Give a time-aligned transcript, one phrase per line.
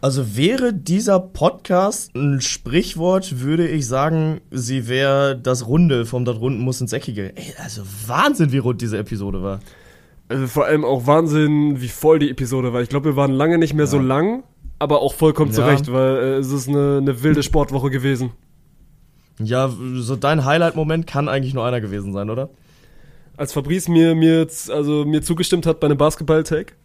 [0.00, 6.36] Also wäre dieser Podcast ein Sprichwort, würde ich sagen, sie wäre das Runde vom Das
[6.36, 7.36] Runden muss ins Eckige.
[7.36, 9.58] Ey, also Wahnsinn, wie rund diese Episode war.
[10.28, 12.80] Also vor allem auch Wahnsinn, wie voll die Episode war.
[12.80, 13.90] Ich glaube, wir waren lange nicht mehr ja.
[13.90, 14.44] so lang,
[14.78, 15.56] aber auch vollkommen ja.
[15.56, 18.30] zurecht, weil äh, es ist eine, eine wilde Sportwoche gewesen.
[19.42, 22.50] Ja, so dein Highlight-Moment kann eigentlich nur einer gewesen sein, oder?
[23.36, 26.76] Als Fabrice mir, mir, also mir zugestimmt hat bei einem Basketball-Tag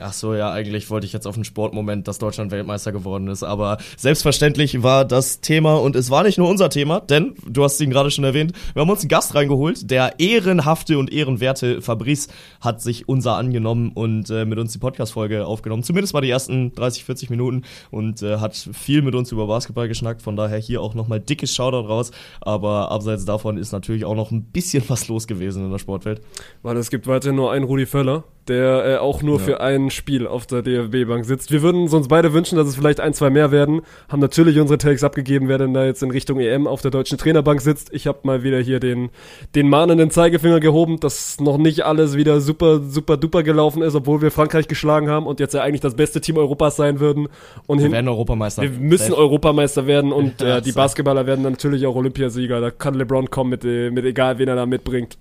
[0.00, 3.42] Ach so, ja, eigentlich wollte ich jetzt auf den Sportmoment, dass Deutschland Weltmeister geworden ist.
[3.42, 7.80] Aber selbstverständlich war das Thema und es war nicht nur unser Thema, denn du hast
[7.80, 8.52] ihn gerade schon erwähnt.
[8.74, 9.90] Wir haben uns einen Gast reingeholt.
[9.90, 12.28] Der ehrenhafte und ehrenwerte Fabrice
[12.60, 15.82] hat sich unser angenommen und äh, mit uns die Podcast-Folge aufgenommen.
[15.82, 19.88] Zumindest mal die ersten 30, 40 Minuten und äh, hat viel mit uns über Basketball
[19.88, 20.20] geschnackt.
[20.20, 22.10] Von daher hier auch nochmal dickes Shoutout raus.
[22.42, 26.20] Aber abseits davon ist natürlich auch noch ein bisschen was los gewesen in der Sportwelt.
[26.62, 29.44] Weil es gibt weiterhin nur einen Rudi Völler der äh, auch nur ja.
[29.44, 31.50] für ein Spiel auf der DFB-Bank sitzt.
[31.50, 33.82] Wir würden uns beide wünschen, dass es vielleicht ein, zwei mehr werden.
[34.08, 37.18] Haben natürlich unsere Takes abgegeben, wer denn da jetzt in Richtung EM auf der deutschen
[37.18, 37.92] Trainerbank sitzt.
[37.92, 39.10] Ich habe mal wieder hier den,
[39.54, 44.22] den mahnenden Zeigefinger gehoben, dass noch nicht alles wieder super, super duper gelaufen ist, obwohl
[44.22, 47.28] wir Frankreich geschlagen haben und jetzt ja eigentlich das beste Team Europas sein würden.
[47.66, 48.62] Und wir werden Europameister.
[48.62, 49.18] Wir müssen Safe.
[49.18, 52.60] Europameister werden und äh, die Basketballer werden natürlich auch Olympiasieger.
[52.60, 55.18] Da kann LeBron kommen mit, äh, mit egal, wen er da mitbringt.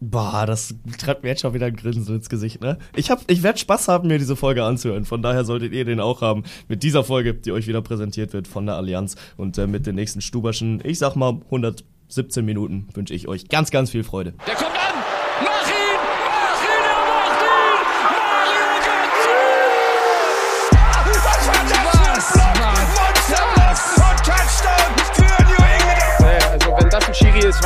[0.00, 2.78] Boah, das treibt mir jetzt schon wieder ein Grinsen ins Gesicht, ne?
[2.94, 5.06] Ich, hab, ich werde Spaß haben, mir diese Folge anzuhören.
[5.06, 6.44] Von daher solltet ihr den auch haben.
[6.68, 9.94] Mit dieser Folge, die euch wieder präsentiert wird von der Allianz und äh, mit den
[9.94, 14.34] nächsten Stuberschen, ich sag mal 117 Minuten, wünsche ich euch ganz, ganz viel Freude.
[14.46, 14.85] Der kommt an!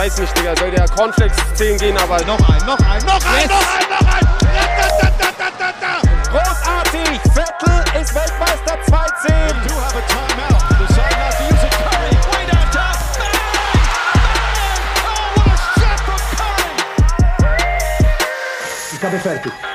[0.00, 3.42] Weiß nicht, Digga, soll der Cornflakes 10 gehen, aber noch ein, noch ein, noch ein,
[3.42, 3.50] yes.
[3.50, 4.24] noch ein, noch ein!
[4.40, 7.20] Da, da, da, da, da, Großartig!
[7.34, 9.28] Vettel ist Weltmeister 2-10!
[9.68, 10.62] You have a timeout.
[10.80, 11.72] Decide not to use it.
[11.84, 12.96] Curry, way down top.
[15.04, 16.20] Oh, what a shot from
[17.38, 17.68] Curry!
[18.94, 19.69] Ich habe fertig.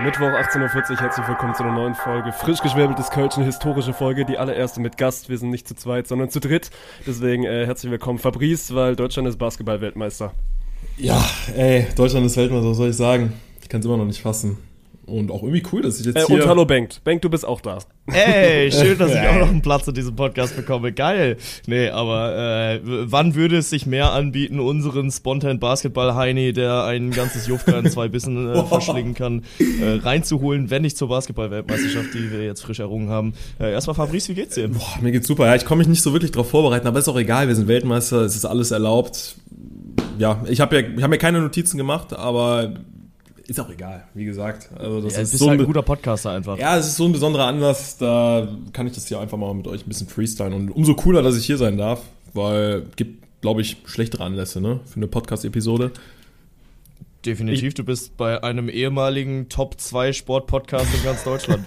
[0.00, 2.32] Mittwoch 18.40 Uhr, herzlich willkommen zu einer neuen Folge.
[2.32, 5.28] Frisch geschwäbeltes Kölsch, eine historische Folge, die allererste mit Gast.
[5.28, 6.70] Wir sind nicht zu zweit, sondern zu dritt.
[7.06, 10.32] Deswegen äh, herzlich willkommen, Fabrice, weil Deutschland ist Basketball-Weltmeister.
[10.96, 11.22] Ja,
[11.54, 13.34] ey, Deutschland ist Weltmeister, was soll ich sagen?
[13.62, 14.58] Ich kann es immer noch nicht fassen.
[15.04, 16.42] Und auch irgendwie cool, dass ich jetzt äh, hier...
[16.42, 17.02] Und hallo Bengt.
[17.02, 17.78] Bengt, du bist auch da.
[18.06, 20.92] Ey, schön, dass ich auch noch einen Platz in diesem Podcast bekomme.
[20.92, 21.38] Geil.
[21.66, 27.10] Nee, aber äh, wann würde es sich mehr anbieten, unseren Spontan Basketball Heini, der ein
[27.10, 32.30] ganzes Jufka in zwei Bissen äh, verschlingen kann, äh, reinzuholen, wenn nicht zur Basketball-Weltmeisterschaft, die
[32.30, 33.34] wir jetzt frisch errungen haben.
[33.58, 34.68] Äh, erstmal Fabrice, wie geht's dir?
[34.68, 35.46] Boah, mir geht's super.
[35.46, 37.66] Ja, ich komme mich nicht so wirklich darauf vorbereiten, aber ist auch egal, wir sind
[37.66, 39.34] Weltmeister, es ist alles erlaubt.
[40.18, 42.74] Ja, ich habe ja, ich hab mir keine Notizen gemacht, aber
[43.52, 44.70] ist auch egal, wie gesagt.
[44.78, 46.58] Also das ja, ist so halt ein guter Podcaster einfach.
[46.58, 49.66] Ja, es ist so ein besonderer Anlass, da kann ich das hier einfach mal mit
[49.66, 50.52] euch ein bisschen freestylen.
[50.52, 52.02] Und umso cooler, dass ich hier sein darf,
[52.32, 54.80] weil gibt, glaube ich, schlechtere Anlässe, ne?
[54.86, 55.92] Für eine Podcast-Episode.
[57.24, 61.64] Definitiv, ich, du bist bei einem ehemaligen Top 2 Sport-Podcast in ganz Deutschland.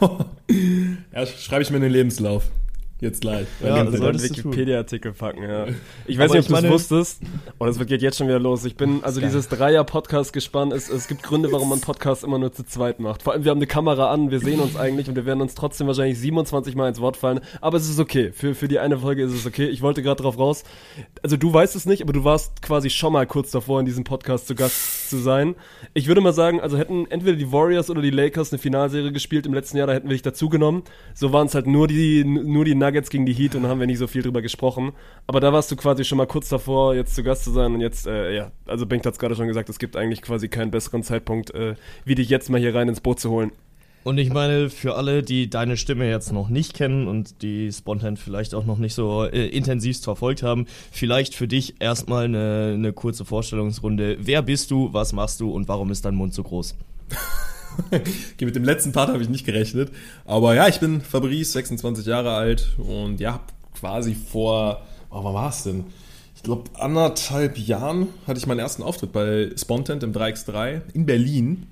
[1.12, 2.44] ja, schreibe ich mir in den Lebenslauf.
[3.00, 3.46] Jetzt gleich.
[3.62, 5.66] Ja, ja also einen Wikipedia-Artikel packen, ja.
[6.08, 7.22] Ich weiß Aber nicht, ob du es wusstest.
[7.60, 8.64] Oh, das geht jetzt schon wieder los.
[8.64, 10.72] Ich bin, also dieses Dreier-Podcast gespannt.
[10.72, 13.22] Es, es gibt Gründe, warum man Podcasts immer nur zu zweit macht.
[13.22, 15.54] Vor allem, wir haben eine Kamera an, wir sehen uns eigentlich und wir werden uns
[15.54, 17.38] trotzdem wahrscheinlich 27 Mal ins Wort fallen.
[17.60, 18.32] Aber es ist okay.
[18.32, 19.66] Für, für die eine Folge ist es okay.
[19.66, 20.64] Ich wollte gerade drauf raus.
[21.22, 24.02] Also du weißt es nicht, aber du warst quasi schon mal kurz davor, in diesem
[24.02, 25.54] Podcast zu Gast zu sein.
[25.94, 29.46] Ich würde mal sagen, also hätten entweder die Warriors oder die Lakers eine Finalserie gespielt
[29.46, 30.82] im letzten Jahr, da hätten wir dich dazugenommen.
[31.14, 33.86] So waren es halt nur die, nur die Nuggets gegen die Heat und haben wir
[33.86, 34.92] nicht so viel drüber gesprochen.
[35.26, 37.80] Aber da warst du quasi schon mal kurz davor, jetzt zu Gast zu sein und
[37.80, 40.70] jetzt, äh, ja, also Bengt hat es gerade schon gesagt, es gibt eigentlich quasi keinen
[40.70, 43.52] besseren Zeitpunkt, äh, wie dich jetzt mal hier rein ins Boot zu holen.
[44.04, 48.16] Und ich meine, für alle, die deine Stimme jetzt noch nicht kennen und die Spontan
[48.16, 52.92] vielleicht auch noch nicht so äh, intensivst verfolgt haben, vielleicht für dich erstmal eine, eine
[52.94, 54.16] kurze Vorstellungsrunde.
[54.20, 56.74] Wer bist du, was machst du und warum ist dein Mund so groß?
[57.90, 59.90] okay, mit dem letzten Part habe ich nicht gerechnet.
[60.24, 63.40] Aber ja, ich bin Fabrice, 26 Jahre alt und ja,
[63.78, 65.84] quasi vor, oh, wann war es denn?
[66.36, 71.66] Ich glaube, anderthalb Jahren hatte ich meinen ersten Auftritt bei Spontent im 3x3 in Berlin.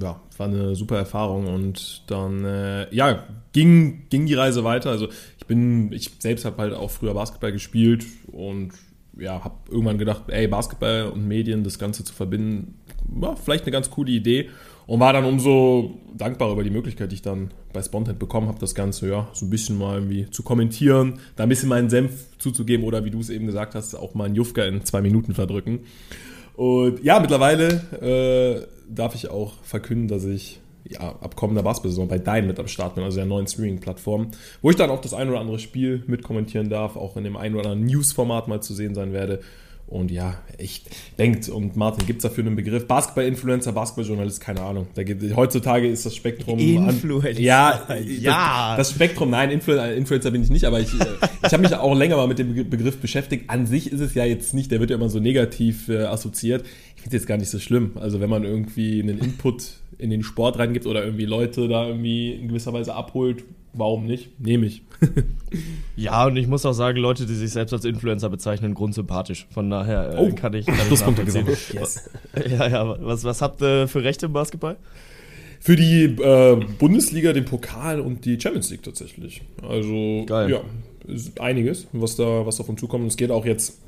[0.00, 4.90] Ja, war eine super Erfahrung und dann, äh, ja, ging, ging die Reise weiter.
[4.90, 8.70] Also ich bin, ich selbst habe halt auch früher Basketball gespielt und
[9.18, 12.78] ja, habe irgendwann gedacht, ey, Basketball und Medien, das Ganze zu verbinden,
[13.08, 14.50] war vielleicht eine ganz coole Idee
[14.86, 18.58] und war dann umso dankbarer über die Möglichkeit, die ich dann bei Spontan bekommen habe,
[18.58, 22.38] das Ganze ja so ein bisschen mal irgendwie zu kommentieren, da ein bisschen meinen Senf
[22.38, 25.34] zuzugeben oder wie du es eben gesagt hast, auch mal einen Jufka in zwei Minuten
[25.34, 25.80] verdrücken.
[26.54, 27.68] Und ja, mittlerweile
[28.00, 32.94] äh, darf ich auch verkünden, dass ich ja, abkommender Basketball-Saison bei Dein mit am Start
[32.94, 34.30] bin, also der neuen Streaming-Plattform,
[34.62, 37.54] wo ich dann auch das ein oder andere Spiel mitkommentieren darf, auch in dem ein
[37.54, 39.40] oder anderen News-Format mal zu sehen sein werde.
[39.88, 40.82] Und ja, ich
[41.16, 42.88] denkt, und Martin, gibt es dafür einen Begriff?
[42.88, 44.88] Basketball-Influencer, Basketball-Journalist, keine Ahnung.
[44.94, 46.58] Da gibt, heutzutage ist das Spektrum.
[46.58, 47.28] Influencer.
[47.28, 48.76] An, ja, ja.
[48.76, 51.06] Das, das, Spektrum, nein, Influ Influencer bin ich nicht, aber ich, äh,
[51.46, 53.48] ich habe mich auch länger mal mit dem Begriff beschäftigt.
[53.48, 56.64] An sich ist es ja jetzt nicht, der wird ja immer so negativ äh, assoziiert.
[56.96, 57.92] Ich finde es jetzt gar nicht so schlimm.
[57.94, 62.32] Also wenn man irgendwie einen Input in den Sport reingibt oder irgendwie Leute da irgendwie
[62.32, 63.44] in gewisser Weise abholt,
[63.76, 64.40] warum nicht?
[64.40, 64.82] Nehme ich.
[65.96, 69.46] ja, und ich muss auch sagen, Leute, die sich selbst als Influencer bezeichnen, grundsympathisch.
[69.50, 70.66] Von daher äh, oh, kann ich.
[70.66, 72.10] Kann das kommt yes.
[72.50, 74.76] Ja, ja, was, was habt ihr für Rechte im Basketball?
[75.60, 79.42] Für die äh, Bundesliga, den Pokal und die Champions League tatsächlich.
[79.62, 80.50] Also, Geil.
[80.50, 80.60] ja,
[81.40, 83.06] einiges, was da, was davon zukommt.
[83.08, 83.78] Es geht auch jetzt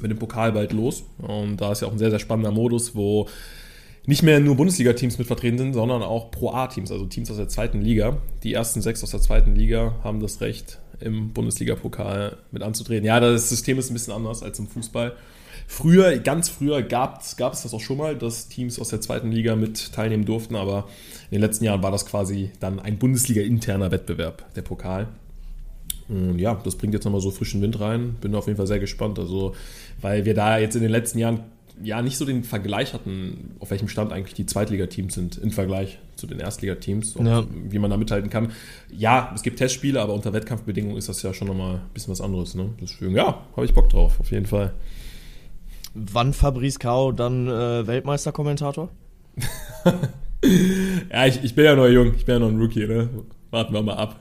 [0.00, 1.04] mit dem Pokal bald los.
[1.18, 3.28] Und da ist ja auch ein sehr, sehr spannender Modus, wo
[4.08, 7.82] nicht mehr nur Bundesliga-Teams mit vertreten sind, sondern auch Pro-A-Teams, also Teams aus der zweiten
[7.82, 8.16] Liga.
[8.42, 13.04] Die ersten sechs aus der zweiten Liga haben das Recht, im Bundesliga-Pokal mit anzutreten.
[13.04, 15.12] Ja, das System ist ein bisschen anders als im Fußball.
[15.66, 19.56] Früher, ganz früher gab es das auch schon mal, dass Teams aus der zweiten Liga
[19.56, 20.88] mit teilnehmen durften, aber
[21.30, 25.08] in den letzten Jahren war das quasi dann ein Bundesliga-interner Wettbewerb, der Pokal.
[26.08, 28.16] Und ja, das bringt jetzt nochmal so frischen Wind rein.
[28.22, 29.18] Bin auf jeden Fall sehr gespannt.
[29.18, 29.54] Also,
[30.00, 31.40] weil wir da jetzt in den letzten Jahren
[31.82, 35.98] ja nicht so den Vergleich hatten, auf welchem Stand eigentlich die Zweitligateams sind im Vergleich
[36.16, 37.44] zu den Erstligateams und ja.
[37.68, 38.52] wie man da mithalten kann.
[38.90, 42.20] Ja, es gibt Testspiele, aber unter Wettkampfbedingungen ist das ja schon nochmal ein bisschen was
[42.20, 42.54] anderes.
[42.54, 42.70] Ne?
[42.80, 44.74] Deswegen, ja, habe ich Bock drauf, auf jeden Fall.
[45.94, 48.90] Wann Fabrice Kao dann äh, Weltmeisterkommentator?
[51.10, 53.08] ja, ich, ich bin ja noch jung, ich bin ja noch ein Rookie, ne?
[53.50, 54.20] Warten wir mal ab.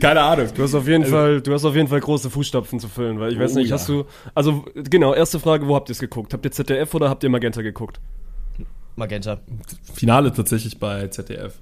[0.00, 0.48] Keine Ahnung.
[0.54, 3.18] Du hast auf jeden also, Fall, du hast auf jeden Fall große Fußstapfen zu füllen,
[3.18, 3.76] weil ich weiß oh, nicht, ja.
[3.76, 4.04] hast du,
[4.34, 6.34] also genau, erste Frage, wo habt ihr es geguckt?
[6.34, 8.00] Habt ihr ZDF oder habt ihr Magenta geguckt?
[8.96, 9.40] Magenta.
[9.94, 11.54] Finale tatsächlich bei ZDF.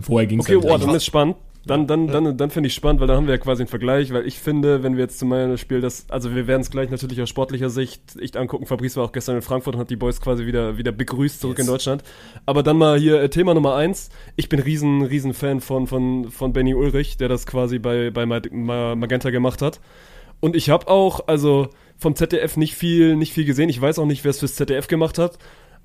[0.00, 1.36] Vorher ging es Okay, oh, dann ist spannend.
[1.66, 4.12] Dann, dann, dann, dann finde ich spannend, weil dann haben wir ja quasi einen Vergleich,
[4.14, 6.88] weil ich finde, wenn wir jetzt zum meinem Spiel das, also wir werden es gleich
[6.88, 8.64] natürlich aus sportlicher Sicht echt angucken.
[8.64, 11.58] Fabrice war auch gestern in Frankfurt und hat die Boys quasi wieder, wieder begrüßt zurück
[11.58, 11.66] yes.
[11.66, 12.02] in Deutschland.
[12.46, 14.08] Aber dann mal hier äh, Thema Nummer eins.
[14.36, 18.24] Ich bin riesen, riesen Fan von, von, von Benny Ulrich, der das quasi bei, bei
[18.24, 19.80] Magenta gemacht hat.
[20.40, 21.68] Und ich habe auch, also
[21.98, 23.68] vom ZDF nicht viel, nicht viel gesehen.
[23.68, 25.38] Ich weiß auch nicht, wer es fürs ZDF gemacht hat.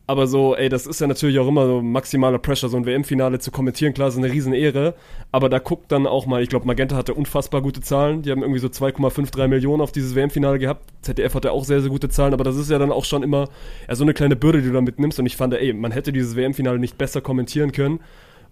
[0.07, 3.39] Aber so, ey, das ist ja natürlich auch immer so maximaler Pressure, so ein WM-Finale
[3.39, 4.93] zu kommentieren, klar, ist eine Riesenehre.
[5.31, 8.21] Aber da guckt dann auch mal, ich glaube, Magenta hatte unfassbar gute Zahlen.
[8.21, 10.93] Die haben irgendwie so 2,53 Millionen auf dieses WM-Finale gehabt.
[11.01, 13.49] ZDF hatte auch sehr, sehr gute Zahlen, aber das ist ja dann auch schon immer
[13.87, 15.19] ja, so eine kleine Bürde, die du da mitnimmst.
[15.19, 17.99] Und ich fand, ey, man hätte dieses WM-Finale nicht besser kommentieren können.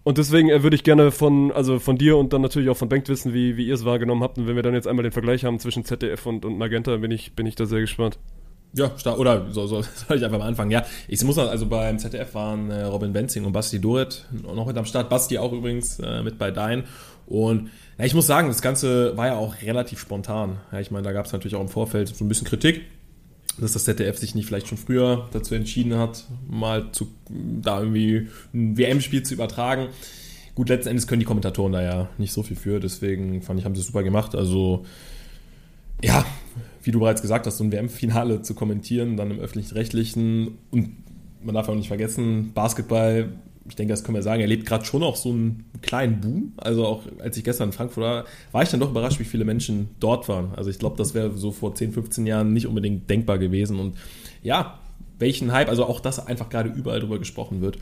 [0.03, 2.89] Und deswegen äh, würde ich gerne von, also von dir und dann natürlich auch von
[2.89, 4.39] Bengt wissen, wie, wie ihr es wahrgenommen habt.
[4.39, 7.11] Und wenn wir dann jetzt einmal den Vergleich haben zwischen ZDF und, und Magenta, bin
[7.11, 8.17] ich, bin ich da sehr gespannt.
[8.75, 10.71] Ja, oder so, so soll ich einfach mal anfangen.
[10.71, 14.77] Ja, ich muss also beim ZDF waren äh, Robin Benzing und Basti Doret noch mit
[14.77, 15.09] am Start.
[15.09, 16.85] Basti auch übrigens äh, mit bei Dein.
[17.27, 20.57] Und ja, ich muss sagen, das Ganze war ja auch relativ spontan.
[20.71, 22.81] Ja, ich meine, da gab es natürlich auch im Vorfeld so ein bisschen Kritik,
[23.59, 28.27] dass das ZDF sich nicht vielleicht schon früher dazu entschieden hat, mal zu, da irgendwie
[28.53, 29.89] ein WM-Spiel zu übertragen.
[30.55, 33.65] Gut, letzten Endes können die Kommentatoren da ja nicht so viel für, deswegen fand ich,
[33.65, 34.35] haben sie es super gemacht.
[34.35, 34.85] Also,
[36.03, 36.25] ja,
[36.83, 40.97] wie du bereits gesagt hast, so ein WM-Finale zu kommentieren, dann im öffentlich-rechtlichen und
[41.41, 43.33] man darf auch nicht vergessen, Basketball,
[43.67, 46.53] ich denke, das können wir sagen, erlebt gerade schon auch so einen kleinen Boom.
[46.57, 49.45] Also auch als ich gestern in Frankfurt war, war ich dann doch überrascht, wie viele
[49.45, 50.53] Menschen dort waren.
[50.55, 53.79] Also ich glaube, das wäre so vor 10, 15 Jahren nicht unbedingt denkbar gewesen.
[53.79, 53.95] Und
[54.41, 54.79] ja,
[55.19, 57.77] welchen Hype, also auch das einfach gerade überall drüber gesprochen wird.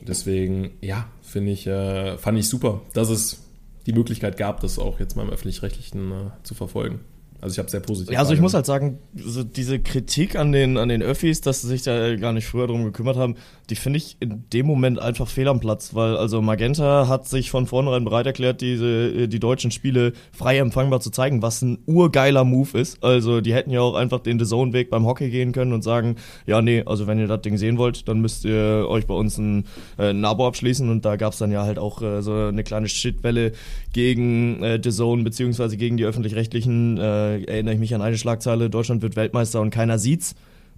[0.00, 3.42] Deswegen, ja, finde ich, äh, fand ich super, dass es
[3.86, 7.00] die Möglichkeit gab, das auch jetzt mal im öffentlich-rechtlichen äh, zu verfolgen.
[7.44, 8.14] Also ich habe sehr positiv.
[8.14, 11.60] Ja, also ich muss halt sagen, so diese Kritik an den, an den Öffis, dass
[11.60, 13.34] sie sich da gar nicht früher drum gekümmert haben,
[13.68, 17.50] die finde ich in dem Moment einfach fehl am Platz, weil also Magenta hat sich
[17.50, 22.44] von vornherein bereit erklärt, diese, die deutschen Spiele frei empfangbar zu zeigen, was ein urgeiler
[22.44, 23.04] Move ist.
[23.04, 26.16] Also die hätten ja auch einfach den The Zone-Weg beim Hockey gehen können und sagen,
[26.46, 29.36] ja, nee, also wenn ihr das Ding sehen wollt, dann müsst ihr euch bei uns
[29.36, 29.66] ein,
[29.98, 32.64] äh, ein Abo abschließen und da gab es dann ja halt auch äh, so eine
[32.64, 33.52] kleine Shitwelle
[33.92, 38.70] gegen äh, The Zone beziehungsweise gegen die öffentlich-rechtlichen äh, erinnere ich mich an eine Schlagzeile,
[38.70, 40.34] Deutschland wird Weltmeister und keiner sieht's.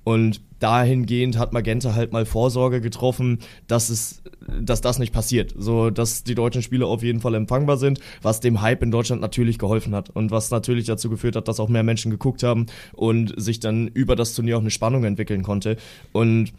[0.07, 4.23] Und dahingehend hat Magenta halt mal Vorsorge getroffen, dass es,
[4.61, 5.53] dass das nicht passiert.
[5.59, 9.21] So, dass die deutschen Spiele auf jeden Fall empfangbar sind, was dem Hype in Deutschland
[9.21, 12.67] natürlich geholfen hat und was natürlich dazu geführt hat, dass auch mehr Menschen geguckt haben
[12.93, 15.77] und sich dann über das Turnier auch eine Spannung entwickeln konnte.
[16.13, 16.53] Und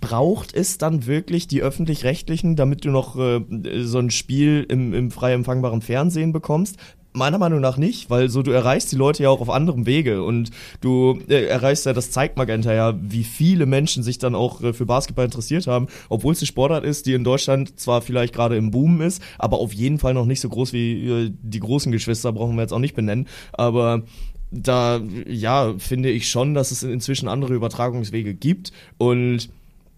[0.00, 3.40] braucht es dann wirklich die öffentlich-rechtlichen, damit du noch äh,
[3.82, 6.76] so ein Spiel im, im frei empfangbaren Fernsehen bekommst?
[7.16, 10.22] Meiner Meinung nach nicht, weil so du erreichst die Leute ja auch auf anderem Wege
[10.22, 10.50] und
[10.82, 14.74] du äh, erreichst ja, das zeigt Magenta ja, wie viele Menschen sich dann auch äh,
[14.74, 18.56] für Basketball interessiert haben, obwohl es eine Sportart ist, die in Deutschland zwar vielleicht gerade
[18.56, 21.90] im Boom ist, aber auf jeden Fall noch nicht so groß wie äh, die großen
[21.90, 24.02] Geschwister, brauchen wir jetzt auch nicht benennen, aber
[24.50, 29.48] da, ja, finde ich schon, dass es inzwischen andere Übertragungswege gibt und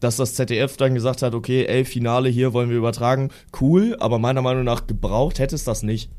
[0.01, 4.19] dass das ZDF dann gesagt hat, okay, ey, Finale hier wollen wir übertragen, cool, aber
[4.19, 6.11] meiner Meinung nach gebraucht hätte es das nicht.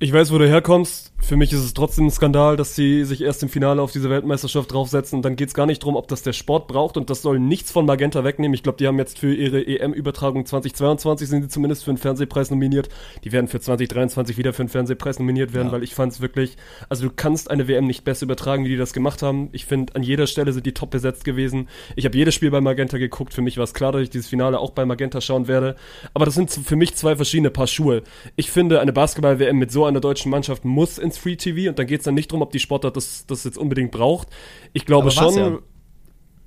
[0.00, 1.12] Ich weiß, wo du herkommst.
[1.20, 4.08] Für mich ist es trotzdem ein Skandal, dass sie sich erst im Finale auf diese
[4.08, 5.16] Weltmeisterschaft draufsetzen.
[5.18, 6.96] Und dann geht es gar nicht darum, ob das der Sport braucht.
[6.96, 8.54] Und das soll nichts von Magenta wegnehmen.
[8.54, 12.50] Ich glaube, die haben jetzt für ihre EM-Übertragung 2022 sind sie zumindest für einen Fernsehpreis
[12.50, 12.88] nominiert.
[13.24, 15.72] Die werden für 2023 wieder für einen Fernsehpreis nominiert werden, ja.
[15.72, 16.56] weil ich fand es wirklich,
[16.88, 19.50] also du kannst eine WM nicht besser übertragen, wie die das gemacht haben.
[19.52, 21.68] Ich finde, an jeder Stelle sind die top besetzt gewesen.
[21.96, 23.34] Ich habe jedes Spiel bei Magenta geguckt.
[23.34, 25.76] Für mich war es klar, dass ich dieses Finale auch bei Magenta schauen werde.
[26.14, 28.02] Aber das sind für mich zwei verschiedene Paar Schuhe.
[28.36, 31.86] Ich finde, eine Basketball-WM mit so einer deutschen Mannschaft muss ins Free TV und dann
[31.86, 34.28] geht es dann nicht darum, ob die Sportart das, das jetzt unbedingt braucht.
[34.72, 35.34] Ich glaube schon.
[35.34, 35.58] Ja.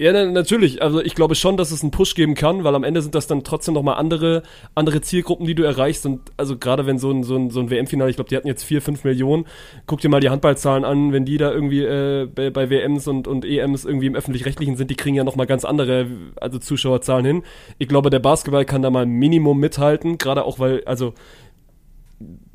[0.02, 0.82] Ja, natürlich.
[0.82, 3.28] Also ich glaube schon, dass es einen Push geben kann, weil am Ende sind das
[3.28, 4.42] dann trotzdem nochmal andere,
[4.74, 6.08] andere Zielgruppen, die du erreichst.
[6.08, 8.48] Und also gerade wenn so ein, so ein, so ein WM-Finale, ich glaube, die hatten
[8.48, 9.46] jetzt vier, fünf Millionen,
[9.86, 13.28] guck dir mal die Handballzahlen an, wenn die da irgendwie äh, bei, bei WMs und,
[13.28, 17.44] und EMs irgendwie im Öffentlich-Rechtlichen sind, die kriegen ja nochmal ganz andere, also Zuschauerzahlen hin.
[17.78, 21.14] Ich glaube, der Basketball kann da mal ein Minimum mithalten, gerade auch weil, also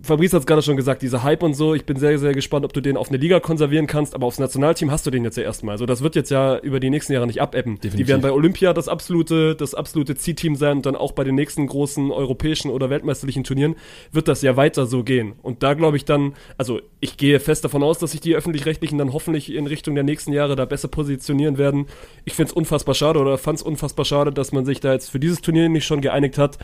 [0.03, 2.67] Fabrice hat es gerade schon gesagt, dieser Hype und so, ich bin sehr, sehr gespannt,
[2.67, 5.39] ob du den auf eine Liga konservieren kannst, aber aufs Nationalteam hast du den jetzt
[5.39, 5.73] ja erstmal.
[5.73, 7.77] Also das wird jetzt ja über die nächsten Jahre nicht abebben.
[7.77, 7.97] Definitiv.
[7.97, 11.35] Die werden bei Olympia das absolute, das absolute Zielteam sein und dann auch bei den
[11.35, 13.77] nächsten großen europäischen oder weltmeisterlichen Turnieren
[14.13, 15.33] wird das ja weiter so gehen.
[15.43, 18.99] Und da glaube ich dann, also ich gehe fest davon aus, dass sich die Öffentlich-Rechtlichen
[18.99, 21.87] dann hoffentlich in Richtung der nächsten Jahre da besser positionieren werden.
[22.27, 25.11] Ich finde es unfassbar schade oder fand es unfassbar schade, dass man sich da jetzt
[25.11, 26.59] für dieses Turnier nicht schon geeinigt hat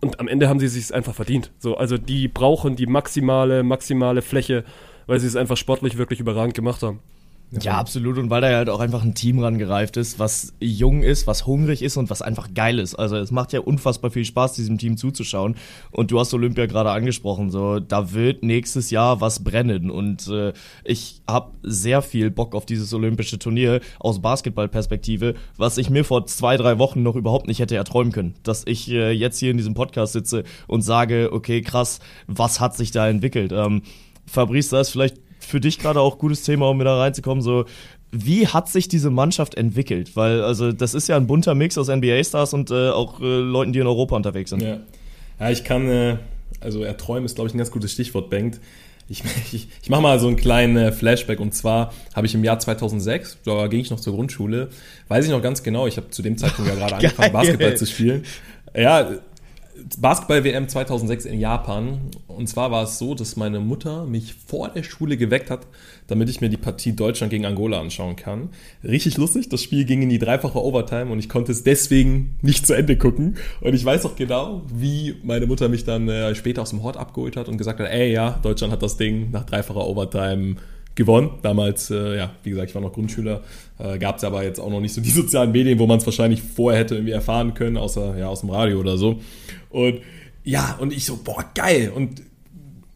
[0.00, 1.50] und am Ende haben sie sich einfach verdient.
[1.58, 4.64] So, also die brauchen die maximale, maximale Fläche,
[5.06, 7.00] weil sie es einfach sportlich wirklich überragend gemacht haben.
[7.50, 8.18] Ja, absolut.
[8.18, 11.82] Und weil da halt auch einfach ein Team rangereift ist, was jung ist, was hungrig
[11.82, 12.94] ist und was einfach geil ist.
[12.94, 15.56] Also es macht ja unfassbar viel Spaß, diesem Team zuzuschauen.
[15.90, 19.90] Und du hast Olympia gerade angesprochen, so da wird nächstes Jahr was brennen.
[19.90, 20.52] Und äh,
[20.84, 26.26] ich habe sehr viel Bock auf dieses olympische Turnier aus Basketballperspektive, was ich mir vor
[26.26, 28.34] zwei, drei Wochen noch überhaupt nicht hätte erträumen können.
[28.42, 32.76] Dass ich äh, jetzt hier in diesem Podcast sitze und sage, okay, krass, was hat
[32.76, 33.52] sich da entwickelt?
[33.52, 33.82] Ähm,
[34.26, 37.42] Fabrice, da ist vielleicht für dich gerade auch gutes Thema, um wieder reinzukommen.
[37.42, 37.64] So,
[38.10, 40.16] wie hat sich diese Mannschaft entwickelt?
[40.16, 43.72] Weil, also, das ist ja ein bunter Mix aus NBA-Stars und äh, auch äh, Leuten,
[43.72, 44.62] die in Europa unterwegs sind.
[44.62, 44.78] Ja,
[45.40, 46.16] ja ich kann, äh,
[46.60, 48.60] also erträumen ist, glaube ich, ein ganz gutes Stichwort, Bengt.
[49.08, 52.44] Ich, ich, ich mache mal so einen kleinen äh, Flashback und zwar habe ich im
[52.44, 54.68] Jahr 2006, da ging ich noch zur Grundschule,
[55.08, 57.86] weiß ich noch ganz genau, ich habe zu dem Zeitpunkt ja gerade angefangen, Basketball zu
[57.86, 58.24] spielen.
[58.74, 59.10] Ja,
[59.98, 61.98] Basketball-WM 2006 in Japan.
[62.26, 65.66] Und zwar war es so, dass meine Mutter mich vor der Schule geweckt hat,
[66.06, 68.50] damit ich mir die Partie Deutschland gegen Angola anschauen kann.
[68.84, 72.66] Richtig lustig, das Spiel ging in die dreifache Overtime und ich konnte es deswegen nicht
[72.66, 73.36] zu Ende gucken.
[73.60, 76.96] Und ich weiß auch genau, wie meine Mutter mich dann äh, später aus dem Hort
[76.96, 80.56] abgeholt hat und gesagt hat, ey ja, Deutschland hat das Ding nach dreifacher Overtime
[80.98, 81.30] gewonnen.
[81.42, 83.40] Damals, äh, ja, wie gesagt, ich war noch Grundschüler,
[83.78, 86.04] äh, gab es aber jetzt auch noch nicht so die sozialen Medien, wo man es
[86.04, 89.20] wahrscheinlich vorher hätte irgendwie erfahren können, außer ja aus dem Radio oder so.
[89.70, 90.00] Und
[90.44, 91.92] ja, und ich so, boah, geil.
[91.94, 92.22] Und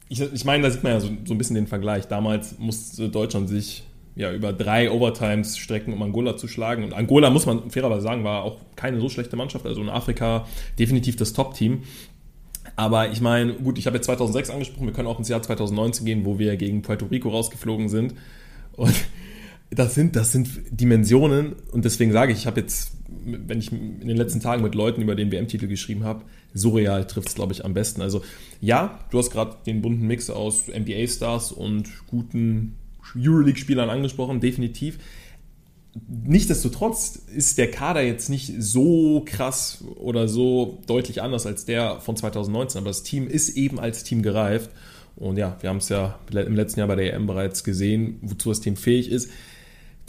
[0.09, 2.07] ich, ich meine, da sieht man ja so, so ein bisschen den Vergleich.
[2.07, 6.85] Damals musste Deutschland sich ja über drei Overtimes strecken, um Angola zu schlagen.
[6.85, 9.67] Und Angola, muss man fairerweise sagen, war auch keine so schlechte Mannschaft.
[9.67, 10.47] Also in Afrika
[10.79, 11.83] definitiv das Top-Team.
[12.77, 16.07] Aber ich meine, gut, ich habe jetzt 2006 angesprochen, wir können auch ins Jahr 2019
[16.07, 18.15] gehen, wo wir gegen Puerto Rico rausgeflogen sind.
[18.77, 18.95] Und
[19.75, 22.93] das sind, das sind Dimensionen und deswegen sage ich, ich habe jetzt,
[23.25, 27.29] wenn ich in den letzten Tagen mit Leuten über den WM-Titel geschrieben habe, surreal trifft
[27.29, 28.03] es, glaube ich, am besten.
[28.03, 28.23] Also
[28.61, 32.77] ja, du hast gerade den bunten Mix aus NBA-Stars und guten
[33.17, 34.99] Euroleague-Spielern angesprochen, definitiv.
[36.09, 42.17] Nichtsdestotrotz ist der Kader jetzt nicht so krass oder so deutlich anders als der von
[42.17, 44.71] 2019, aber das Team ist eben als Team gereift.
[45.17, 48.49] Und ja, wir haben es ja im letzten Jahr bei der EM bereits gesehen, wozu
[48.49, 49.29] das Team fähig ist.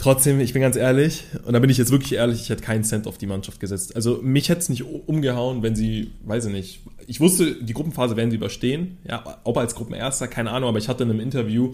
[0.04, 2.84] Trotzdem, ich bin ganz ehrlich, und da bin ich jetzt wirklich ehrlich, ich hätte keinen
[2.84, 3.96] Cent auf die Mannschaft gesetzt.
[3.96, 8.14] Also mich hätte es nicht umgehauen, wenn sie, weiß ich nicht, ich wusste, die Gruppenphase
[8.14, 11.72] werden sie überstehen, ja, ob als Gruppenerster, keine Ahnung, aber ich hatte in einem Interview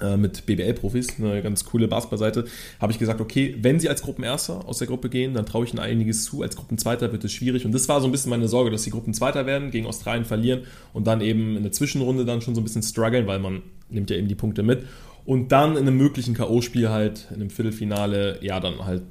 [0.00, 2.46] äh, mit BBL-Profis, eine ganz coole Basketballseite,
[2.80, 5.72] habe ich gesagt, okay, wenn sie als Gruppenerster aus der Gruppe gehen, dann traue ich
[5.72, 6.42] ihnen einiges zu.
[6.42, 7.64] Als Gruppenzweiter wird es schwierig.
[7.64, 10.64] Und das war so ein bisschen meine Sorge, dass sie Gruppenzweiter werden, gegen Australien verlieren
[10.92, 14.10] und dann eben in der Zwischenrunde dann schon so ein bisschen strugglen, weil man nimmt
[14.10, 14.82] ja eben die Punkte mit.
[15.26, 19.02] Und dann in einem möglichen K.O.-Spiel halt, in einem Viertelfinale, ja, dann halt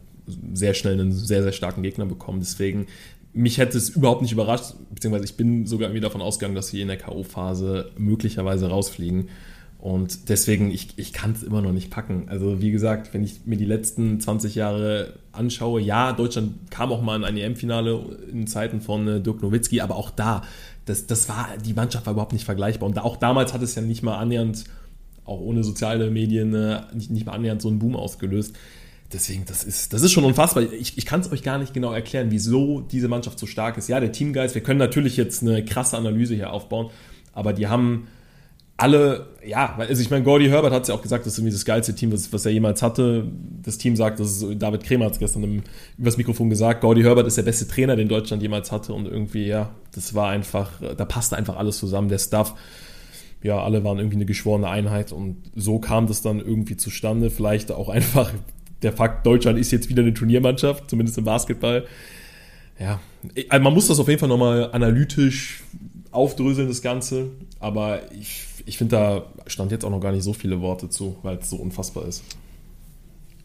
[0.54, 2.40] sehr schnell einen sehr, sehr starken Gegner bekommen.
[2.40, 2.88] Deswegen
[3.36, 6.80] mich hätte es überhaupt nicht überrascht, beziehungsweise ich bin sogar irgendwie davon ausgegangen, dass sie
[6.80, 9.28] in der K.O.-Phase möglicherweise rausfliegen.
[9.78, 12.28] Und deswegen, ich, ich kann es immer noch nicht packen.
[12.30, 17.02] Also wie gesagt, wenn ich mir die letzten 20 Jahre anschaue, ja, Deutschland kam auch
[17.02, 20.44] mal in ein EM-Finale in Zeiten von äh, Dirk Nowitzki, aber auch da,
[20.86, 22.88] das, das war, die Mannschaft war überhaupt nicht vergleichbar.
[22.88, 24.64] Und auch damals hat es ja nicht mal annähernd,
[25.26, 28.56] auch ohne soziale Medien, äh, nicht, nicht mal annähernd so einen Boom ausgelöst.
[29.14, 30.64] Deswegen, das ist, das ist schon unfassbar.
[30.64, 33.88] Ich, ich kann es euch gar nicht genau erklären, wieso diese Mannschaft so stark ist.
[33.88, 36.90] Ja, der Teamgeist, wir können natürlich jetzt eine krasse Analyse hier aufbauen,
[37.34, 38.08] aber die haben
[38.78, 41.54] alle, ja, also ich meine, Gordy Herbert hat es ja auch gesagt, das ist irgendwie
[41.54, 43.26] das geilste Team, was, was er jemals hatte.
[43.64, 45.64] Das Team sagt, das ist, David Kremer hat es gestern im,
[45.98, 49.46] übers Mikrofon gesagt, Gordy Herbert ist der beste Trainer, den Deutschland jemals hatte und irgendwie,
[49.46, 52.54] ja, das war einfach, da passte einfach alles zusammen, der Stuff,
[53.46, 57.30] ja, alle waren irgendwie eine geschworene Einheit und so kam das dann irgendwie zustande.
[57.30, 58.32] Vielleicht auch einfach
[58.82, 61.86] der Fakt, Deutschland ist jetzt wieder eine Turniermannschaft, zumindest im Basketball.
[62.80, 63.00] Ja,
[63.50, 65.64] also man muss das auf jeden Fall nochmal analytisch
[66.12, 67.28] aufdröseln, das Ganze,
[67.60, 71.16] aber ich ich finde, da stand jetzt auch noch gar nicht so viele Worte zu,
[71.22, 72.24] weil es so unfassbar ist.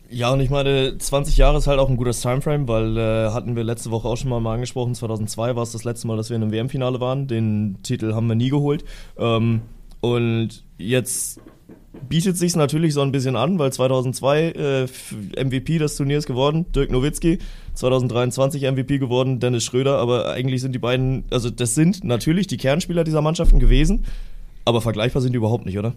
[0.09, 3.55] Ja, und ich meine, 20 Jahre ist halt auch ein gutes Timeframe, weil äh, hatten
[3.55, 6.31] wir letzte Woche auch schon mal, mal angesprochen, 2002 war es das letzte Mal, dass
[6.31, 7.29] wir in einem WM-Finale waren.
[7.29, 8.85] Den Titel haben wir nie geholt.
[9.19, 9.61] Ähm,
[10.01, 11.41] und jetzt
[12.09, 16.91] bietet sich natürlich so ein bisschen an, weil 2002 äh, MVP des Turniers geworden, Dirk
[16.91, 17.39] Nowitzki,
[17.75, 22.57] 2023 MVP geworden, Dennis Schröder, aber eigentlich sind die beiden, also das sind natürlich die
[22.57, 24.05] Kernspieler dieser Mannschaften gewesen,
[24.65, 25.95] aber vergleichbar sind die überhaupt nicht, oder?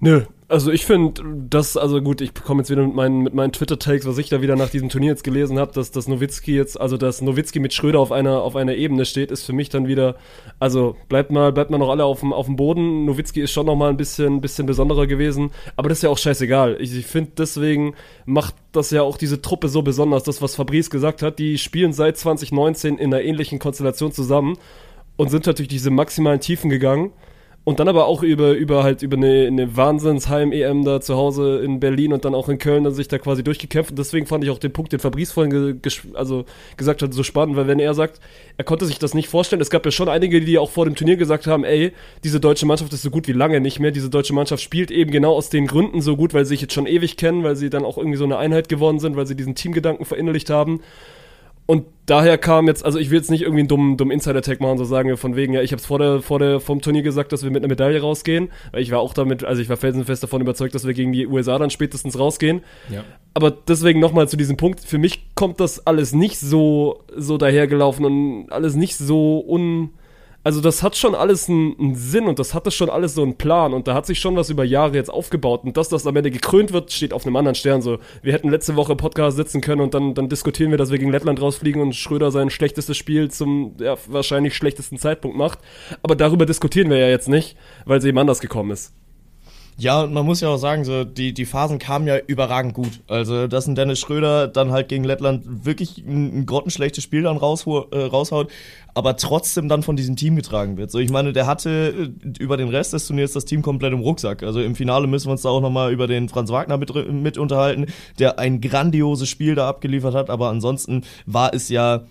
[0.00, 3.52] Nö, also ich finde, das, also gut, ich komme jetzt wieder mit meinen, mit meinen
[3.52, 6.78] Twitter-Takes, was ich da wieder nach diesem Turnier jetzt gelesen habe, dass das Nowitzki jetzt,
[6.78, 9.86] also dass Nowitzki mit Schröder auf einer, auf einer Ebene steht, ist für mich dann
[9.86, 10.16] wieder,
[10.60, 13.06] also bleibt mal, bleibt mal noch alle auf dem, auf dem Boden.
[13.06, 16.18] Nowitzki ist schon noch mal ein bisschen, bisschen besonderer gewesen, aber das ist ja auch
[16.18, 16.76] scheißegal.
[16.78, 17.94] Ich, ich finde, deswegen
[18.26, 21.92] macht das ja auch diese Truppe so besonders, das, was Fabrice gesagt hat, die spielen
[21.92, 24.58] seit 2019 in einer ähnlichen Konstellation zusammen
[25.16, 27.12] und sind natürlich diese maximalen Tiefen gegangen.
[27.64, 31.80] Und dann aber auch über, über halt über eine, eine Wahnsinns-Heim-EM da zu Hause in
[31.80, 33.90] Berlin und dann auch in Köln dann sich da quasi durchgekämpft.
[33.90, 36.44] Und deswegen fand ich auch den Punkt, den Fabrice vorhin ge also
[36.76, 38.20] gesagt hat, so spannend, weil wenn er sagt,
[38.58, 40.94] er konnte sich das nicht vorstellen, es gab ja schon einige, die auch vor dem
[40.94, 41.92] Turnier gesagt haben, ey,
[42.22, 43.92] diese deutsche Mannschaft ist so gut wie lange nicht mehr.
[43.92, 46.74] Diese deutsche Mannschaft spielt eben genau aus den Gründen so gut, weil sie sich jetzt
[46.74, 49.36] schon ewig kennen, weil sie dann auch irgendwie so eine Einheit geworden sind, weil sie
[49.36, 50.80] diesen Teamgedanken verinnerlicht haben.
[51.66, 54.76] Und daher kam jetzt, also ich will jetzt nicht irgendwie einen dummen, dummen Insider-Tag machen,
[54.76, 57.02] so sagen wir von wegen, ja, ich habe es vor der, vor der, vom Turnier
[57.02, 58.50] gesagt, dass wir mit einer Medaille rausgehen.
[58.72, 61.26] Weil ich war auch damit, also ich war felsenfest davon überzeugt, dass wir gegen die
[61.26, 62.62] USA dann spätestens rausgehen.
[62.90, 63.04] Ja.
[63.32, 68.04] Aber deswegen nochmal zu diesem Punkt, für mich kommt das alles nicht so, so dahergelaufen
[68.04, 69.90] und alles nicht so un
[70.44, 73.36] also das hat schon alles einen, einen, Sinn und das hatte schon alles so einen
[73.36, 76.14] Plan und da hat sich schon was über Jahre jetzt aufgebaut und dass das am
[76.14, 77.98] Ende gekrönt wird, steht auf einem anderen Stern so.
[78.22, 80.98] Wir hätten letzte Woche im Podcast sitzen können und dann, dann diskutieren wir, dass wir
[80.98, 85.58] gegen Lettland rausfliegen und Schröder sein schlechtestes Spiel zum ja, wahrscheinlich schlechtesten Zeitpunkt macht.
[86.02, 88.92] Aber darüber diskutieren wir ja jetzt nicht, weil es eben anders gekommen ist.
[89.76, 93.00] Ja, und man muss ja auch sagen, so die, die Phasen kamen ja überragend gut.
[93.08, 97.36] Also, dass ein Dennis Schröder dann halt gegen Lettland wirklich ein, ein grottenschlechtes Spiel dann
[97.36, 98.52] raus, äh, raushaut,
[98.94, 100.92] aber trotzdem dann von diesem Team getragen wird.
[100.92, 104.00] So, ich meine, der hatte äh, über den Rest des Turniers das Team komplett im
[104.00, 104.44] Rucksack.
[104.44, 107.36] Also im Finale müssen wir uns da auch nochmal über den Franz Wagner mit, mit
[107.36, 107.86] unterhalten,
[108.20, 112.02] der ein grandioses Spiel da abgeliefert hat, aber ansonsten war es ja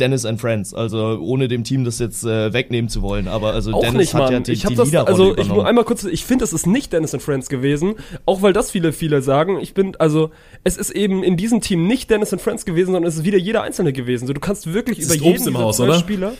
[0.00, 3.72] Dennis and Friends, also ohne dem Team das jetzt äh, wegnehmen zu wollen, aber also
[3.72, 6.04] auch Dennis nicht, hat ja die, ich hab die das, Also ich nur einmal kurz,
[6.04, 9.58] ich finde, es ist nicht Dennis and Friends gewesen, auch weil das viele, viele sagen.
[9.60, 10.30] Ich bin, also
[10.64, 13.38] es ist eben in diesem Team nicht Dennis and Friends gewesen, sondern es ist wieder
[13.38, 14.26] jeder Einzelne gewesen.
[14.26, 15.98] So, du kannst wirklich das über jeden Haus, oder?
[15.98, 16.32] Spieler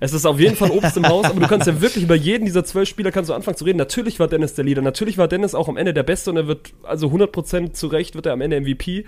[0.00, 2.44] es ist auf jeden Fall Obst im Haus, aber du kannst ja wirklich über jeden
[2.44, 3.78] dieser zwölf Spieler kannst du anfangen zu reden.
[3.78, 6.46] Natürlich war Dennis der Leader, natürlich war Dennis auch am Ende der Beste und er
[6.46, 9.04] wird, also 100% zu Recht wird er am Ende MVP.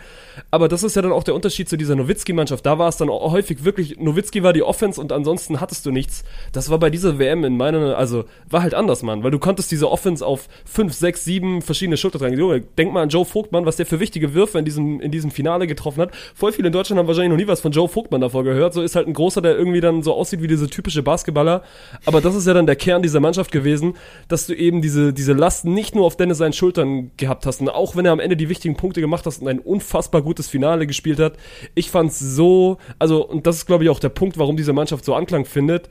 [0.50, 2.64] Aber das ist ja dann auch der Unterschied zu dieser Nowitzki-Mannschaft.
[2.64, 6.24] Da war es dann häufig wirklich, Nowitzki war die Offense und ansonsten hattest du nichts.
[6.52, 9.70] Das war bei dieser WM in meiner, also war halt anders, Mann, weil du konntest
[9.70, 12.64] diese Offense auf fünf, sechs, sieben verschiedene Schulter tragen.
[12.78, 15.66] Denk mal an Joe Vogtmann, was der für wichtige Würfe in diesem, in diesem Finale
[15.66, 16.12] getroffen hat.
[16.34, 18.74] Voll viele in Deutschland haben wahrscheinlich noch nie was von Joe Vogtmann davor gehört.
[18.74, 21.62] So ist halt ein großer, der irgendwie dann so aussieht wie diese typische Basketballer.
[22.04, 23.94] Aber das ist ja dann der Kern dieser Mannschaft gewesen,
[24.28, 27.60] dass du eben diese, diese Last nicht nur auf Dennis seinen Schultern gehabt hast.
[27.60, 30.48] Und auch wenn er am Ende die wichtigen Punkte gemacht hat und ein unfassbar gutes
[30.48, 31.34] Finale gespielt hat,
[31.74, 35.04] ich fand's so, also, und das ist glaube ich auch der Punkt, warum diese Mannschaft
[35.04, 35.88] so Anklang findet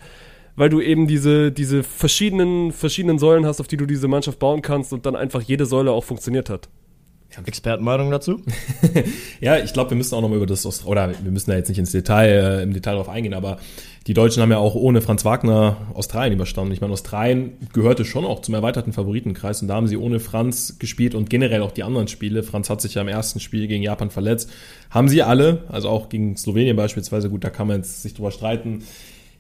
[0.55, 4.61] weil du eben diese, diese verschiedenen, verschiedenen Säulen hast, auf die du diese Mannschaft bauen
[4.61, 6.67] kannst und dann einfach jede Säule auch funktioniert hat.
[7.45, 8.41] Expertenmeinung dazu?
[9.39, 11.69] ja, ich glaube, wir müssen auch noch mal über das, oder wir müssen da jetzt
[11.69, 13.59] nicht ins Detail, äh, im Detail drauf eingehen, aber
[14.07, 16.73] die Deutschen haben ja auch ohne Franz Wagner Australien überstanden.
[16.73, 20.77] Ich meine, Australien gehörte schon auch zum erweiterten Favoritenkreis und da haben sie ohne Franz
[20.79, 22.43] gespielt und generell auch die anderen Spiele.
[22.43, 24.49] Franz hat sich ja im ersten Spiel gegen Japan verletzt.
[24.89, 28.31] Haben sie alle, also auch gegen Slowenien beispielsweise, gut, da kann man jetzt sich drüber
[28.31, 28.83] streiten,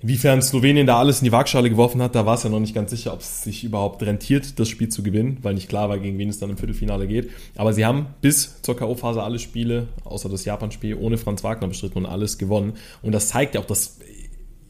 [0.01, 2.73] Inwiefern Slowenien da alles in die Waagschale geworfen hat, da war es ja noch nicht
[2.73, 5.99] ganz sicher, ob es sich überhaupt rentiert, das Spiel zu gewinnen, weil nicht klar war,
[5.99, 7.31] gegen wen es dann im Viertelfinale geht.
[7.57, 11.97] Aber sie haben bis zur K.O.-Phase alle Spiele, außer das Japan-Spiel, ohne Franz Wagner bestritten
[11.97, 12.73] und alles gewonnen.
[13.01, 13.98] Und das zeigt ja auch, dass,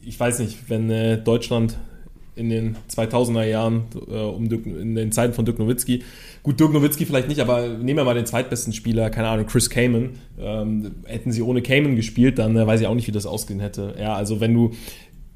[0.02, 1.76] ich weiß nicht, wenn äh, Deutschland
[2.36, 6.02] in den 2000er Jahren, äh, um Dirk, in den Zeiten von Dirk Nowitzki.
[6.42, 9.68] Gut, Dirk Nowitzki vielleicht nicht, aber nehmen wir mal den zweitbesten Spieler, keine Ahnung, Chris
[9.68, 10.18] Kamen.
[10.38, 13.60] Ähm, hätten sie ohne Kamen gespielt, dann äh, weiß ich auch nicht, wie das ausgehen
[13.60, 13.94] hätte.
[14.00, 14.70] Ja, also wenn du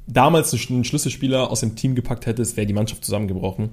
[0.06, 3.70] damals einen Schlüsselspieler aus dem Team gepackt hättest, wäre die Mannschaft zusammengebrochen.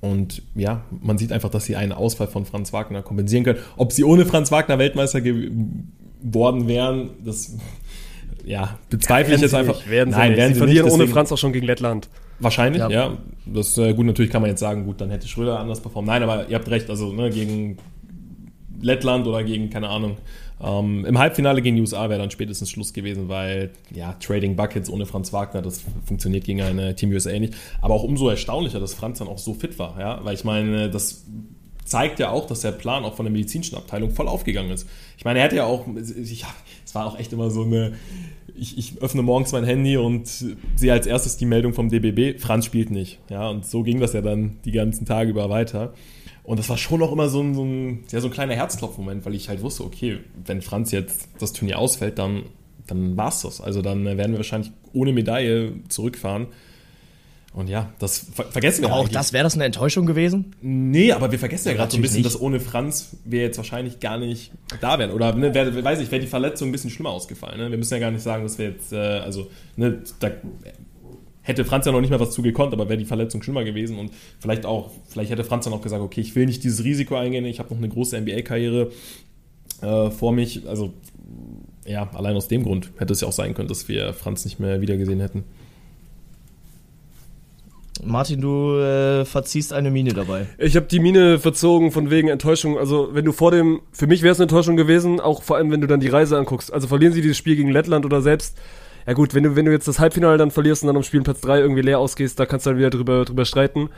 [0.00, 3.58] Und ja, man sieht einfach, dass sie einen Ausfall von Franz Wagner kompensieren können.
[3.76, 7.56] Ob sie ohne Franz Wagner Weltmeister geworden wären, das
[8.48, 9.86] ja, bezweifle ich jetzt einfach.
[9.88, 12.08] Werden sie Nein, werden sie, sie verlieren nicht, ohne Franz auch schon gegen Lettland.
[12.40, 12.88] Wahrscheinlich, ja.
[12.88, 13.18] ja.
[13.46, 16.06] Das äh, gut, natürlich kann man jetzt sagen, gut, dann hätte Schröder anders performt.
[16.06, 17.78] Nein, aber ihr habt recht, also ne, gegen
[18.80, 20.16] Lettland oder gegen, keine Ahnung,
[20.60, 24.90] ähm, Im Halbfinale gegen die USA wäre dann spätestens Schluss gewesen, weil ja, Trading Buckets
[24.90, 27.54] ohne Franz Wagner, das funktioniert gegen eine Team USA nicht.
[27.80, 30.90] Aber auch umso erstaunlicher, dass Franz dann auch so fit war, ja, weil ich meine,
[30.90, 31.24] das
[31.84, 34.86] zeigt ja auch, dass der Plan auch von der medizinischen Abteilung voll aufgegangen ist.
[35.16, 36.44] Ich meine, er hätte ja auch, ich,
[36.84, 37.94] es war auch echt immer so eine,
[38.58, 42.64] ich, ich, öffne morgens mein Handy und sehe als erstes die Meldung vom DBB, Franz
[42.64, 43.18] spielt nicht.
[43.30, 45.94] Ja, und so ging das ja dann die ganzen Tage über weiter.
[46.44, 49.24] Und das war schon auch immer so ein, so ein, ja, so ein kleiner Herzklopfmoment,
[49.26, 52.44] weil ich halt wusste, okay, wenn Franz jetzt das Turnier ausfällt, dann,
[52.86, 53.60] dann es das.
[53.60, 56.46] Also dann werden wir wahrscheinlich ohne Medaille zurückfahren.
[57.54, 59.00] Und ja, das ver vergessen wir auch.
[59.00, 59.14] Eigentlich.
[59.14, 60.54] das wäre das eine Enttäuschung gewesen?
[60.60, 62.26] Nee, aber wir vergessen ja, ja gerade so ein bisschen, nicht.
[62.26, 65.10] dass ohne Franz wir jetzt wahrscheinlich gar nicht da wären.
[65.10, 67.58] Oder ne, wär, weiß ich, wäre die Verletzung ein bisschen schlimmer ausgefallen.
[67.58, 67.70] Ne?
[67.70, 70.30] Wir müssen ja gar nicht sagen, dass wir jetzt, äh, also ne, da
[71.42, 73.98] hätte Franz ja noch nicht mehr was zu gekonnt, aber wäre die Verletzung schlimmer gewesen
[73.98, 77.16] und vielleicht auch, vielleicht hätte Franz dann auch gesagt, okay, ich will nicht dieses Risiko
[77.16, 78.92] eingehen, ich habe noch eine große NBA-Karriere
[79.80, 80.68] äh, vor mich.
[80.68, 80.92] Also
[81.86, 84.60] ja, allein aus dem Grund hätte es ja auch sein können, dass wir Franz nicht
[84.60, 85.44] mehr wiedergesehen hätten.
[88.08, 90.46] Martin, du äh, verziehst eine Mine dabei.
[90.58, 92.78] Ich habe die Mine verzogen von wegen Enttäuschung.
[92.78, 95.70] Also wenn du vor dem, für mich wäre es eine Enttäuschung gewesen, auch vor allem
[95.70, 96.72] wenn du dann die Reise anguckst.
[96.72, 98.58] Also verlieren sie dieses Spiel gegen Lettland oder selbst
[99.08, 101.40] ja gut, wenn du, wenn du jetzt das Halbfinale dann verlierst und dann am Spielplatz
[101.40, 103.88] 3 irgendwie leer ausgehst, da kannst du dann wieder drüber, drüber streiten.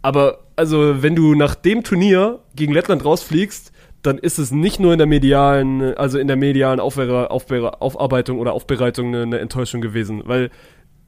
[0.00, 4.92] Aber also, wenn du nach dem Turnier gegen Lettland rausfliegst, dann ist es nicht nur
[4.92, 9.82] in der medialen, also in der medialen Aufbe Aufbe Aufarbeitung oder Aufbereitung eine, eine Enttäuschung
[9.82, 10.22] gewesen.
[10.24, 10.50] Weil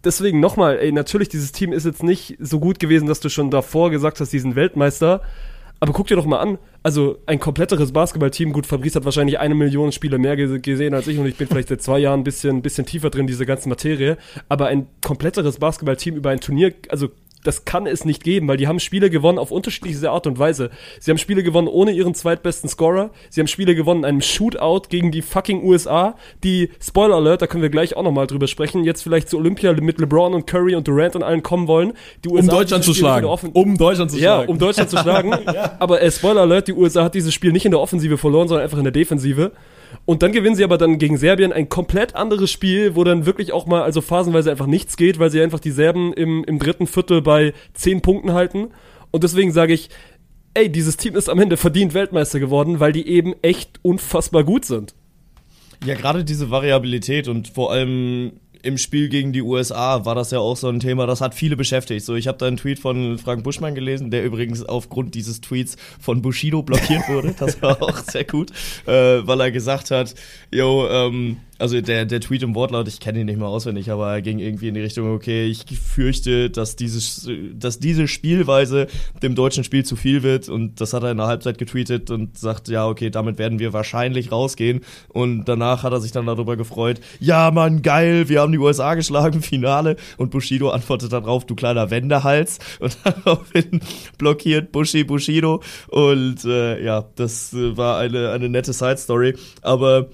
[0.05, 3.51] deswegen nochmal, ey, natürlich, dieses Team ist jetzt nicht so gut gewesen, dass du schon
[3.51, 5.23] davor gesagt hast, diesen Weltmeister.
[5.79, 9.55] Aber guck dir doch mal an, also ein kompletteres Basketballteam, gut, Fabrice hat wahrscheinlich eine
[9.55, 12.63] Million Spieler mehr gesehen als ich und ich bin vielleicht seit zwei Jahren ein bisschen,
[12.63, 14.17] bisschen tiefer drin, diese ganze Materie,
[14.49, 17.11] aber ein kompletteres Basketballteam über ein Turnier, also
[17.47, 20.71] das kann es nicht geben, weil die haben Spiele gewonnen auf unterschiedliche Art und Weise.
[21.01, 23.11] Sie haben Spiele gewonnen ohne ihren zweitbesten Scorer.
[23.31, 27.47] Sie haben Spiele gewonnen in einem Shootout gegen die fucking USA, die, Spoiler Alert, da
[27.47, 30.75] können wir gleich auch nochmal drüber sprechen, jetzt vielleicht zu Olympia mit LeBron und Curry
[30.75, 31.93] und Durant und allen kommen wollen.
[32.25, 33.27] Die USA um Deutschland zu schlagen.
[33.27, 34.43] Um Deutschland zu schlagen.
[34.43, 35.31] Ja, um Deutschland zu schlagen.
[35.53, 35.77] ja.
[35.79, 38.65] Aber äh, Spoiler Alert, die USA hat dieses Spiel nicht in der Offensive verloren, sondern
[38.65, 39.53] einfach in der Defensive.
[40.05, 43.53] Und dann gewinnen sie aber dann gegen Serbien ein komplett anderes Spiel, wo dann wirklich
[43.53, 46.87] auch mal, also phasenweise einfach nichts geht, weil sie einfach die Serben im, im dritten
[46.87, 48.69] Viertel bei zehn Punkten halten.
[49.11, 49.91] Und deswegen sage ich,
[50.55, 54.65] ey, dieses Team ist am Ende verdient Weltmeister geworden, weil die eben echt unfassbar gut
[54.65, 54.95] sind.
[55.85, 58.33] Ja, gerade diese Variabilität und vor allem
[58.67, 61.57] im Spiel gegen die USA war das ja auch so ein Thema, das hat viele
[61.57, 62.05] beschäftigt.
[62.05, 65.77] So, ich habe da einen Tweet von Frank Buschmann gelesen, der übrigens aufgrund dieses Tweets
[66.01, 67.35] von Bushido blockiert wurde.
[67.39, 68.51] Das war auch sehr gut,
[68.87, 70.15] äh, weil er gesagt hat,
[70.51, 74.13] yo, ähm, also der, der Tweet im Wortlaut, ich kenne ihn nicht mehr auswendig, aber
[74.13, 78.89] er ging irgendwie in die Richtung, okay, ich fürchte, dass, dieses, dass diese Spielweise
[79.23, 80.49] dem deutschen Spiel zu viel wird.
[80.49, 83.73] Und das hat er in der Halbzeit getweetet und sagt, ja, okay, damit werden wir
[83.73, 84.81] wahrscheinlich rausgehen.
[85.09, 88.95] Und danach hat er sich dann darüber gefreut, ja, Mann, geil, wir haben die USA
[88.95, 89.97] geschlagen, Finale.
[90.19, 92.59] Und Bushido antwortet darauf, du kleiner Wendehals.
[92.81, 93.81] Und daraufhin
[94.19, 95.63] blockiert Bushi Bushido.
[95.89, 100.09] Und äh, ja, das war eine, eine nette Side-Story, aber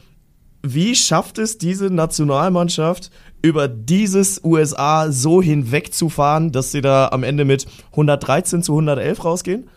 [0.62, 3.10] wie schafft es diese Nationalmannschaft,
[3.42, 9.68] über dieses USA so hinwegzufahren, dass sie da am Ende mit 113 zu 111 rausgehen?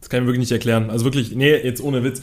[0.00, 0.90] Das kann ich wirklich nicht erklären.
[0.90, 2.22] Also wirklich, nee, jetzt ohne Witz.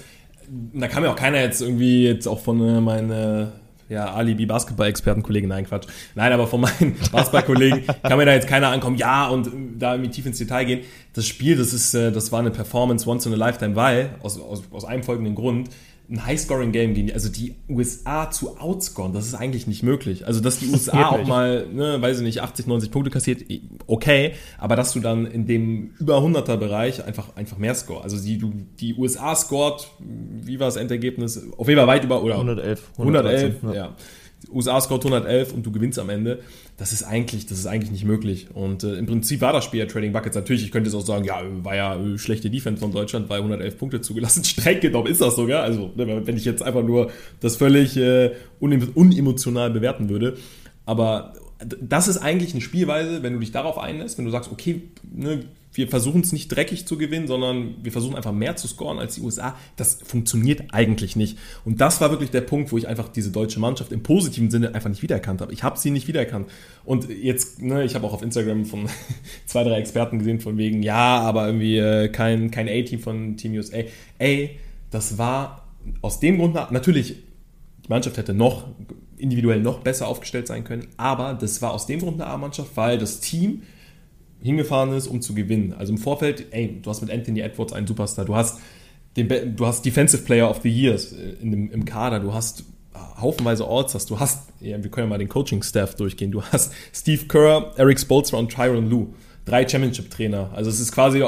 [0.74, 3.52] Da kann mir auch keiner jetzt irgendwie jetzt auch von äh, meinen
[3.90, 5.88] ja, Alibi-Basketball-Experten-Kollegen, nein, Quatsch.
[6.16, 9.50] Nein, aber von meinen Basketball-Kollegen kann mir da jetzt keiner ankommen, ja, und
[9.80, 10.82] da irgendwie tief ins Detail gehen.
[11.14, 14.40] Das Spiel, das ist, äh, das war eine Performance once in a lifetime, weil, aus,
[14.40, 15.70] aus, aus einem folgenden Grund,
[16.14, 20.28] ein High-Scoring-Game gegen die, also die USA zu outscoren, das ist eigentlich nicht möglich.
[20.28, 23.42] Also, dass die USA auch mal, ne, weiß ich nicht, 80, 90 Punkte kassiert,
[23.88, 28.04] okay, aber dass du dann in dem über 100er Bereich einfach, einfach mehr score.
[28.04, 31.42] Also, die, du, die USA scored, wie war das Endergebnis?
[31.58, 32.36] Auf jeden Fall weit über, oder?
[32.36, 32.92] 111.
[33.00, 33.74] 111, 111 ja.
[33.74, 33.96] ja.
[34.52, 36.40] USA scored 111 und du gewinnst am Ende.
[36.78, 38.48] Das ist eigentlich, das ist eigentlich nicht möglich.
[38.54, 40.36] Und äh, im Prinzip war das Spiel ja Trading Buckets.
[40.36, 43.38] Natürlich, ich könnte jetzt auch sagen, ja, war ja äh, schlechte Defense von Deutschland, weil
[43.38, 44.44] 111 Punkte zugelassen.
[44.44, 45.64] Streng genommen ist das sogar.
[45.64, 50.36] Also, ne, wenn ich jetzt einfach nur das völlig äh, unemotional bewerten würde.
[50.86, 51.34] Aber
[51.82, 55.44] das ist eigentlich eine Spielweise, wenn du dich darauf einlässt, wenn du sagst, okay, ne,
[55.74, 59.16] wir versuchen es nicht dreckig zu gewinnen, sondern wir versuchen einfach mehr zu scoren als
[59.16, 59.58] die USA.
[59.76, 61.38] Das funktioniert eigentlich nicht.
[61.66, 64.76] Und das war wirklich der Punkt, wo ich einfach diese deutsche Mannschaft im positiven Sinne
[64.76, 65.52] einfach nicht wiedererkannt habe.
[65.52, 66.50] Ich habe sie nicht wiedererkannt.
[66.86, 68.88] Und jetzt, ne, ich habe auch auf Instagram von
[69.46, 73.54] zwei, drei Experten gesehen, von wegen, ja, aber irgendwie äh, kein, kein A-Team von Team
[73.54, 73.80] USA.
[74.20, 74.60] Ey,
[74.92, 75.68] das war
[76.02, 77.16] aus dem Grund, natürlich,
[77.84, 78.68] die Mannschaft hätte noch
[79.24, 82.98] individuell noch besser aufgestellt sein können, aber das war aus dem Grund eine A-Mannschaft, weil
[83.00, 83.64] das Team
[84.42, 85.74] hingefahren ist, um zu gewinnen.
[85.74, 88.60] Also im Vorfeld, ey, du hast mit Anthony Edwards einen Superstar, du hast
[89.16, 92.66] den, du hast Defensive Player of the Years in dem, im Kader, du hast
[93.20, 97.26] haufenweise Orts, du hast, ja, wir können ja mal den Coaching-Staff durchgehen, du hast Steve
[97.28, 99.08] Kerr, Eric Spolstra und Tyron Lue.
[99.46, 100.52] Drei Championship-Trainer.
[100.54, 101.22] Also es ist quasi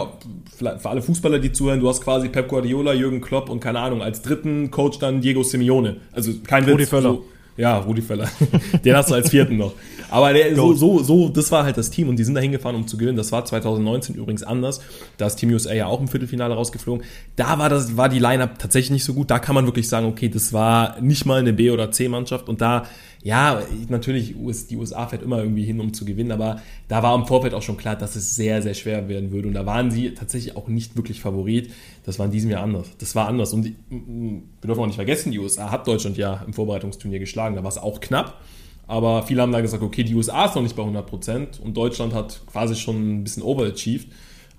[0.55, 4.01] für alle Fußballer, die zuhören, du hast quasi Pep Guardiola, Jürgen Klopp und keine Ahnung,
[4.01, 5.97] als dritten Coach dann Diego Simeone.
[6.13, 6.89] Also kein Rudi Witz.
[6.91, 7.09] Völler.
[7.09, 7.25] So,
[7.57, 8.29] ja, Rudi Völler.
[8.83, 9.73] Den hast du als vierten noch.
[10.09, 12.75] Aber der, so, so, so, das war halt das Team und die sind da hingefahren,
[12.75, 13.17] um zu gewinnen.
[13.17, 14.81] Das war 2019 übrigens anders.
[15.17, 17.05] Da ist Team USA ja auch im Viertelfinale rausgeflogen.
[17.35, 19.31] Da war das, war die Lineup tatsächlich nicht so gut.
[19.31, 22.61] Da kann man wirklich sagen, okay, das war nicht mal eine B- oder C-Mannschaft und
[22.61, 22.85] da,
[23.25, 23.59] ja,
[23.89, 24.35] natürlich,
[24.69, 27.63] die USA fährt immer irgendwie hin, um zu gewinnen, aber da war im Vorfeld auch
[27.63, 30.67] schon klar, dass es sehr, sehr schwer werden würde und da waren sie tatsächlich auch
[30.67, 31.73] nicht wirklich Favorit.
[32.03, 32.87] Das war in diesem Jahr anders.
[32.99, 36.43] Das war anders und die, wir dürfen auch nicht vergessen, die USA hat Deutschland ja
[36.45, 37.55] im Vorbereitungsturnier geschlagen.
[37.55, 38.39] Da war es auch knapp.
[38.85, 42.13] Aber viele haben da gesagt, okay, die USA ist noch nicht bei 100% und Deutschland
[42.13, 44.07] hat quasi schon ein bisschen overachieved.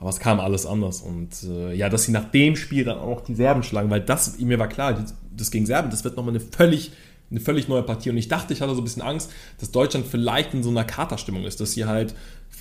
[0.00, 1.02] Aber es kam alles anders.
[1.02, 4.40] Und äh, ja, dass sie nach dem Spiel dann auch die Serben schlagen, weil das,
[4.40, 5.04] mir war klar,
[5.36, 6.90] das gegen Serben, das wird nochmal eine völlig,
[7.30, 8.10] eine völlig neue Partie.
[8.10, 10.84] Und ich dachte, ich hatte so ein bisschen Angst, dass Deutschland vielleicht in so einer
[10.84, 12.14] Katerstimmung ist, dass sie halt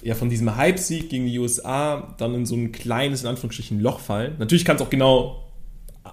[0.04, 4.00] ja von diesem Hype-Sieg gegen die USA dann in so ein kleines, in Anführungsstrichen, Loch
[4.00, 4.36] fallen.
[4.40, 5.44] Natürlich kann es auch genau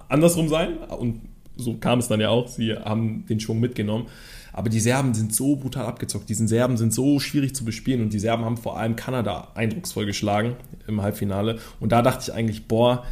[0.07, 0.77] andersrum sein.
[0.77, 1.21] Und
[1.55, 2.47] so kam es dann ja auch.
[2.47, 4.07] Sie haben den Schwung mitgenommen.
[4.51, 6.29] Aber die Serben sind so brutal abgezockt.
[6.29, 10.05] Diese Serben sind so schwierig zu bespielen und die Serben haben vor allem Kanada eindrucksvoll
[10.05, 10.55] geschlagen
[10.87, 11.57] im Halbfinale.
[11.79, 13.03] Und da dachte ich eigentlich, boah,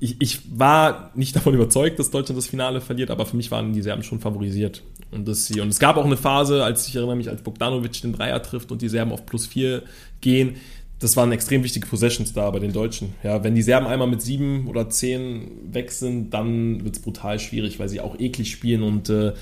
[0.00, 3.72] ich, ich war nicht davon überzeugt, dass Deutschland das Finale verliert, aber für mich waren
[3.72, 4.82] die Serben schon favorisiert.
[5.12, 8.02] Und, das sie, und es gab auch eine Phase, als ich erinnere mich, als Bogdanovic
[8.02, 9.84] den Dreier trifft und die Serben auf plus vier
[10.20, 10.56] gehen.
[10.98, 13.14] Das waren extrem wichtige Possessions da bei den Deutschen.
[13.22, 17.38] Ja, wenn die Serben einmal mit sieben oder zehn weg sind, dann wird es brutal
[17.38, 19.34] schwierig, weil sie auch eklig spielen und äh,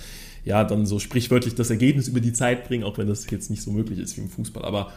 [0.44, 3.62] ja, dann so sprichwörtlich das Ergebnis über die Zeit bringen, auch wenn das jetzt nicht
[3.62, 4.64] so möglich ist wie im Fußball.
[4.64, 4.92] Aber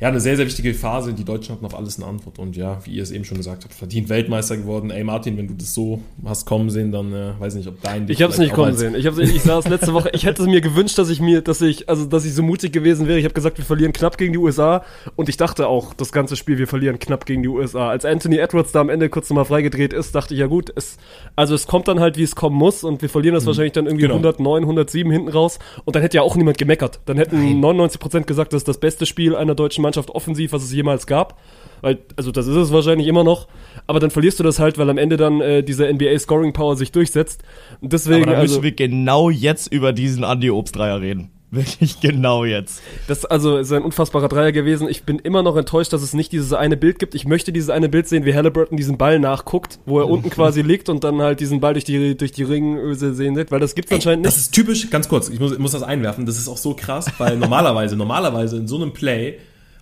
[0.00, 1.12] ja, eine sehr, sehr wichtige Phase.
[1.12, 2.38] Die Deutschen hatten auf alles eine Antwort.
[2.38, 4.92] Und ja, wie ihr es eben schon gesagt habt, verdient Weltmeister geworden.
[4.92, 8.08] Ey, Martin, wenn du das so hast kommen sehen, dann äh, weiß nicht, ob dein.
[8.08, 8.94] Ich habe es nicht kommen sehen.
[8.94, 10.10] Ich, hab's, ich saß letzte Woche.
[10.12, 13.08] Ich hätte mir gewünscht, dass ich mir, dass ich, also, dass ich so mutig gewesen
[13.08, 13.18] wäre.
[13.18, 14.84] Ich habe gesagt, wir verlieren knapp gegen die USA.
[15.16, 17.88] Und ich dachte auch, das ganze Spiel, wir verlieren knapp gegen die USA.
[17.88, 20.98] Als Anthony Edwards da am Ende kurz nochmal freigedreht ist, dachte ich, ja gut, es,
[21.34, 22.84] also es kommt dann halt, wie es kommen muss.
[22.84, 23.48] Und wir verlieren das mhm.
[23.48, 24.14] wahrscheinlich dann irgendwie genau.
[24.14, 25.58] 109, 107 hinten raus.
[25.84, 27.00] Und dann hätte ja auch niemand gemeckert.
[27.06, 27.58] Dann hätten Nein.
[27.58, 31.06] 99 Prozent gesagt, das ist das beste Spiel einer deutschen Mannschaft offensiv, was es jemals
[31.06, 31.40] gab.
[31.80, 33.48] Weil, also das ist es wahrscheinlich immer noch.
[33.86, 36.76] Aber dann verlierst du das halt, weil am Ende dann äh, diese NBA Scoring Power
[36.76, 37.42] sich durchsetzt.
[37.80, 38.24] Und deswegen.
[38.24, 41.30] Aber dann müssen also, wir genau jetzt über diesen Andy Obst Dreier reden.
[41.50, 42.82] Wirklich genau jetzt.
[43.06, 44.86] Das also ist ein unfassbarer Dreier gewesen.
[44.86, 47.14] Ich bin immer noch enttäuscht, dass es nicht dieses eine Bild gibt.
[47.14, 50.60] Ich möchte dieses eine Bild sehen, wie Halliburton diesen Ball nachguckt, wo er unten quasi
[50.60, 53.74] liegt und dann halt diesen Ball durch die durch die Ringöse sehen wird, weil das
[53.74, 54.36] gibt's anscheinend nicht.
[54.36, 56.74] Das ist typisch, ganz kurz, ich muss, ich muss das einwerfen, das ist auch so
[56.74, 59.38] krass, weil normalerweise, normalerweise in so einem Play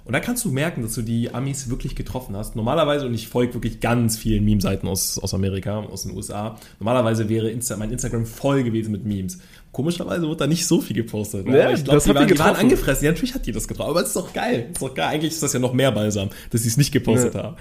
[0.07, 2.55] und da kannst du merken, dass du die Amis wirklich getroffen hast.
[2.55, 7.29] Normalerweise, und ich folge wirklich ganz vielen Meme-Seiten aus, aus Amerika, aus den USA, normalerweise
[7.29, 9.39] wäre Insta, mein Instagram voll gewesen mit Memes.
[9.73, 11.47] Komischerweise wird da nicht so viel gepostet.
[11.47, 11.59] Ne?
[11.59, 13.05] Ja, ich glaube, die, waren, die waren angefressen.
[13.05, 13.91] Ja, natürlich hat die das getroffen.
[13.91, 14.69] Aber es ist doch geil.
[14.73, 15.09] ist doch geil.
[15.09, 17.43] Eigentlich ist das ja noch mehr balsam, dass sie es nicht gepostet ja.
[17.43, 17.57] haben.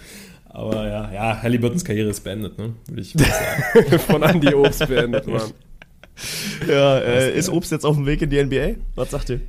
[0.47, 2.73] Aber ja, ja, Halliburtons Karriere ist beendet, ne?
[2.87, 3.99] Würde ich sagen.
[4.07, 5.41] Von Andy Obst beendet, Mann.
[6.65, 8.79] Ja, äh, ist Obst jetzt auf dem Weg in die NBA?
[8.95, 9.41] Was sagt ihr?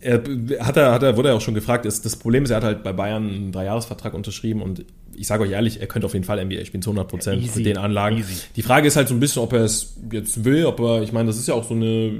[0.00, 0.22] Er
[0.60, 2.64] hat er, hat er, wurde er auch schon gefragt, ist, das Problem ist, er hat
[2.64, 6.26] halt bei Bayern einen Dreijahresvertrag unterschrieben und ich sage euch ehrlich, er könnte auf jeden
[6.26, 8.18] Fall NBA spielen zu 100 Prozent ja, mit den Anlagen.
[8.18, 8.34] Easy.
[8.54, 11.12] Die Frage ist halt so ein bisschen, ob er es jetzt will, ob er, ich
[11.12, 12.12] meine, das ist ja auch so eine,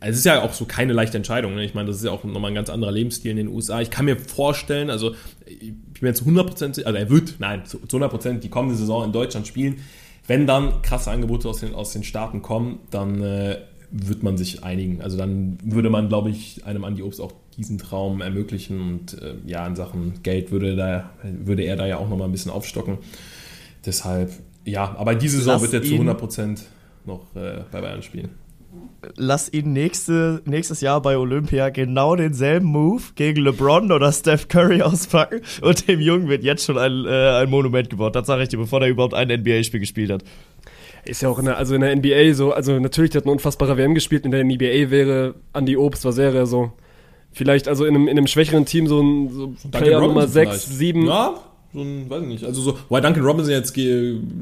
[0.00, 1.56] es ist ja auch so keine leichte Entscheidung.
[1.56, 1.64] Ne?
[1.64, 3.80] Ich meine, das ist ja auch nochmal ein ganz anderer Lebensstil in den USA.
[3.80, 7.64] Ich kann mir vorstellen, also ich bin jetzt zu 100 Prozent, also er wird, nein,
[7.66, 9.80] zu 100 Prozent die kommende Saison in Deutschland spielen
[10.26, 13.58] wenn dann krasse Angebote aus den, aus den Staaten kommen, dann äh,
[13.90, 15.00] wird man sich einigen.
[15.02, 19.34] Also dann würde man, glaube ich, einem Andi Obst auch diesen Traum ermöglichen und äh,
[19.46, 22.98] ja, in Sachen Geld würde, da, würde er da ja auch nochmal ein bisschen aufstocken.
[23.84, 24.32] Deshalb,
[24.64, 26.64] ja, aber diese Saison Lass wird er zu 100 Prozent
[27.04, 28.30] noch äh, bei Bayern spielen
[29.16, 34.82] lass ihn nächste, nächstes Jahr bei Olympia genau denselben Move gegen LeBron oder Steph Curry
[34.82, 38.16] auspacken und dem Jungen wird jetzt schon ein, äh, ein Monument gebaut.
[38.16, 40.24] Das sage ich dir, bevor er überhaupt ein NBA-Spiel gespielt hat.
[41.06, 43.32] Ist ja auch in der, also in der NBA so, also natürlich, der hat eine
[43.32, 46.72] unfassbare WM gespielt, in der NBA wäre Andy Obst, was wäre er so?
[47.32, 51.06] Vielleicht also in einem, in einem schwächeren Team so ein so Player Nummer 6, 7.
[51.06, 51.34] Ja,
[51.72, 52.44] so ein, weiß ich nicht.
[52.44, 53.74] Also so, weil Duncan Robinson jetzt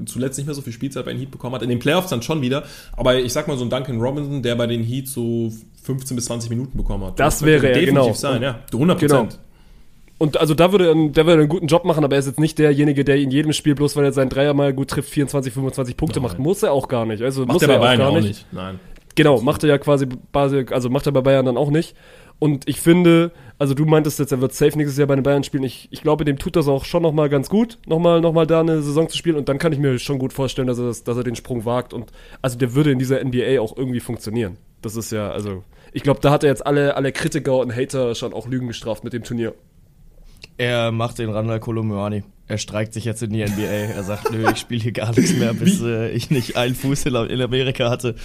[0.07, 2.23] zuletzt nicht mehr so viel Spielzeit bei den Heat bekommen hat, in den Playoffs dann
[2.23, 2.63] schon wieder.
[2.97, 6.27] Aber ich sag mal so ein Duncan Robinson, der bei den Heat so 15 bis
[6.27, 7.19] 20 Minuten bekommen hat.
[7.19, 8.13] Das, das wäre er, genau.
[8.13, 8.61] sein, ja.
[8.73, 9.29] 100 Genau.
[10.19, 12.41] Und also da würde er, der würde einen guten Job machen, aber er ist jetzt
[12.41, 15.53] nicht derjenige, der in jedem Spiel bloß, weil er seinen Dreier mal gut trifft, 24,
[15.53, 16.29] 25 Punkte Nein.
[16.29, 16.39] macht.
[16.39, 17.23] Muss er auch gar nicht.
[17.23, 18.29] Also macht muss er bei Bayern auch, auch nicht.
[18.29, 18.47] nicht.
[18.53, 18.79] Nein.
[19.17, 21.95] Genau, macht er ja quasi, also macht er bei Bayern dann auch nicht.
[22.39, 25.45] Und ich finde, also du meintest jetzt, er wird safe nächstes Jahr bei den Bayern
[25.45, 25.63] spielen.
[25.63, 28.61] Ich, ich glaube, dem tut das auch schon nochmal ganz gut, nochmal noch mal da
[28.61, 29.37] eine Saison zu spielen.
[29.37, 31.65] Und dann kann ich mir schon gut vorstellen, dass er, das, dass er den Sprung
[31.65, 31.93] wagt.
[31.93, 32.11] Und
[32.43, 34.57] also der würde in dieser NBA auch irgendwie funktionieren.
[34.83, 38.15] Das ist ja, also, ich glaube, da hat er jetzt alle, alle Kritiker und Hater
[38.15, 39.55] schon auch Lügen gestraft mit dem Turnier.
[40.57, 42.23] Er macht den Randall Kolomyani.
[42.47, 43.63] Er streikt sich jetzt in die NBA.
[43.63, 47.07] Er sagt, nö, ich spiele hier gar nichts mehr, bis äh, ich nicht einen Fuß
[47.07, 48.17] in, in, Amerika hatte.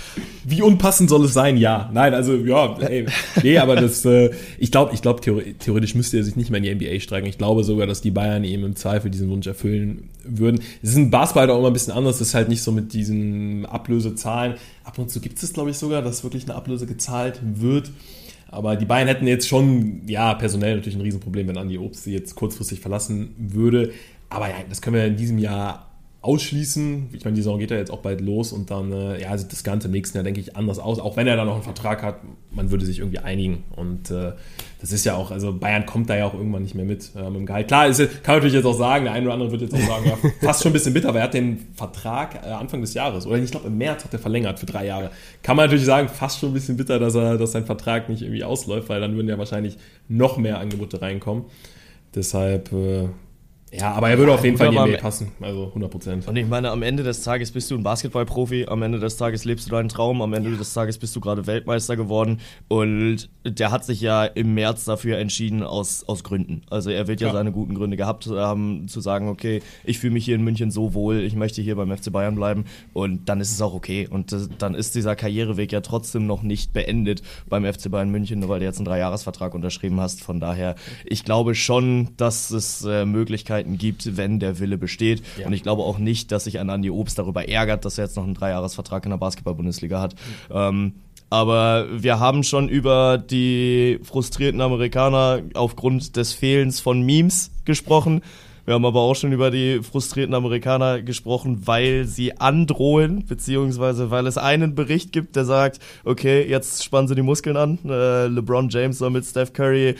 [0.44, 1.56] Wie unpassend soll es sein?
[1.56, 1.90] Ja.
[1.94, 3.06] Nein, also ja, ey,
[3.42, 6.78] nee, aber das, äh, ich glaube, ich glaube, theoretisch müsste er sich nicht mehr in
[6.78, 7.30] die NBA streiken.
[7.30, 10.62] Ich glaube sogar, dass die Bayern ihm im Zweifel diesen Wunsch erfüllen würden.
[10.84, 12.20] Es ist ein Basketball auch immer ein bisschen anders.
[12.20, 14.56] Das ist halt nicht so mit diesen Ablösezahlen.
[14.84, 17.90] Ab und zu gibt es, glaube ich, sogar, dass wirklich eine Ablöse gezahlt wird.
[18.52, 22.14] Aber die Bayern hätten jetzt schon, ja, personell natürlich ein Riesenproblem, wenn Andi Obst sie
[22.14, 23.92] jetzt kurzfristig verlassen würde.
[24.30, 25.89] Aber ja, das können wir in diesem Jahr
[26.22, 27.12] ausschließen.
[27.14, 29.54] Ich meine, die Saison geht ja jetzt auch bald los und dann äh, ja, sieht
[29.54, 31.00] das Ganze im nächsten Jahr, denke ich, anders aus.
[31.00, 32.20] Auch wenn er dann noch einen Vertrag hat,
[32.52, 33.64] man würde sich irgendwie einigen.
[33.78, 34.34] Und äh,
[34.82, 37.30] das ist ja auch, also Bayern kommt da ja auch irgendwann nicht mehr mit, äh,
[37.30, 37.70] mit dem Gehalt.
[37.70, 40.06] Klar, ist, kann natürlich jetzt auch sagen, der eine oder andere wird jetzt auch sagen,
[40.08, 43.26] ja, fast schon ein bisschen bitter, aber er hat den Vertrag äh, Anfang des Jahres,
[43.26, 45.12] oder ich glaube im März hat er verlängert für drei Jahre.
[45.42, 48.24] Kann man natürlich sagen, fast schon ein bisschen bitter, dass er, dass sein Vertrag nicht
[48.24, 49.78] irgendwie ausläuft, weil dann würden ja wahrscheinlich
[50.10, 51.46] noch mehr Angebote reinkommen.
[52.14, 53.08] Deshalb, äh,
[53.72, 56.28] ja, aber er würde ja, auf jeden Fall in die NBA passen, also 100 Prozent.
[56.28, 59.46] Und ich meine, am Ende des Tages bist du ein Basketballprofi, am Ende des Tages
[59.46, 63.72] lebst du deinen Traum, am Ende des Tages bist du gerade Weltmeister geworden und der
[63.72, 66.64] hat sich ja im März dafür entschieden aus, aus Gründen.
[66.70, 67.34] Also er wird ja, ja.
[67.34, 70.94] seine guten Gründe gehabt haben, zu sagen, okay, ich fühle mich hier in München so
[70.94, 74.08] wohl, ich möchte hier beim FC Bayern bleiben und dann ist es auch okay.
[74.10, 78.50] Und dann ist dieser Karriereweg ja trotzdem noch nicht beendet beim FC Bayern München, nur
[78.50, 80.22] weil du jetzt einen Dreijahresvertrag unterschrieben hast.
[80.22, 85.24] Von daher, ich glaube schon, dass es äh, Möglichkeiten Möglichkeiten gibt, wenn der Wille besteht.
[85.38, 85.48] Ja.
[85.48, 88.16] Und ich glaube auch nicht, dass sich ein Andi Obst darüber ärgert, dass er jetzt
[88.16, 90.14] noch einen Dreijahresvertrag in der Basketball-Bundesliga hat.
[90.50, 90.56] Mhm.
[90.56, 90.94] Ähm,
[91.32, 98.22] aber wir haben schon über die frustrierten Amerikaner aufgrund des Fehlens von Memes gesprochen.
[98.66, 104.28] Wir haben aber auch schon über die frustrierten Amerikaner gesprochen, weil sie androhen, beziehungsweise weil
[104.28, 107.80] es einen Bericht gibt, der sagt, okay, jetzt spannen sie die Muskeln an.
[107.86, 109.96] Äh, LeBron James soll mit Steph Curry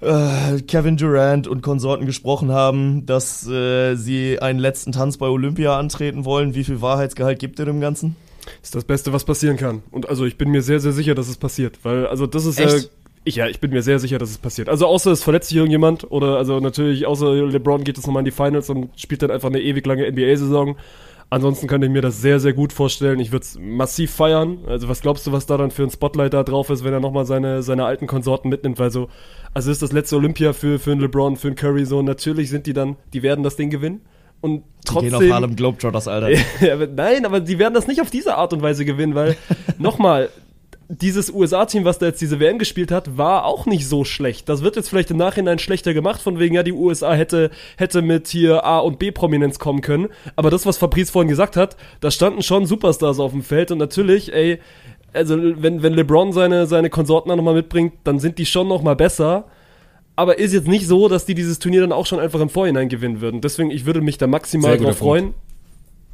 [0.00, 5.78] äh, Kevin Durant und Konsorten gesprochen haben, dass äh, sie einen letzten Tanz bei Olympia
[5.78, 6.54] antreten wollen.
[6.54, 8.16] Wie viel Wahrheitsgehalt gibt ihr dem Ganzen?
[8.62, 9.82] ist das Beste, was passieren kann.
[9.90, 11.78] Und also ich bin mir sehr, sehr sicher, dass es passiert.
[11.82, 12.68] Weil, also das ist ja.
[13.24, 14.68] Ich, ja, ich bin mir sehr sicher, dass es passiert.
[14.68, 18.24] Also außer es verletzt sich irgendjemand oder also natürlich außer LeBron geht es nochmal in
[18.24, 20.76] die Finals und spielt dann einfach eine ewig lange NBA-Saison.
[21.28, 23.18] Ansonsten könnte ich mir das sehr, sehr gut vorstellen.
[23.18, 24.58] Ich würde es massiv feiern.
[24.66, 27.00] Also was glaubst du, was da dann für ein Spotlight da drauf ist, wenn er
[27.00, 28.78] nochmal seine, seine alten Konsorten mitnimmt?
[28.78, 29.08] Weil so,
[29.52, 32.00] also ist das letzte Olympia für, für einen LeBron, für einen Curry so.
[32.00, 34.02] Natürlich sind die dann, die werden das Ding gewinnen.
[34.40, 35.12] Und trotzdem.
[35.12, 36.28] Die gehen auf Harlem Globetrotters, Alter.
[36.94, 39.36] nein, aber die werden das nicht auf diese Art und Weise gewinnen, weil,
[39.78, 40.28] nochmal,
[40.88, 44.48] dieses USA-Team, was da jetzt diese WM gespielt hat, war auch nicht so schlecht.
[44.48, 48.02] Das wird jetzt vielleicht im Nachhinein schlechter gemacht, von wegen, ja, die USA hätte, hätte
[48.02, 50.08] mit hier A und B-Prominenz kommen können.
[50.36, 53.78] Aber das, was Fabrice vorhin gesagt hat, da standen schon Superstars auf dem Feld und
[53.78, 54.60] natürlich, ey,
[55.12, 59.46] also wenn, wenn LeBron seine, seine Konsorten nochmal mitbringt, dann sind die schon nochmal besser.
[60.14, 62.88] Aber ist jetzt nicht so, dass die dieses Turnier dann auch schon einfach im Vorhinein
[62.88, 63.40] gewinnen würden.
[63.40, 65.34] Deswegen, ich würde mich da maximal drauf freuen.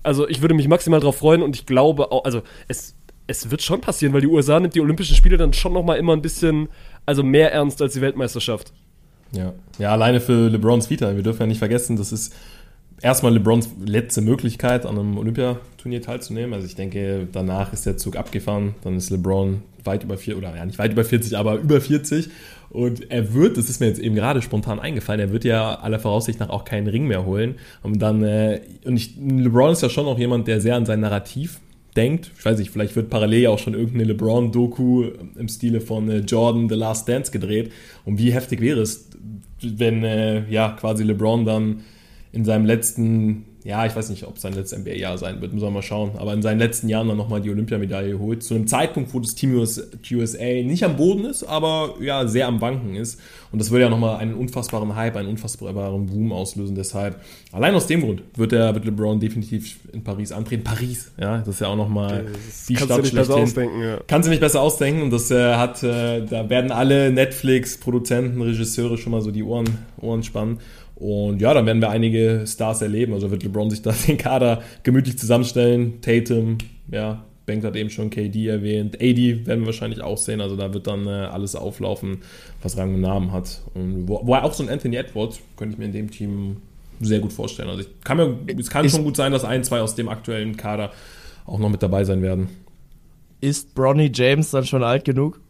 [0.03, 3.63] Also ich würde mich maximal drauf freuen und ich glaube auch, also es es wird
[3.63, 6.23] schon passieren, weil die USA nimmt die Olympischen Spiele dann schon noch mal immer ein
[6.23, 6.69] bisschen,
[7.07, 8.73] also mehr ernst als die Weltmeisterschaft.
[9.33, 11.15] Ja, ja alleine für LeBrons Vita.
[11.15, 12.35] Wir dürfen ja nicht vergessen, das ist
[13.01, 16.55] erstmal LeBrons letzte Möglichkeit, an einem Olympiaturnier teilzunehmen.
[16.55, 18.75] Also ich denke, danach ist der Zug abgefahren.
[18.83, 22.31] Dann ist LeBron weit über 40, oder ja, nicht weit über 40, aber über 40.
[22.71, 25.99] Und er wird, das ist mir jetzt eben gerade spontan eingefallen, er wird ja aller
[25.99, 27.57] Voraussicht nach auch keinen Ring mehr holen.
[27.83, 31.01] Und dann, äh, und ich, LeBron ist ja schon auch jemand, der sehr an sein
[31.01, 31.61] Narrativ
[31.97, 32.31] denkt.
[32.39, 35.05] Ich weiß nicht, vielleicht wird parallel auch schon irgendeine LeBron-Doku
[35.39, 37.73] im Stile von äh, Jordan The Last Dance gedreht.
[38.05, 39.11] Und wie heftig wäre es,
[39.61, 41.81] wenn äh, ja quasi LeBron dann
[42.33, 45.65] in seinem letzten ja, ich weiß nicht, ob es sein letztes NBA-Jahr sein wird, müssen
[45.65, 48.43] wir mal schauen, aber in seinen letzten Jahren dann nochmal die Olympiamedaille holt.
[48.43, 52.61] Zu einem Zeitpunkt, wo das Team USA nicht am Boden ist, aber ja, sehr am
[52.61, 53.21] Wanken ist.
[53.53, 56.75] Und das würde ja nochmal einen unfassbaren Hype, einen unfassbaren Boom auslösen.
[56.75, 57.21] Deshalb,
[57.53, 60.65] allein aus dem Grund wird der wird LeBron definitiv in Paris antreten.
[60.65, 62.27] Paris, ja, das ist ja auch nochmal
[62.69, 63.99] die Stadt du nicht besser ausdenken, ja.
[64.07, 65.03] Kannst du nicht besser ausdenken.
[65.03, 69.67] Und das äh, hat, äh, da werden alle Netflix-Produzenten, Regisseure schon mal so die Ohren,
[70.01, 70.59] Ohren spannen.
[71.03, 73.13] Und ja, dann werden wir einige Stars erleben.
[73.13, 76.01] Also wird LeBron sich da den Kader gemütlich zusammenstellen.
[76.01, 76.59] Tatum,
[76.93, 78.95] ja, Bank hat eben schon KD erwähnt.
[79.03, 80.41] AD werden wir wahrscheinlich auch sehen.
[80.41, 82.19] Also da wird dann äh, alles auflaufen,
[82.63, 83.63] was Rang und Namen hat.
[83.75, 86.59] Und wo, wo auch so ein Anthony Edwards könnte ich mir in dem Team
[87.01, 87.69] sehr gut vorstellen.
[87.69, 90.09] Also ich kann mir, es kann ist, schon gut sein, dass ein, zwei aus dem
[90.09, 90.93] aktuellen Kader
[91.47, 92.47] auch noch mit dabei sein werden.
[93.41, 95.41] Ist Bronny James dann schon alt genug?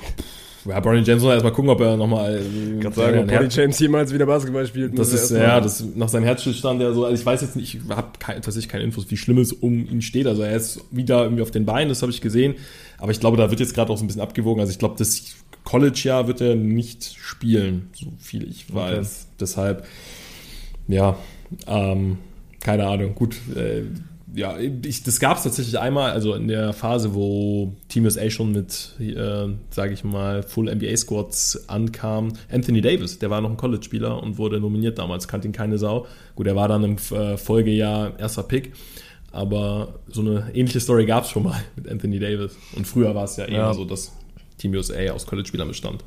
[0.66, 2.42] Ja, Bronny James muss erstmal gucken, ob er nochmal.
[2.74, 4.98] Ich kann sagen, ob Bronny James jemals wieder Basketball spielt.
[4.98, 7.80] Das ist, ja, das, nach seinem Herzstillstand, der so, also ich weiß jetzt nicht, ich
[7.88, 10.26] habe tatsächlich keine Infos, wie schlimm es um ihn steht.
[10.26, 12.54] Also er ist wieder irgendwie auf den Beinen, das habe ich gesehen.
[12.98, 14.60] Aber ich glaube, da wird jetzt gerade auch so ein bisschen abgewogen.
[14.60, 15.34] Also ich glaube, das
[15.64, 19.26] College-Jahr wird er nicht spielen, so viel ich weiß.
[19.26, 19.36] Okay.
[19.40, 19.86] Deshalb,
[20.88, 21.16] ja,
[21.66, 22.18] ähm,
[22.60, 23.14] keine Ahnung.
[23.14, 23.84] Gut, äh,
[24.34, 28.52] ja, ich, das gab es tatsächlich einmal, also in der Phase, wo Team USA schon
[28.52, 32.32] mit, äh, sage ich mal, Full NBA Squads ankam.
[32.50, 36.06] Anthony Davis, der war noch ein College-Spieler und wurde nominiert damals, kannte ihn keine Sau.
[36.36, 38.72] Gut, er war dann im äh, Folgejahr erster Pick,
[39.32, 42.56] aber so eine ähnliche Story gab es schon mal mit Anthony Davis.
[42.76, 43.74] Und früher war es ja eher ja.
[43.74, 44.12] so, dass
[44.58, 46.04] Team USA aus College-Spielern bestand.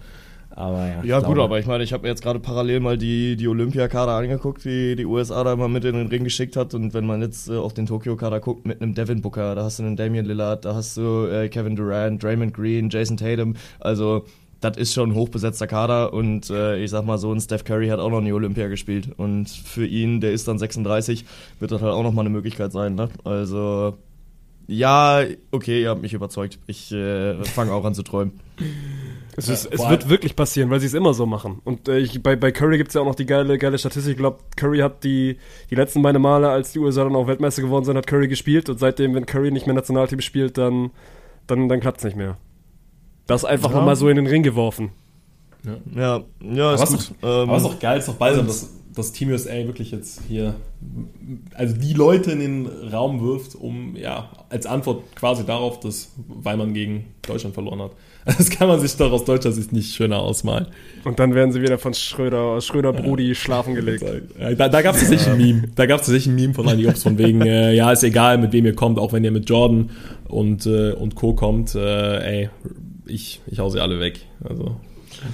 [0.56, 3.36] Aber ja, ja gut, aber ich meine, ich habe mir jetzt gerade parallel mal die,
[3.36, 6.74] die Olympiakader angeguckt, die die USA da mal mit in den Ring geschickt hat.
[6.76, 9.80] Und wenn man jetzt äh, auf den Tokio-Kader guckt, mit einem Devin Booker, da hast
[9.80, 13.56] du einen Damian Lillard, da hast du äh, Kevin Durant, Draymond Green, Jason Tatum.
[13.80, 14.26] Also
[14.62, 17.90] das ist schon ein hochbesetzter Kader und äh, ich sag mal so, ein Steph Curry
[17.90, 21.26] hat auch noch nie Olympia gespielt und für ihn, der ist dann 36,
[21.60, 22.96] wird das halt auch noch mal eine Möglichkeit sein.
[22.96, 23.10] Ne?
[23.26, 23.98] Also
[24.68, 26.60] ja, okay, ihr habt mich überzeugt.
[26.68, 28.40] Ich äh, fange auch an zu träumen.
[29.36, 31.60] Es, ist, es wird wirklich passieren, weil sie es immer so machen.
[31.64, 34.12] Und äh, ich, bei, bei Curry gibt es ja auch noch die geile, geile Statistik.
[34.12, 35.38] Ich glaube, Curry hat die,
[35.70, 38.70] die letzten beiden Male, als die USA dann auch Weltmeister geworden sind, hat Curry gespielt.
[38.70, 40.92] Und seitdem, wenn Curry nicht mehr Nationalteam spielt, dann,
[41.48, 42.38] dann, dann klappt es nicht mehr.
[43.26, 43.78] Das einfach ja.
[43.78, 44.92] nochmal so in den Ring geworfen.
[45.66, 47.12] Ja, ja, ja ist gut.
[47.22, 50.22] Doch, ähm, aber ist doch geil, ist doch balsam, dass das Team USA wirklich jetzt
[50.28, 50.56] hier,
[51.56, 56.74] also die Leute in den Raum wirft, um, ja, als Antwort quasi darauf, dass Weimann
[56.74, 57.92] gegen Deutschland verloren hat.
[58.38, 60.68] Das kann man sich doch aus deutscher Sicht nicht schöner ausmalen.
[61.04, 63.36] Und dann werden sie wieder von Schröder, Schröder Brudi ja.
[63.36, 64.04] schlafen gelegt.
[64.58, 65.64] Da, da gab es tatsächlich ein Meme.
[65.76, 68.38] Da gab es tatsächlich ein Meme von Andy Obst von wegen, äh, ja, ist egal,
[68.38, 69.90] mit wem ihr kommt, auch wenn ihr mit Jordan
[70.28, 71.34] und, äh, und Co.
[71.34, 72.50] kommt, äh, ey,
[73.06, 74.22] ich, ich hau sie alle weg.
[74.44, 74.76] Also,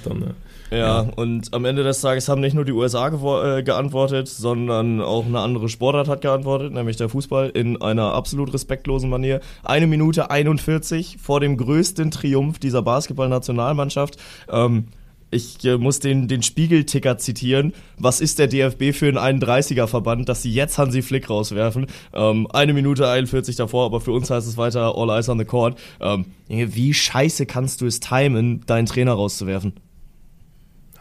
[0.04, 0.24] dann, äh,
[0.70, 5.00] ja, ja, und am Ende des Tages haben nicht nur die USA äh, geantwortet, sondern
[5.00, 9.40] auch eine andere Sportart hat geantwortet, nämlich der Fußball in einer absolut respektlosen Manier.
[9.64, 14.16] Eine Minute 41 vor dem größten Triumph dieser Basketballnationalmannschaft.
[14.48, 14.86] Ähm,
[15.30, 17.72] ich äh, muss den, den Spiegelticker zitieren.
[17.98, 21.86] Was ist der DFB für ein 31er-Verband, dass sie jetzt Hansi Flick rauswerfen?
[22.12, 25.44] Ähm, eine Minute 41 davor, aber für uns heißt es weiter All Eyes on the
[25.44, 25.78] Court.
[26.00, 29.74] Ähm, wie scheiße kannst du es timen, deinen Trainer rauszuwerfen?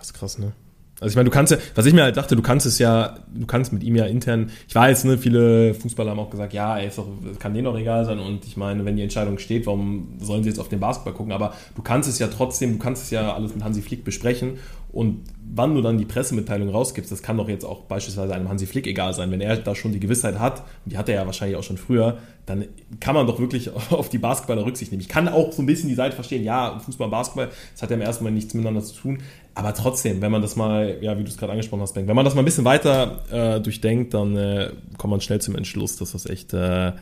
[0.09, 0.53] Ist krass, ne?
[0.99, 3.19] Also ich meine, du kannst ja, was ich mir halt dachte, du kannst es ja,
[3.33, 6.77] du kannst mit ihm ja intern, ich weiß, ne, viele Fußballer haben auch gesagt, ja,
[6.77, 7.07] ey, doch,
[7.37, 8.19] kann denen doch egal sein.
[8.19, 11.31] Und ich meine, wenn die Entscheidung steht, warum sollen sie jetzt auf den Basketball gucken,
[11.31, 14.57] aber du kannst es ja trotzdem, du kannst es ja alles mit Hansi Flick besprechen
[14.91, 15.23] und
[15.53, 18.87] wann du dann die Pressemitteilung rausgibst, das kann doch jetzt auch beispielsweise einem Hansi Flick
[18.87, 19.29] egal sein.
[19.31, 21.77] Wenn er da schon die Gewissheit hat, und die hat er ja wahrscheinlich auch schon
[21.77, 22.65] früher, dann
[22.99, 25.01] kann man doch wirklich auf die Basketballer Rücksicht nehmen.
[25.01, 27.95] Ich kann auch so ein bisschen die Seite verstehen, ja, Fußball Basketball, das hat ja
[27.95, 29.19] im ersten Mal nichts miteinander zu tun.
[29.53, 32.15] Aber trotzdem, wenn man das mal, ja, wie du es gerade angesprochen hast, Ben, wenn
[32.15, 35.97] man das mal ein bisschen weiter äh, durchdenkt, dann äh, kommt man schnell zum Entschluss,
[35.97, 36.93] dass das echt äh,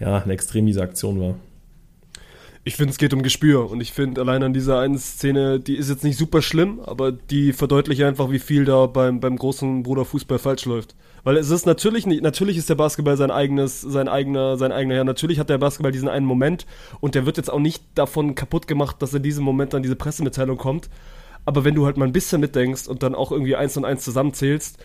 [0.00, 1.34] ja, eine extrem miese Aktion war.
[2.62, 5.76] Ich finde, es geht um Gespür und ich finde allein an dieser einen Szene, die
[5.76, 9.82] ist jetzt nicht super schlimm, aber die verdeutlicht einfach, wie viel da beim, beim großen
[9.82, 10.94] Bruder Fußball falsch läuft.
[11.24, 14.96] Weil es ist natürlich nicht, natürlich ist der Basketball sein eigenes, sein eigener, sein eigener
[14.96, 15.04] Herr.
[15.04, 16.66] Natürlich hat der Basketball diesen einen Moment
[17.00, 19.96] und der wird jetzt auch nicht davon kaputt gemacht, dass in diesem Moment dann diese
[19.96, 20.90] Pressemitteilung kommt.
[21.46, 24.04] Aber wenn du halt mal ein bisschen mitdenkst und dann auch irgendwie eins und eins
[24.04, 24.78] zusammenzählst,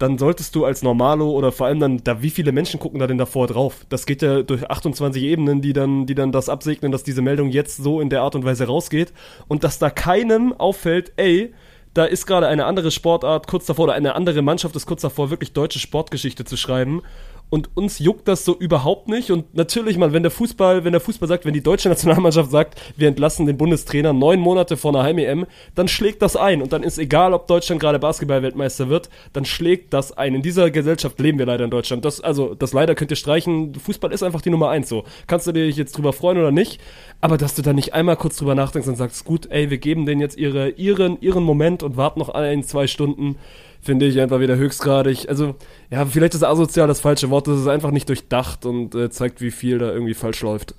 [0.00, 3.06] dann solltest du als Normalo oder vor allem dann, da wie viele Menschen gucken da
[3.06, 3.84] denn davor drauf?
[3.90, 7.50] Das geht ja durch 28 Ebenen, die dann, die dann das absegnen, dass diese Meldung
[7.50, 9.12] jetzt so in der Art und Weise rausgeht
[9.46, 11.52] und dass da keinem auffällt, ey,
[11.92, 15.28] da ist gerade eine andere Sportart kurz davor oder eine andere Mannschaft ist kurz davor,
[15.28, 17.02] wirklich deutsche Sportgeschichte zu schreiben
[17.50, 19.30] und uns juckt das so überhaupt nicht.
[19.30, 22.80] Und natürlich, man, wenn der Fußball, wenn der Fußball sagt, wenn die deutsche Nationalmannschaft sagt,
[22.96, 26.62] wir entlassen den Bundestrainer neun Monate vor einer Heim-EM, dann schlägt das ein.
[26.62, 30.36] Und dann ist egal, ob Deutschland gerade Basketball-Weltmeister wird, dann schlägt das ein.
[30.36, 32.04] In dieser Gesellschaft leben wir leider in Deutschland.
[32.04, 33.74] Das, also, das leider könnt ihr streichen.
[33.74, 35.04] Fußball ist einfach die Nummer eins so.
[35.26, 36.80] Kannst du dich jetzt drüber freuen oder nicht?
[37.20, 40.06] Aber dass du da nicht einmal kurz drüber nachdenkst und sagst, gut, ey, wir geben
[40.06, 43.36] denen jetzt ihre, ihren, ihren Moment und warten noch ein, zwei Stunden
[43.80, 45.28] finde ich einfach wieder höchstgradig.
[45.28, 45.56] Also,
[45.90, 49.40] ja, vielleicht ist asozial das falsche Wort, das ist einfach nicht durchdacht und äh, zeigt,
[49.40, 50.74] wie viel da irgendwie falsch läuft.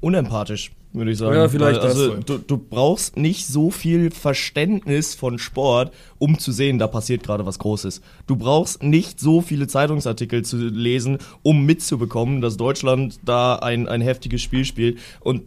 [0.00, 1.34] Unempathisch, würde ich sagen.
[1.34, 6.52] Ja, vielleicht Weil, also, du, du brauchst nicht so viel Verständnis von Sport, um zu
[6.52, 8.02] sehen, da passiert gerade was Großes.
[8.26, 14.00] Du brauchst nicht so viele Zeitungsartikel zu lesen, um mitzubekommen, dass Deutschland da ein, ein
[14.00, 14.98] heftiges Spiel spielt.
[15.20, 15.42] Und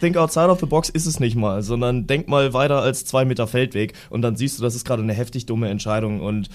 [0.00, 3.24] Think outside of the box ist es nicht mal, sondern denk mal weiter als zwei
[3.24, 6.48] Meter Feldweg und dann siehst du, das ist gerade eine heftig dumme Entscheidung und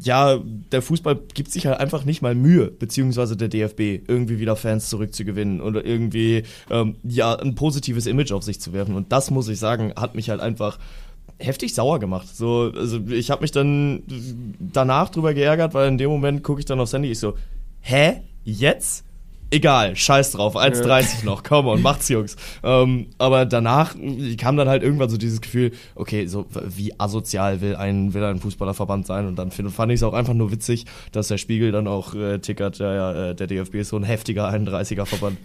[0.00, 0.38] ja,
[0.72, 4.88] der Fußball gibt sich halt einfach nicht mal Mühe, beziehungsweise der DFB, irgendwie wieder Fans
[4.88, 8.94] zurückzugewinnen oder irgendwie, ähm, ja, ein positives Image auf sich zu werfen.
[8.94, 10.78] Und das, muss ich sagen, hat mich halt einfach
[11.38, 12.34] heftig sauer gemacht.
[12.34, 14.02] So, also ich habe mich dann
[14.58, 17.34] danach drüber geärgert, weil in dem Moment gucke ich dann aufs Handy, ich so,
[17.80, 18.22] hä?
[18.44, 19.04] Jetzt?
[19.54, 20.84] Egal, scheiß drauf, 1,30
[21.20, 21.24] ja.
[21.24, 22.36] noch, komm und macht's, Jungs.
[22.62, 23.94] Ähm, aber danach
[24.38, 28.40] kam dann halt irgendwann so dieses Gefühl, okay, so wie asozial will ein, will ein
[28.40, 29.26] Fußballerverband sein?
[29.26, 32.14] Und dann find, fand ich es auch einfach nur witzig, dass der Spiegel dann auch
[32.14, 35.38] äh, tickert, ja, ja, äh, der DFB ist so ein heftiger 31er-Verband.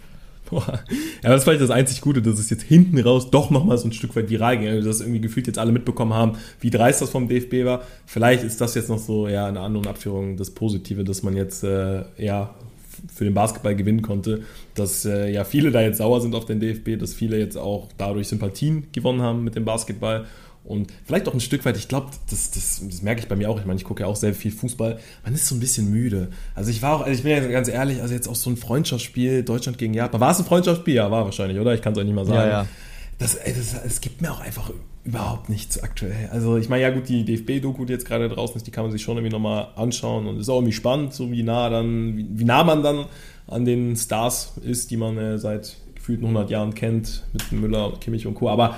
[0.49, 0.79] Boah.
[1.23, 3.87] Ja, das ist vielleicht das einzig Gute, dass es jetzt hinten raus doch nochmal so
[3.87, 7.01] ein Stück weit viral ging, also dass irgendwie gefühlt jetzt alle mitbekommen haben, wie dreist
[7.01, 7.83] das vom DFB war.
[8.05, 11.63] Vielleicht ist das jetzt noch so ja eine andere Abführung das Positive, dass man jetzt
[11.63, 12.55] äh, ja
[13.13, 14.41] für den Basketball gewinnen konnte,
[14.75, 17.89] dass äh, ja viele da jetzt sauer sind auf den DFB, dass viele jetzt auch
[17.97, 20.25] dadurch Sympathien gewonnen haben mit dem Basketball.
[20.63, 23.49] Und vielleicht auch ein Stück weit, ich glaube, das, das, das, merke ich bei mir
[23.49, 23.59] auch.
[23.59, 24.99] Ich meine, ich gucke ja auch sehr viel Fußball.
[25.23, 26.29] Man ist so ein bisschen müde.
[26.53, 28.57] Also ich war auch, also ich bin ja ganz ehrlich, also jetzt auch so ein
[28.57, 30.19] Freundschaftsspiel, Deutschland gegen Japan.
[30.19, 30.95] War es ein Freundschaftsspiel?
[30.95, 31.73] Ja, war wahrscheinlich, oder?
[31.73, 32.49] Ich kann es euch nicht mal sagen.
[32.49, 32.67] Ja, ja.
[33.19, 34.71] Das, das, es gibt mir auch einfach
[35.03, 36.29] überhaupt nichts aktuell.
[36.31, 38.91] Also ich meine, ja gut, die DFB-Doku, die jetzt gerade draußen ist, die kann man
[38.91, 42.27] sich schon irgendwie nochmal anschauen und ist auch irgendwie spannend, so wie nah dann, wie,
[42.29, 43.05] wie nah man dann
[43.47, 48.25] an den Stars ist, die man äh, seit gefühlten 100 Jahren kennt, mit Müller, Kimmich
[48.25, 48.49] und Co.
[48.49, 48.75] Aber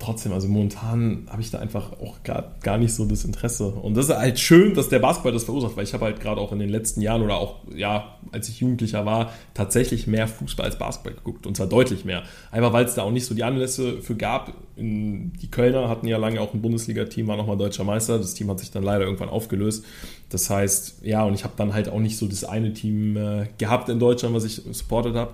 [0.00, 3.68] trotzdem, also momentan habe ich da einfach auch gar, gar nicht so das Interesse.
[3.68, 6.40] Und das ist halt schön, dass der Basketball das verursacht, weil ich habe halt gerade
[6.40, 10.66] auch in den letzten Jahren oder auch, ja, als ich Jugendlicher war, tatsächlich mehr Fußball
[10.66, 11.46] als Basketball geguckt.
[11.46, 12.22] Und zwar deutlich mehr.
[12.50, 14.54] Einfach weil es da auch nicht so die Anlässe für gab.
[14.76, 18.18] Die Kölner hatten ja lange auch ein Bundesliga-Team, war nochmal deutscher Meister.
[18.18, 19.84] Das Team hat sich dann leider irgendwann aufgelöst.
[20.30, 23.48] Das heißt, ja, und ich habe dann halt auch nicht so das eine Team äh,
[23.58, 25.32] gehabt in Deutschland, was ich supportet habe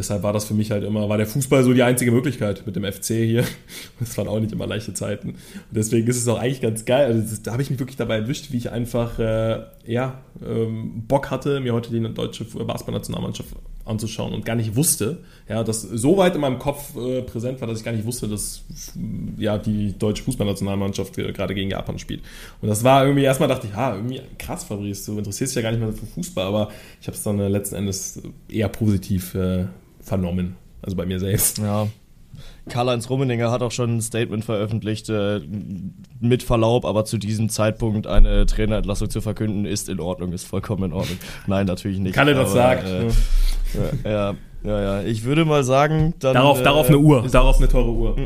[0.00, 2.74] deshalb war das für mich halt immer, war der Fußball so die einzige Möglichkeit mit
[2.74, 3.44] dem FC hier.
[4.00, 5.30] Das waren auch nicht immer leichte Zeiten.
[5.30, 5.36] Und
[5.70, 7.06] deswegen ist es auch eigentlich ganz geil.
[7.06, 11.04] Also das, da habe ich mich wirklich dabei erwischt, wie ich einfach äh, ja, ähm,
[11.06, 16.16] Bock hatte, mir heute die deutsche Basketball-Nationalmannschaft anzuschauen und gar nicht wusste, ja, dass so
[16.16, 18.62] weit in meinem Kopf äh, präsent war, dass ich gar nicht wusste, dass
[19.36, 22.22] ja, die deutsche Fußballnationalmannschaft gerade gegen Japan spielt.
[22.62, 25.62] Und das war irgendwie, erstmal dachte ich, ja, irgendwie krass, Fabrice, du interessierst dich ja
[25.62, 26.70] gar nicht mehr für Fußball, aber
[27.00, 29.66] ich habe es dann äh, letzten Endes eher positiv äh,
[30.00, 30.56] vernommen.
[30.82, 31.58] Also bei mir selbst.
[31.58, 31.88] Ja.
[32.68, 35.40] Karl-Heinz Rummeninger hat auch schon ein Statement veröffentlicht, äh,
[36.20, 40.84] mit Verlaub, aber zu diesem Zeitpunkt eine Trainerentlassung zu verkünden, ist in Ordnung, ist vollkommen
[40.84, 41.18] in Ordnung.
[41.46, 42.14] Nein, natürlich nicht.
[42.14, 43.12] Kann er das sagen?
[44.04, 45.02] Äh, ja, ja, ja.
[45.02, 46.34] Ich würde mal sagen, dann.
[46.34, 48.16] Darauf, äh, darauf eine Uhr, darauf eine teure Uhr.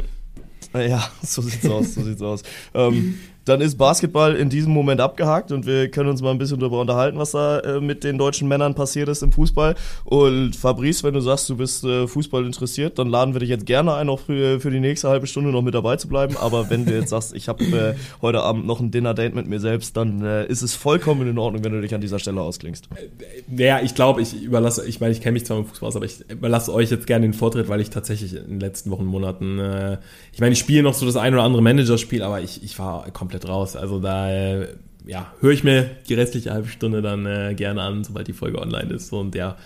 [0.75, 2.43] Ja, so sieht's aus, so sieht's aus.
[2.75, 3.15] Ähm,
[3.45, 6.81] dann ist Basketball in diesem Moment abgehakt und wir können uns mal ein bisschen darüber
[6.81, 9.75] unterhalten, was da äh, mit den deutschen Männern passiert ist im Fußball.
[10.05, 13.67] Und Fabrice, wenn du sagst, du bist äh, Fußball interessiert, dann laden wir dich jetzt
[13.67, 16.37] gerne ein, auch für, für die nächste halbe Stunde noch mit dabei zu bleiben.
[16.37, 19.61] Aber wenn du jetzt sagst, ich habe äh, heute Abend noch ein Dinner-Date mit mir
[19.61, 22.89] selbst, dann äh, ist es vollkommen in Ordnung, wenn du dich an dieser Stelle ausklingst.
[22.95, 25.97] Äh, ja, ich glaube, ich überlasse, ich meine, ich kenne mich zwar im Fußball aus,
[25.97, 29.05] aber ich überlasse euch jetzt gerne den Vortritt, weil ich tatsächlich in den letzten Wochen,
[29.05, 29.99] Monaten, äh,
[30.33, 33.11] ich meine, ich spiele noch so das ein oder andere Managerspiel, aber ich, ich war
[33.11, 33.77] komplett raus.
[33.77, 34.69] Also da äh,
[35.07, 38.59] ja, höre ich mir die restliche halbe Stunde dann äh, gerne an, sobald die Folge
[38.59, 39.13] online ist.
[39.13, 39.57] Und ja,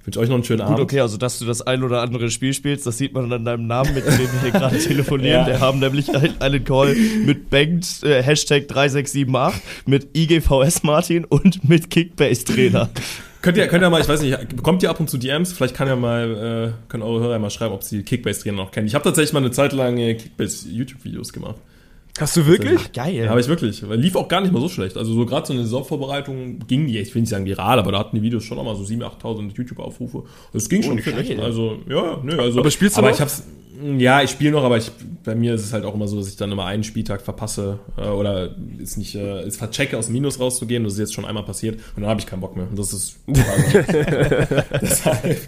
[0.00, 0.80] ich wünsche euch noch einen schönen Gut, Abend.
[0.80, 3.66] okay, also dass du das ein oder andere Spiel spielst, das sieht man an deinem
[3.66, 5.40] Namen, mit dem wir hier gerade telefonieren.
[5.42, 5.46] ja.
[5.46, 6.08] Wir haben nämlich
[6.40, 12.88] einen Call mit Banked, äh, Hashtag 3678, mit IGVS Martin und mit Kickbase Trainer.
[13.42, 15.52] Könnt ihr, könnt ihr mal, ich weiß nicht, bekommt ihr ab und zu DMs?
[15.52, 18.86] Vielleicht kann ja mal, äh, können eure Hörer mal schreiben, ob sie Kickbase-Trainer noch kennen.
[18.86, 21.56] Ich habe tatsächlich mal eine Zeit lang äh, Kickbase-YouTube-Videos gemacht.
[22.18, 22.80] Hast du wirklich?
[22.84, 23.14] Ach, geil.
[23.14, 23.82] Ja, habe ich wirklich.
[23.82, 24.96] Lief auch gar nicht mal so schlecht.
[24.96, 27.98] Also so gerade so eine Saisonvorbereitung ging die, ich will nicht sagen viral, aber da
[27.98, 30.24] hatten die Videos schon nochmal so 7.000, 8.000 YouTube-Aufrufe.
[30.52, 31.28] Das ging schon Oh, schlecht.
[31.30, 31.40] geil.
[31.40, 32.60] Also, ja, nö, also.
[32.60, 33.16] Aber spielst du aber noch?
[33.16, 33.42] ich hab's,
[33.98, 34.90] ja, ich spiele noch, aber ich,
[35.22, 37.78] bei mir ist es halt auch immer so, dass ich dann immer einen Spieltag verpasse
[37.98, 40.82] äh, oder ist nicht, äh, ist verchecke aus dem Minus rauszugehen.
[40.84, 42.66] Das ist jetzt schon einmal passiert und dann habe ich keinen Bock mehr.
[42.70, 43.16] Und das ist
[44.80, 45.38] deshalb,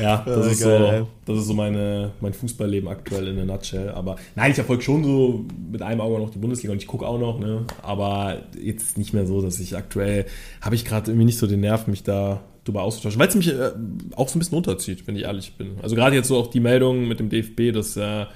[0.00, 3.44] ja, das Ja, ist geil, so, das ist so meine, mein Fußballleben aktuell in der
[3.44, 3.90] Nutshell.
[3.90, 7.06] Aber nein, ich verfolge schon so mit einem Auge noch die Bundesliga und ich gucke
[7.06, 7.64] auch noch, ne?
[7.82, 10.26] Aber jetzt nicht mehr so, dass ich aktuell
[10.60, 13.48] habe ich gerade irgendwie nicht so den Nerv, mich da drüber auszutauschen, weil es mich
[13.48, 13.70] äh,
[14.16, 15.76] auch so ein bisschen runterzieht, wenn ich ehrlich bin.
[15.82, 18.26] Also gerade jetzt so auch die Meldung mit dem DFB, das äh,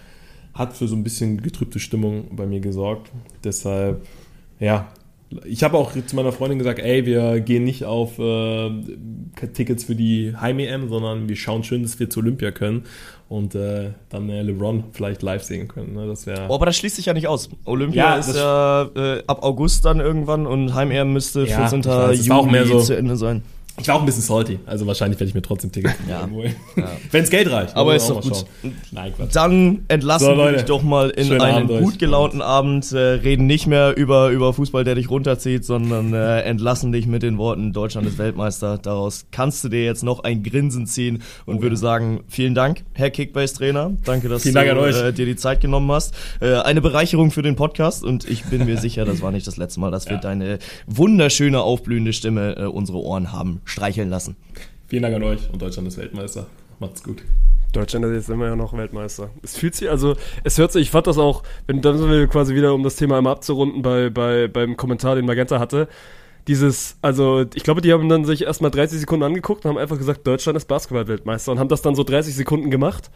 [0.55, 3.11] hat für so ein bisschen getrübte Stimmung bei mir gesorgt.
[3.43, 4.07] Deshalb,
[4.61, 4.89] ja,
[5.45, 8.71] ich habe auch zu meiner Freundin gesagt, ey, wir gehen nicht auf äh,
[9.53, 12.85] Tickets für die Heim-EM, sondern wir schauen schön, dass wir zu Olympia können
[13.29, 15.95] und äh, dann äh, LeBron vielleicht live sehen können.
[15.95, 16.07] Ne?
[16.07, 17.49] Das wäre Oh, aber das schließt sich ja nicht aus.
[17.65, 21.81] Olympia Ja, ist ja äh, ab August dann irgendwann und Heim-EM müsste Ja, 14.
[21.81, 23.43] ich weiß, Juli zu Ende sein.
[23.81, 26.29] Ich war auch ein bisschen salty, also wahrscheinlich werde ich mir trotzdem Tickets Ja.
[26.31, 26.55] holen.
[27.11, 27.75] Wenn's Geld reicht.
[27.75, 28.45] Aber wollen ist doch gut.
[28.93, 29.13] Nein.
[29.33, 31.81] Dann entlassen So, wir dich doch mal in Schönen einen Abend euch.
[31.83, 36.43] gut gelaunten Abend, äh, reden nicht mehr über, über Fußball, der dich runterzieht, sondern äh,
[36.43, 38.79] entlassen dich mit den Worten Deutschland ist Weltmeister.
[38.79, 43.11] Daraus kannst du dir jetzt noch ein Grinsen ziehen und würde sagen, vielen Dank, Herr
[43.11, 43.91] Kickbase-Trainer.
[44.05, 45.03] Danke, dass Vielen du euch.
[45.03, 46.15] Äh, dir die Zeit genommen hast.
[46.41, 49.57] Äh, eine Bereicherung für den Podcast und ich bin mir sicher, das war nicht das
[49.57, 50.21] letzte Mal, dass wir Ja.
[50.21, 54.37] deine wunderschöne, aufblühende Stimme äh, unsere Ohren haben streicheln lassen.
[54.87, 56.47] Vielen Dank an euch und Deutschland ist Weltmeister.
[56.79, 57.23] Macht's gut.
[57.73, 59.31] Deutschland ist jetzt immer ja noch Weltmeister.
[59.43, 62.27] Es fühlt sich, also, es hört sich, ich fand das auch, wenn dann sind wir
[62.29, 65.89] quasi wieder, um das Thema einmal abzurunden, bei, bei, beim Kommentar, den Magenta hatte.
[66.47, 69.99] Dieses, also, ich glaube, die haben dann sich erstmal 30 Sekunden angeguckt und haben einfach
[69.99, 73.11] gesagt, Deutschland ist Basketball-Weltmeister und haben das dann so 30 Sekunden gemacht.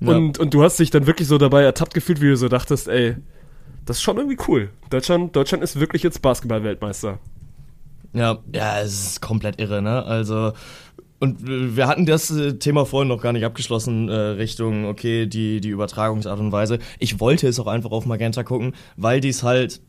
[0.00, 0.16] Ja.
[0.16, 2.88] Und, und du hast dich dann wirklich so dabei ertappt gefühlt, wie du so dachtest,
[2.88, 3.16] ey,
[3.84, 4.70] das ist schon irgendwie cool.
[4.90, 7.18] Deutschland, Deutschland ist wirklich jetzt Basketball-Weltmeister.
[8.16, 10.02] Ja, ja, es ist komplett irre, ne?
[10.04, 10.52] Also
[11.18, 15.60] und wir hatten das äh, Thema vorhin noch gar nicht abgeschlossen, äh, Richtung, okay, die,
[15.60, 16.78] die Übertragungsart und Weise.
[16.98, 19.80] Ich wollte es auch einfach auf Magenta gucken, weil die es halt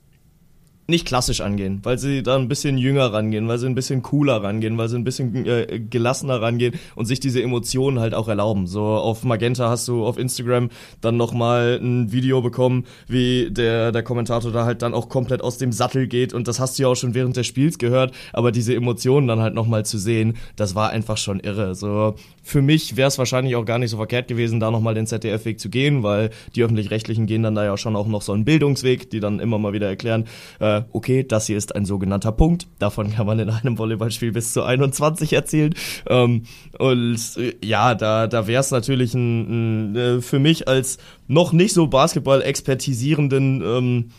[0.88, 4.42] nicht klassisch angehen, weil sie da ein bisschen jünger rangehen, weil sie ein bisschen cooler
[4.42, 8.68] rangehen, weil sie ein bisschen äh, gelassener rangehen und sich diese Emotionen halt auch erlauben.
[8.68, 10.70] So auf Magenta hast du auf Instagram
[11.02, 15.58] dann nochmal ein Video bekommen, wie der, der Kommentator da halt dann auch komplett aus
[15.58, 18.54] dem Sattel geht und das hast du ja auch schon während des Spiels gehört, aber
[18.54, 21.76] diese Emotionen dann halt nochmal zu sehen, das war einfach schon irre.
[21.76, 22.16] So
[22.48, 25.60] für mich wäre es wahrscheinlich auch gar nicht so verkehrt gewesen, da nochmal den ZDF-Weg
[25.60, 29.10] zu gehen, weil die Öffentlich-Rechtlichen gehen dann da ja schon auch noch so einen Bildungsweg,
[29.10, 30.24] die dann immer mal wieder erklären,
[30.60, 34.54] äh, okay, das hier ist ein sogenannter Punkt, davon kann man in einem Volleyballspiel bis
[34.54, 35.76] zu 21 erzielen.
[36.08, 36.43] Ähm,
[36.80, 41.52] und äh, ja, da, da wäre es natürlich ein, ein, äh, für mich als noch
[41.52, 44.12] nicht so Basketball-expertisierenden ähm,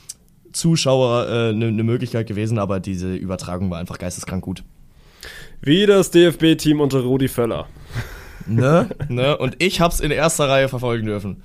[0.52, 4.64] Zuschauer eine äh, ne ne Möglichkeit gewesen, aber diese Übertragung war einfach geisteskrank gut.
[5.62, 7.66] Wie das DFB-Team unter Rudi Völler.
[8.48, 8.88] Ne?
[9.08, 9.36] ne?
[9.36, 11.42] Und ich hab's in erster Reihe verfolgen dürfen.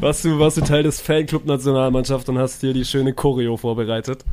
[0.00, 4.24] Warst du, warst du Teil des Fanclub-Nationalmannschaft und hast dir die schöne Choreo vorbereitet?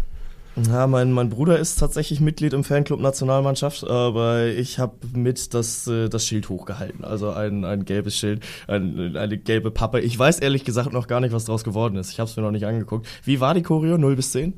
[0.65, 5.85] Ja, mein, mein Bruder ist tatsächlich Mitglied im Fanclub Nationalmannschaft, aber ich habe mit das,
[5.85, 7.05] äh, das Schild hochgehalten.
[7.05, 9.99] Also ein, ein gelbes Schild, ein, eine gelbe Pappe.
[9.99, 12.11] Ich weiß ehrlich gesagt noch gar nicht, was draus geworden ist.
[12.11, 13.07] Ich habe es mir noch nicht angeguckt.
[13.23, 13.99] Wie war die Choreo?
[13.99, 14.53] 0 bis 10?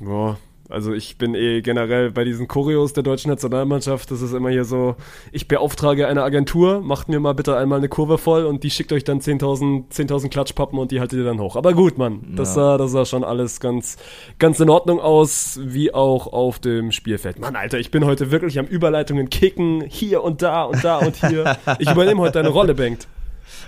[0.00, 0.38] Boah,
[0.68, 4.64] also ich bin eh generell bei diesen Choreos der deutschen Nationalmannschaft, das ist immer hier
[4.64, 4.96] so,
[5.32, 8.92] ich beauftrage eine Agentur, macht mir mal bitte einmal eine Kurve voll und die schickt
[8.92, 11.56] euch dann 10.000 10.000 Klatschpappen und die haltet ihr dann hoch.
[11.56, 12.54] Aber gut, Mann, das, Ja.
[12.54, 13.96] sah, das sah schon alles ganz,
[14.38, 17.38] ganz in Ordnung aus, wie auch auf dem Spielfeld.
[17.38, 21.16] Mann, Alter, ich bin heute wirklich am Überleitungen kicken, hier und da und da und
[21.16, 21.56] hier.
[21.78, 23.06] Ich übernehme heute deine Rolle, Bengt.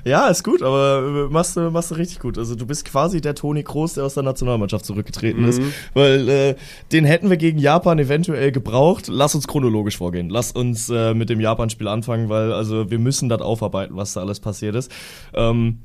[0.05, 2.39] Ja, ist gut, aber äh, machst du, machst du richtig gut.
[2.39, 5.61] Also du bist quasi der Toni Kroos, der aus der Nationalmannschaft zurückgetreten ist.
[5.95, 6.55] Weil äh,
[6.93, 9.09] den hätten wir gegen Japan eventuell gebraucht.
[9.09, 10.31] Lass uns chronologisch vorgehen.
[10.31, 14.21] Lass uns äh, mit dem Japan-Spiel anfangen, weil also wir müssen das aufarbeiten, was da
[14.21, 14.91] alles passiert ist.
[15.35, 15.79] Ähm,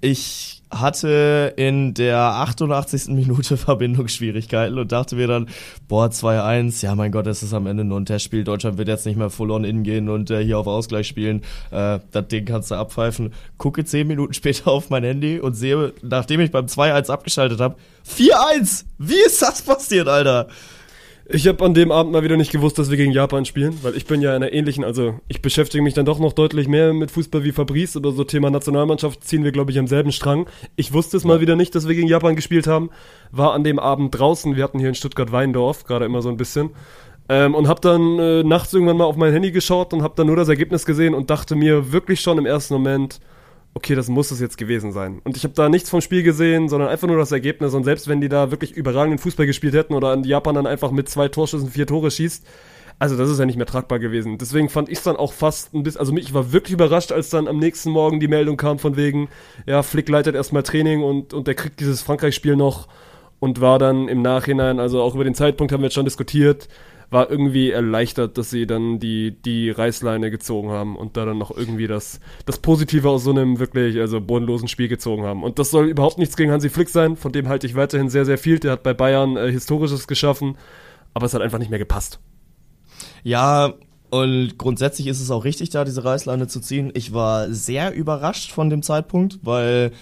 [0.00, 3.08] ich hatte in der 88.
[3.08, 5.48] Minute Verbindungsschwierigkeiten und dachte mir dann,
[5.88, 9.04] boah, 2-1, ja mein Gott, es ist am Ende nur ein Testspiel, Deutschland wird jetzt
[9.04, 11.42] nicht mehr full on in gehen und äh, hier auf Ausgleich spielen,
[11.72, 13.32] äh, das Ding kannst du abpfeifen.
[13.58, 17.74] Gucke 10 Minuten später auf mein Handy und sehe, nachdem ich beim 2-1 abgeschaltet habe,
[18.08, 18.84] 4-1!
[18.98, 20.46] Wie ist das passiert, Alter?
[21.26, 23.96] Ich habe an dem Abend mal wieder nicht gewusst, dass wir gegen Japan spielen, weil
[23.96, 26.92] ich bin ja in einer ähnlichen, also ich beschäftige mich dann doch noch deutlich mehr
[26.92, 30.46] mit Fußball wie Fabrice, aber so Thema Nationalmannschaft ziehen wir, glaube ich, am selben Strang.
[30.74, 32.90] Ich wusste es mal wieder nicht, dass wir gegen Japan gespielt haben,
[33.30, 36.70] war an dem Abend draußen, wir hatten hier in Stuttgart-Weindorf, gerade immer so ein bisschen,
[37.28, 40.26] ähm, und habe dann äh, nachts irgendwann mal auf mein Handy geschaut und habe dann
[40.26, 43.20] nur das Ergebnis gesehen und dachte mir wirklich schon im ersten Moment,
[43.74, 45.20] okay, das muss es jetzt gewesen sein.
[45.24, 47.74] Und ich habe da nichts vom Spiel gesehen, sondern einfach nur das Ergebnis.
[47.74, 50.90] Und selbst wenn die da wirklich überragenden Fußball gespielt hätten oder in Japan dann einfach
[50.90, 52.44] mit zwei Torschüssen vier Tore schießt,
[52.98, 54.36] also das ist ja nicht mehr tragbar gewesen.
[54.36, 57.30] Deswegen fand ich es dann auch fast ein bisschen, also ich war wirklich überrascht, als
[57.30, 59.28] dann am nächsten Morgen die Meldung kam von wegen,
[59.66, 62.88] ja, Flick leitet erstmal Training und, und der kriegt dieses Frankreich-Spiel noch
[63.38, 66.68] und war dann im Nachhinein, also auch über den Zeitpunkt haben wir jetzt schon diskutiert,
[67.10, 71.56] war irgendwie erleichtert, dass sie dann die, die Reißleine gezogen haben und da dann noch
[71.56, 75.42] irgendwie das, das Positive aus so einem wirklich, also bodenlosen Spiel gezogen haben.
[75.42, 78.24] Und das soll überhaupt nichts gegen Hansi Flick sein, von dem halte ich weiterhin sehr,
[78.24, 78.60] sehr viel.
[78.60, 80.56] Der hat bei Bayern äh, Historisches geschaffen,
[81.12, 82.20] aber es hat einfach nicht mehr gepasst.
[83.24, 83.74] Ja,
[84.10, 86.90] und grundsätzlich ist es auch richtig, da diese Reißleine zu ziehen.
[86.94, 89.92] Ich war sehr überrascht von dem Zeitpunkt, weil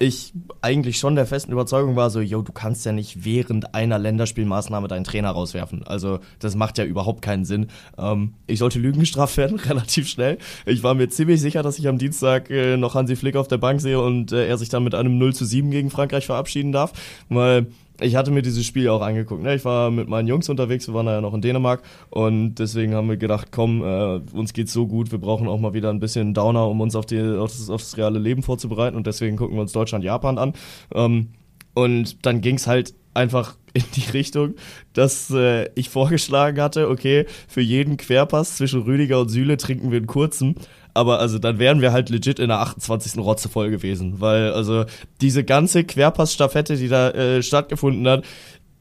[0.00, 0.32] ich
[0.62, 4.88] eigentlich schon der festen Überzeugung war, so, yo, du kannst ja nicht während einer Länderspielmaßnahme
[4.88, 5.86] deinen Trainer rauswerfen.
[5.86, 7.66] Also, das macht ja überhaupt keinen Sinn.
[7.98, 10.38] Ähm, ich sollte Lügen gestraft werden, relativ schnell.
[10.64, 13.58] Ich war mir ziemlich sicher, dass ich am Dienstag äh, noch Hansi Flick auf der
[13.58, 16.72] Bank sehe und äh, er sich dann mit einem 0 zu 7 gegen Frankreich verabschieden
[16.72, 16.94] darf,
[17.28, 17.66] weil
[18.00, 19.42] ich hatte mir dieses Spiel auch angeguckt.
[19.42, 19.54] Ne?
[19.54, 23.08] Ich war mit meinen Jungs unterwegs, wir waren ja noch in Dänemark und deswegen haben
[23.08, 26.34] wir gedacht, komm, äh, uns geht's so gut, wir brauchen auch mal wieder ein bisschen
[26.34, 29.56] Downer, um uns auf, die, auf, das, auf das reale Leben vorzubereiten und deswegen gucken
[29.56, 30.52] wir uns Deutschland-Japan an.
[30.94, 31.28] Ähm,
[31.74, 34.54] und dann ging's halt einfach in die Richtung,
[34.92, 39.98] dass äh, ich vorgeschlagen hatte, okay, für jeden Querpass zwischen Rüdiger und Süle trinken wir
[39.98, 40.56] einen kurzen.
[40.94, 43.18] Aber also dann wären wir halt legit in der 28.
[43.18, 44.20] Rotze voll gewesen.
[44.20, 44.84] Weil also
[45.20, 48.24] diese ganze Querpass-Staffette, die da äh, stattgefunden hat,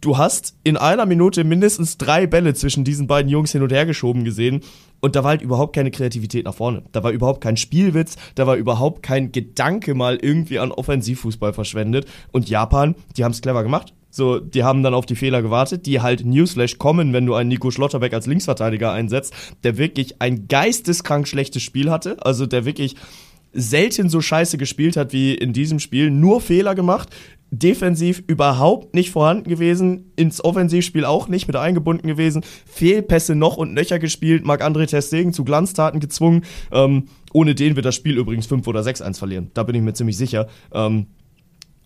[0.02, 3.86] du hast in einer Minute mindestens drei Bälle zwischen diesen beiden Jungs hin und her
[3.86, 4.62] geschoben gesehen.
[5.02, 6.84] Und da war halt überhaupt keine Kreativität nach vorne.
[6.92, 12.06] Da war überhaupt kein Spielwitz, da war überhaupt kein Gedanke mal irgendwie an Offensivfußball verschwendet.
[12.32, 13.94] Und Japan, die haben es clever gemacht.
[14.10, 17.50] So, die haben dann auf die Fehler gewartet, die halt Newsflash kommen, wenn du einen
[17.50, 19.34] Nico Schlotterbeck als Linksverteidiger einsetzt,
[19.64, 22.96] der wirklich ein geisteskrank schlechtes Spiel hatte, also der wirklich
[23.52, 27.10] selten so scheiße gespielt hat wie in diesem Spiel, nur Fehler gemacht,
[27.52, 33.74] defensiv überhaupt nicht vorhanden gewesen, ins Offensivspiel auch nicht mit eingebunden gewesen, Fehlpässe noch und
[33.74, 38.68] nöcher gespielt, Marc-André Testegen zu Glanztaten gezwungen, ähm, ohne den wird das Spiel übrigens 5
[38.68, 40.48] oder 6-1 verlieren, da bin ich mir ziemlich sicher.
[40.72, 41.08] Ähm,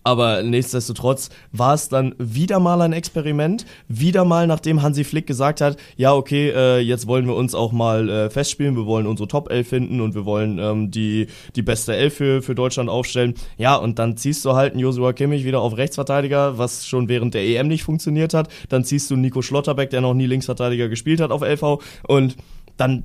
[0.04, 3.64] aber nichtsdestotrotz war es dann wieder mal ein Experiment.
[3.88, 7.72] Wieder mal, nachdem Hansi Flick gesagt hat, ja, okay, äh, jetzt wollen wir uns auch
[7.72, 11.62] mal äh, festspielen, wir wollen unsere Top 11 finden und wir wollen ähm, die, die
[11.62, 13.34] beste Elf für, für Deutschland aufstellen.
[13.56, 17.32] Ja, und dann ziehst du halt einen Joshua Kimmich wieder auf Rechtsverteidiger, was schon während
[17.32, 18.48] der EM nicht funktioniert hat.
[18.68, 22.36] Dann ziehst du Nico Schlotterbeck, der noch nie Linksverteidiger gespielt hat, auf LV und
[22.76, 23.04] dann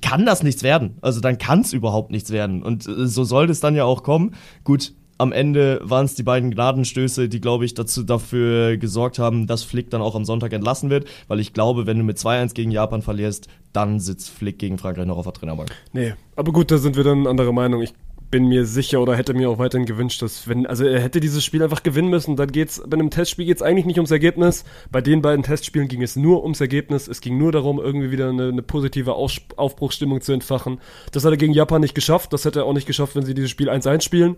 [0.00, 0.96] kann das nichts werden.
[1.02, 2.62] Also dann kann es überhaupt nichts werden.
[2.62, 4.34] Und äh, so sollte es dann ja auch kommen.
[4.64, 9.46] Gut, am Ende waren es die beiden Gnadenstöße, die, glaube ich, dazu dafür gesorgt haben,
[9.46, 12.54] dass Flick dann auch am Sonntag entlassen wird, weil ich glaube, wenn du mit 2-1
[12.54, 15.70] gegen Japan verlierst, dann sitzt Flick gegen Frankreich noch auf der Trainerbank.
[15.92, 17.82] Nee, aber gut, da sind wir dann anderer Meinung.
[17.82, 17.92] Ich
[18.30, 21.44] bin mir sicher oder hätte mir auch weiterhin gewünscht, dass wenn, also er hätte dieses
[21.44, 24.64] Spiel einfach gewinnen müssen, dann geht's, bei einem Testspiel geht's eigentlich nicht ums Ergebnis.
[24.90, 27.08] Bei den beiden Testspielen ging es nur ums Ergebnis.
[27.08, 30.80] Es ging nur darum, irgendwie wieder eine, eine positive Aus Aufbruchsstimmung zu entfachen.
[31.12, 32.32] Das hat er gegen Japan nicht geschafft.
[32.32, 34.36] Das hätte er auch nicht geschafft, wenn sie dieses Spiel 1-1 spielen.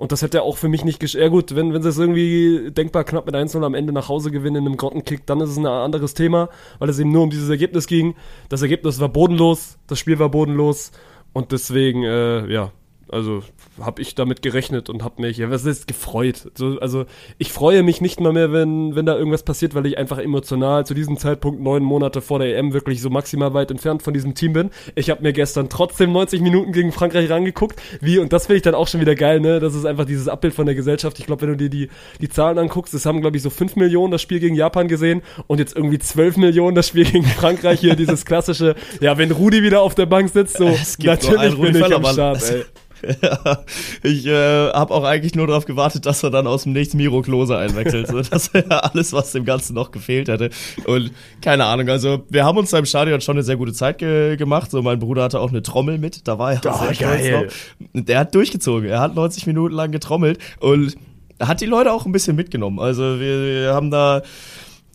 [0.00, 1.20] Und das hätte auch für mich nicht geschafft.
[1.20, 4.30] Ja gut, wenn, wenn sie es irgendwie denkbar knapp mit 1-0 am Ende nach Hause
[4.30, 6.48] gewinnen in einem Grottenkick, dann ist es ein anderes Thema,
[6.78, 8.14] weil es eben nur um dieses Ergebnis ging.
[8.48, 10.90] Das Ergebnis war bodenlos, das Spiel war bodenlos
[11.34, 12.72] und deswegen, äh, ja,
[13.10, 13.42] also
[13.78, 16.50] habe ich damit gerechnet und habe mich, ja, was ist, gefreut.
[16.54, 17.06] So, also
[17.38, 20.84] ich freue mich nicht mal mehr, wenn, wenn da irgendwas passiert, weil ich einfach emotional
[20.84, 24.34] zu diesem Zeitpunkt neun Monate vor der EM wirklich so maximal weit entfernt von diesem
[24.34, 24.70] Team bin.
[24.94, 28.62] Ich habe mir gestern trotzdem 90 Minuten gegen Frankreich rangeguckt, wie, und das finde ich
[28.62, 29.60] dann auch schon wieder geil, ne?
[29.60, 31.18] Das ist einfach dieses Abbild von der Gesellschaft.
[31.18, 31.88] Ich glaube, wenn du dir die,
[32.20, 35.22] die Zahlen anguckst, es haben, glaube ich, so fünf Millionen das Spiel gegen Japan gesehen
[35.46, 39.62] und jetzt irgendwie zwölf Millionen das Spiel gegen Frankreich hier, dieses klassische, ja, wenn Rudi
[39.62, 42.64] wieder auf der Bank sitzt, so, natürlich bin ich am Start, ey.
[44.02, 47.22] Ich äh, habe auch eigentlich nur darauf gewartet, dass er dann aus dem Nichts Miro
[47.22, 48.08] Klose einwechselt.
[48.08, 50.50] so, das wäre alles, was dem Ganzen noch gefehlt hätte.
[50.86, 53.98] Und keine Ahnung, also wir haben uns da im Stadion schon eine sehr gute Zeit
[53.98, 54.70] ge gemacht.
[54.70, 57.50] So, mein Bruder hatte auch eine Trommel mit, da war er oh, sehr geil.
[57.92, 58.02] Noch.
[58.04, 60.96] Der hat durchgezogen, er hat 90 Minuten lang getrommelt und
[61.40, 62.78] hat die Leute auch ein bisschen mitgenommen.
[62.78, 64.22] Also wir, wir haben da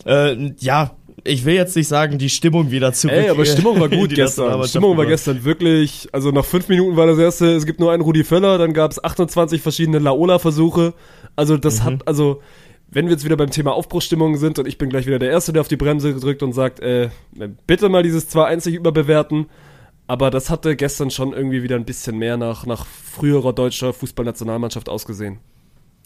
[0.06, 0.92] äh, ja,
[1.26, 3.16] ich will jetzt nicht sagen, die Stimmung wieder zurück.
[3.16, 4.66] Ey, aber Stimmung war gut gestern.
[4.68, 8.02] Stimmung war gestern wirklich, also nach fünf Minuten war das erste, es gibt nur einen
[8.02, 10.94] Rudi Völler, dann gab es 28 verschiedene Laola-Versuche.
[11.36, 11.86] Also das mhm.
[11.86, 12.42] hat, also
[12.88, 15.52] wenn wir jetzt wieder beim Thema Aufbruchsstimmung sind und ich bin gleich wieder der Erste,
[15.52, 17.10] der auf die Bremse drückt und sagt, äh,
[17.66, 19.48] bitte mal dieses 2-1 nicht überbewerten.
[20.08, 24.88] Aber das hatte gestern schon irgendwie wieder ein bisschen mehr nach, nach früherer deutscher Fußballnationalmannschaft
[24.88, 25.40] ausgesehen.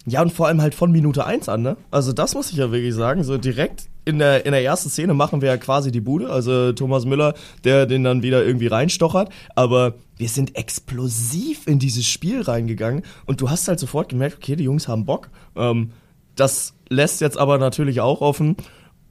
[0.10, 1.78] Ja, und vor allem halt von Minute 1 an, ne?
[1.91, 3.24] Also das muss ich ja wirklich sagen.
[3.24, 6.30] So direkt in der, in der ersten Szene machen wir ja quasi die Bude.
[6.30, 7.34] Also Thomas Müller,
[7.64, 9.30] der den dann wieder irgendwie reinstochert.
[9.55, 13.03] Aber wir sind explosiv in dieses Spiel reingegangen.
[13.26, 15.30] Und du hast halt sofort gemerkt, okay, die Jungs haben Bock.
[15.55, 15.91] Ähm,
[16.36, 18.55] das lässt jetzt aber natürlich auch offen,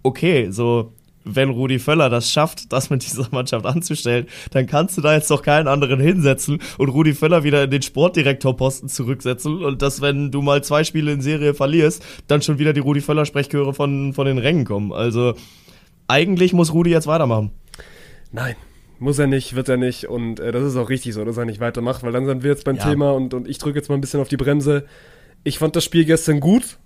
[0.02, 0.92] okay, so
[1.24, 5.30] wenn Rudi Völler das schafft, das mit dieser Mannschaft anzustellen, dann kannst du da jetzt
[5.30, 10.30] doch keinen anderen hinsetzen und Rudi Völler wieder in den Sportdirektorposten zurücksetzen und dass, wenn
[10.30, 14.12] du mal zwei Spiele in Serie verlierst, dann schon wieder die Rudi Völler Sprechchöre von,
[14.14, 14.92] von den Rängen kommen.
[14.92, 15.34] Also
[16.06, 17.50] eigentlich muss Rudi jetzt weitermachen.
[18.32, 18.56] Nein.
[19.00, 21.44] Muss er nicht, wird er nicht und äh, das ist auch richtig so, dass er
[21.44, 22.84] nicht weitermacht, weil dann sind wir jetzt beim ja.
[22.84, 24.86] Thema und, und ich drücke jetzt mal ein bisschen auf die Bremse.
[25.44, 26.78] Ich fand das Spiel gestern gut,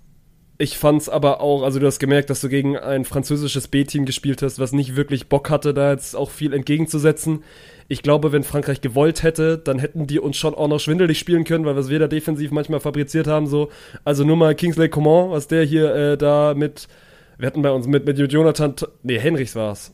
[0.63, 4.41] ich fand's aber auch, also du hast gemerkt, dass du gegen ein französisches B-Team gespielt
[4.41, 7.43] hast, was nicht wirklich Bock hatte, da jetzt auch viel entgegenzusetzen.
[7.89, 11.43] Ich glaube, wenn Frankreich gewollt hätte, dann hätten die uns schon auch noch schwindelig spielen
[11.43, 13.71] können, weil was wir da defensiv manchmal fabriziert haben, so.
[14.05, 16.87] Also nur mal Kingsley Coman, was der hier äh, da mit,
[17.37, 19.93] wir hatten bei uns mit, mit Jonathan, nee, Henrichs war's.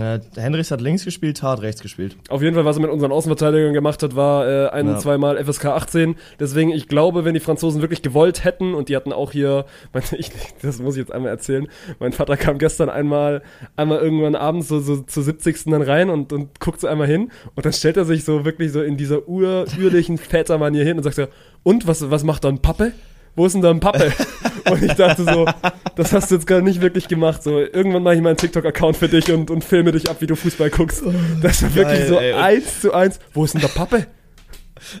[0.00, 2.16] Äh, Henrichs hat links gespielt, Hart rechts gespielt.
[2.28, 4.98] Auf jeden Fall, was er mit unseren Außenverteidigern gemacht hat, war äh, ein, ja.
[4.98, 6.16] zweimal FSK 18.
[6.38, 10.02] Deswegen, ich glaube, wenn die Franzosen wirklich gewollt hätten und die hatten auch hier, mein,
[10.18, 10.30] ich,
[10.62, 11.68] das muss ich jetzt einmal erzählen,
[11.98, 13.42] mein Vater kam gestern einmal,
[13.76, 15.64] einmal irgendwann abends so, so zur 70.
[15.66, 18.72] dann rein und, und guckt so einmal hin und dann stellt er sich so wirklich
[18.72, 21.26] so in dieser ur, urlichen Vätermanier hin und sagt so,
[21.62, 22.92] und, was, was macht dann Pappe?
[23.34, 24.12] Wo ist denn da ein Pappe?
[24.70, 25.46] und ich dachte so,
[25.96, 27.42] das hast du jetzt gerade nicht wirklich gemacht.
[27.42, 30.36] So, irgendwann mache ich meinen TikTok-Account für dich und, und filme dich ab, wie du
[30.36, 31.02] Fußball guckst.
[31.40, 32.32] Das war Geil, wirklich so ey.
[32.34, 33.18] eins zu eins.
[33.32, 34.06] Wo ist denn der Pappe?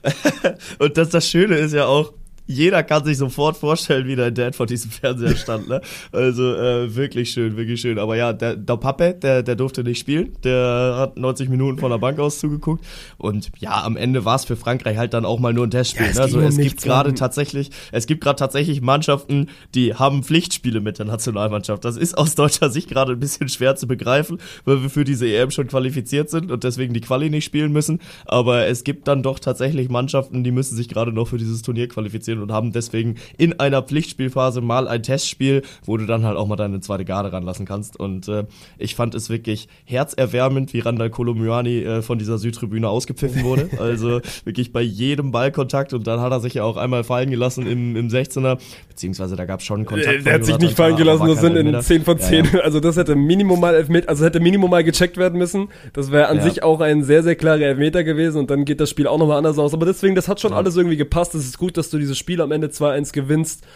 [0.78, 2.12] und das, das Schöne ist ja auch,
[2.52, 5.68] jeder kann sich sofort vorstellen, wie dein Dad vor diesem Fernseher stand.
[5.68, 5.80] Ne?
[6.12, 7.98] Also äh, wirklich schön, wirklich schön.
[7.98, 10.32] Aber ja, der, der Pappe, der, der durfte nicht spielen.
[10.44, 12.84] Der hat 90 Minuten von der Bank aus zugeguckt.
[13.18, 16.06] Und ja, am Ende war es für Frankreich halt dann auch mal nur ein Testspiel.
[16.06, 16.20] Ja, ne?
[16.20, 21.06] Also es gibt gerade tatsächlich, es gibt gerade tatsächlich Mannschaften, die haben Pflichtspiele mit der
[21.06, 21.84] Nationalmannschaft.
[21.84, 25.26] Das ist aus deutscher Sicht gerade ein bisschen schwer zu begreifen, weil wir für diese
[25.26, 28.00] EM schon qualifiziert sind und deswegen die Quali nicht spielen müssen.
[28.26, 31.88] Aber es gibt dann doch tatsächlich Mannschaften, die müssen sich gerade noch für dieses Turnier
[31.88, 36.46] qualifizieren und haben deswegen in einer Pflichtspielphase mal ein Testspiel, wo du dann halt auch
[36.46, 37.98] mal deine zweite Garde ranlassen kannst.
[37.98, 38.44] Und äh,
[38.78, 43.70] ich fand es wirklich herzerwärmend, wie Randall Kolomyani äh, von dieser Südtribüne ausgepfiffen wurde.
[43.82, 47.66] Also wirklich bei jedem Ballkontakt und dann hat er sich ja auch einmal fallen gelassen
[47.66, 50.20] im, im 16er, beziehungsweise da gab es schon Kontakt.
[50.20, 52.44] Äh, der hat sich nicht fallen gelassen, das sind in 10 von 10.
[52.44, 52.60] Ja, ja.
[52.60, 55.68] Also das hätte Minimum mal Elfmeter, also hätte Minimum mal gecheckt werden müssen.
[55.92, 56.42] Das wäre an ja.
[56.42, 59.38] sich auch ein sehr, sehr klarer Elfmeter gewesen und dann geht das Spiel auch nochmal
[59.38, 59.74] anders aus.
[59.74, 61.34] Aber deswegen, das hat schon alles irgendwie gepasst.
[61.34, 63.66] Es ist gut, dass du dieses Spiel am Ende 2-1 gewinnst.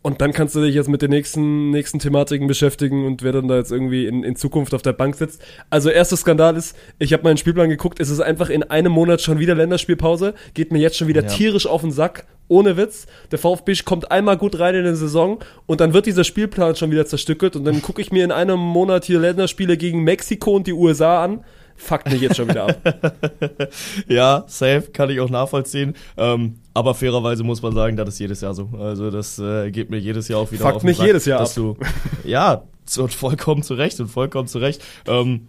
[0.00, 3.48] Und dann kannst du dich jetzt mit den nächsten, nächsten Thematiken beschäftigen und wer dann
[3.48, 5.42] da jetzt irgendwie in, in Zukunft auf der Bank sitzt.
[5.70, 9.20] Also erster Skandal ist, ich habe meinen Spielplan geguckt, es ist einfach in einem Monat
[9.20, 11.28] schon wieder Länderspielpause, geht mir jetzt schon wieder ja.
[11.28, 13.06] tierisch auf den Sack, ohne Witz.
[13.32, 16.92] Der VfB kommt einmal gut rein in die Saison und dann wird dieser Spielplan schon
[16.92, 20.68] wieder zerstückelt und dann gucke ich mir in einem Monat hier Länderspiele gegen Mexiko und
[20.68, 21.44] die USA an
[21.78, 22.94] fuckt mich jetzt schon wieder ab.
[24.08, 25.94] ja, safe, kann ich auch nachvollziehen.
[26.16, 28.70] Ähm, aber fairerweise muss man sagen, das ist jedes Jahr so.
[28.78, 31.40] Also das äh, geht mir jedes Jahr auch wieder Fuckt auf mich Sack, jedes Jahr
[31.40, 31.50] ab.
[31.54, 31.76] Du,
[32.24, 32.62] ja,
[32.98, 34.82] und vollkommen zu Recht und vollkommen zu Recht.
[35.06, 35.48] Ähm,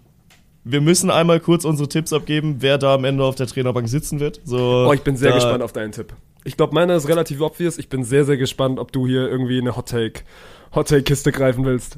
[0.64, 4.20] wir müssen einmal kurz unsere Tipps abgeben, wer da am Ende auf der Trainerbank sitzen
[4.20, 4.42] wird.
[4.44, 6.14] So, oh, ich bin sehr gespannt auf deinen Tipp.
[6.44, 7.78] Ich glaube, meiner ist relativ obvious.
[7.78, 10.22] Ich bin sehr, sehr gespannt, ob du hier irgendwie eine Hot Take,
[10.74, 11.98] Hot Take Kiste greifen willst.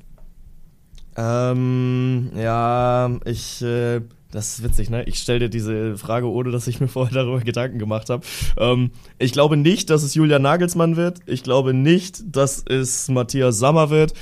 [1.15, 4.01] Ähm, ja, ich äh,
[4.31, 5.03] das ist witzig, ne?
[5.03, 8.25] Ich stelle dir diese Frage, ohne dass ich mir vorher darüber Gedanken gemacht habe.
[8.57, 11.19] Ähm, ich glaube nicht, dass es Julian Nagelsmann wird.
[11.25, 14.13] Ich glaube nicht, dass es Matthias Sammer wird.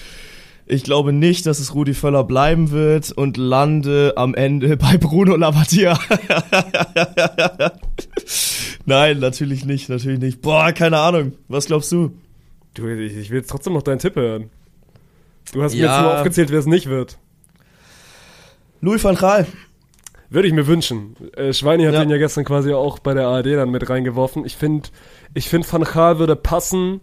[0.66, 5.36] Ich glaube nicht, dass es Rudi Völler bleiben wird und lande am Ende bei Bruno
[5.36, 5.96] Labbadia.
[8.86, 10.42] Nein, natürlich nicht, natürlich nicht.
[10.42, 11.34] Boah, keine Ahnung.
[11.48, 12.12] Was glaubst du?
[12.74, 14.50] Du, ich will jetzt trotzdem noch deinen Tipp hören.
[15.54, 15.80] Du hast ja.
[15.80, 17.18] mir jetzt nur aufgezählt, wer es nicht wird.
[18.82, 19.46] Louis van Gaal.
[20.30, 21.16] Würde ich mir wünschen.
[21.36, 22.04] Äh, Schweini hat ja.
[22.04, 24.46] ihn ja gestern quasi auch bei der ARD dann mit reingeworfen.
[24.46, 24.90] Ich finde,
[25.34, 27.02] ich finde Van Gaal würde passen.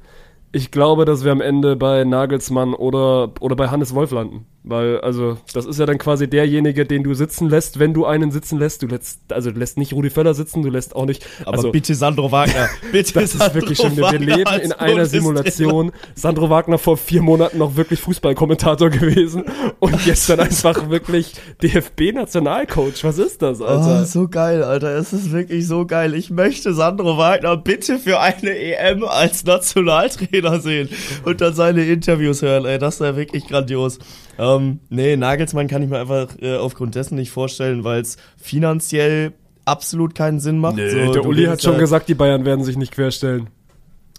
[0.56, 4.46] Ich glaube, dass wir am Ende bei Nagelsmann oder, oder bei Hannes Wolf landen.
[4.68, 8.32] Weil, also, das ist ja dann quasi derjenige, den du sitzen lässt, wenn du einen
[8.32, 8.82] sitzen lässt.
[8.82, 11.24] Du lässt, also du lässt nicht Rudi Völler sitzen, du lässt auch nicht.
[11.44, 12.68] Aber also, bitte Sandro Wagner.
[12.90, 15.92] Bitte das Sandro ist wirklich schon, wir leben in einer Simulation.
[16.16, 19.44] Sandro Wagner vor vier Monaten noch wirklich Fußballkommentator gewesen
[19.78, 23.04] und jetzt dann einfach wirklich DFB-Nationalcoach.
[23.04, 24.00] Was ist das, Alter?
[24.02, 24.96] Oh, so geil, Alter.
[24.96, 26.12] Es ist wirklich so geil.
[26.14, 30.88] Ich möchte Sandro Wagner bitte für eine EM als Nationaltrainer sehen
[31.24, 32.78] und dann seine Interviews hören, ey.
[32.78, 33.98] Das wäre wirklich grandios.
[34.38, 39.32] Ähm, nee, Nagelsmann kann ich mir einfach äh, aufgrund dessen nicht vorstellen, weil es finanziell
[39.64, 40.76] absolut keinen Sinn macht.
[40.76, 43.50] Nee, so, der Uli hat schon gesagt, die Bayern werden sich nicht querstellen.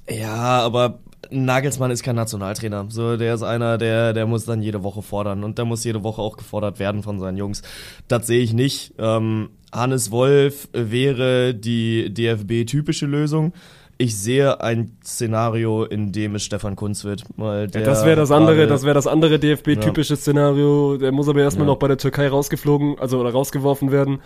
[0.10, 1.00] Ja, aber
[1.30, 2.86] Nagelsmann ist kein Nationaltrainer.
[2.90, 6.04] So, der ist einer, der, der muss dann jede Woche fordern und der muss jede
[6.04, 7.62] Woche auch gefordert werden von seinen Jungs.
[8.08, 8.94] Das sehe ich nicht.
[8.98, 13.54] Ähm, Hannes Wolf wäre die DFB-typische Lösung.
[14.00, 17.24] Ich sehe ein Szenario, in dem es Stefan Kunz wird.
[17.36, 20.18] Weil ja, das wäre das andere, das wäre das andere DFB-typische ja.
[20.18, 20.98] Szenario.
[20.98, 21.74] Der muss aber erstmal ja.
[21.74, 24.20] noch bei der Türkei rausgeflogen, also oder rausgeworfen werden.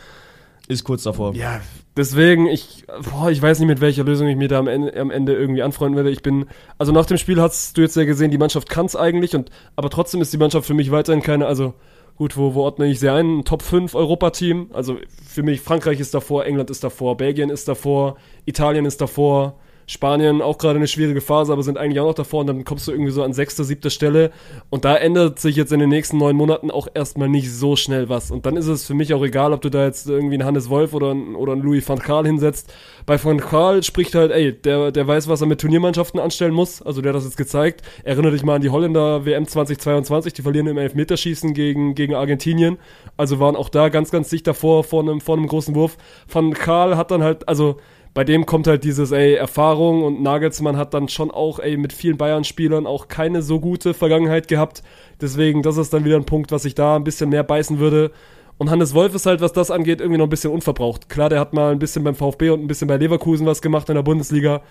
[0.67, 1.33] Ist kurz davor.
[1.35, 1.61] Ja,
[1.97, 5.09] deswegen, ich, boah, ich weiß nicht, mit welcher Lösung ich mir da am Ende, am
[5.09, 6.11] Ende irgendwie anfreunden werde.
[6.11, 6.45] Ich bin,
[6.77, 9.49] also nach dem Spiel hast du jetzt ja gesehen, die Mannschaft kann es eigentlich, und,
[9.75, 11.73] aber trotzdem ist die Mannschaft für mich weiterhin keine, also
[12.21, 13.43] gut, wo, wo ordne ich sie ein?
[13.45, 14.69] Top 5 Europa-Team.
[14.73, 18.15] Also für mich, Frankreich ist davor, England ist davor, Belgien ist davor,
[18.45, 19.55] Italien ist davor,
[19.91, 22.87] Spanien auch gerade eine schwierige Phase, aber sind eigentlich auch noch davor und dann kommst
[22.87, 24.31] du irgendwie so an sechster, siebter Stelle
[24.69, 28.07] und da ändert sich jetzt in den nächsten neun Monaten auch erstmal nicht so schnell
[28.07, 30.45] was und dann ist es für mich auch egal, ob du da jetzt irgendwie einen
[30.45, 32.73] Hannes Wolf oder einen, oder einen Louis van Gaal hinsetzt.
[33.05, 36.81] Bei van Gaal spricht halt, ey, der, der weiß, was er mit Turniermannschaften anstellen muss,
[36.81, 37.81] also der hat das jetzt gezeigt.
[38.05, 42.77] Erinnere dich mal an die Holländer WM 2022, die verlieren im Elfmeterschießen gegen, gegen Argentinien,
[43.17, 45.97] also waren auch da ganz, ganz dicht davor vor einem, vor einem großen Wurf.
[46.31, 47.75] Van Gaal hat dann halt, also
[48.13, 51.93] bei dem kommt halt dieses, ey, Erfahrung und Nagelsmann hat dann schon auch, ey, mit
[51.93, 54.83] vielen Bayern-Spielern auch keine so gute Vergangenheit gehabt.
[55.21, 58.11] Deswegen, das ist dann wieder ein Punkt, was ich da ein bisschen mehr beißen würde.
[58.57, 61.09] Und Hannes Wolf ist halt, was das angeht, irgendwie noch ein bisschen unverbraucht.
[61.09, 63.87] Klar, der hat mal ein bisschen beim VfB und ein bisschen bei Leverkusen was gemacht
[63.89, 64.61] in der Bundesliga.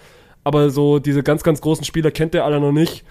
[0.44, 3.04] Aber so diese ganz, ganz großen Spieler kennt der alle noch nicht.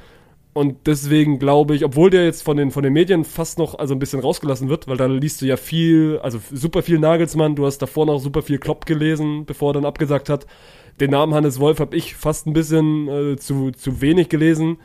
[0.54, 3.94] Und deswegen glaube ich, obwohl der jetzt von den, von den Medien fast noch also
[3.94, 7.66] ein bisschen rausgelassen wird, weil da liest du ja viel, also super viel Nagelsmann, du
[7.66, 10.48] hast davor noch super viel Klopp gelesen, bevor er dann abgesagt hat.
[11.00, 14.80] Den Namen Hannes Wolf habe ich fast ein bisschen äh, zu, zu wenig gelesen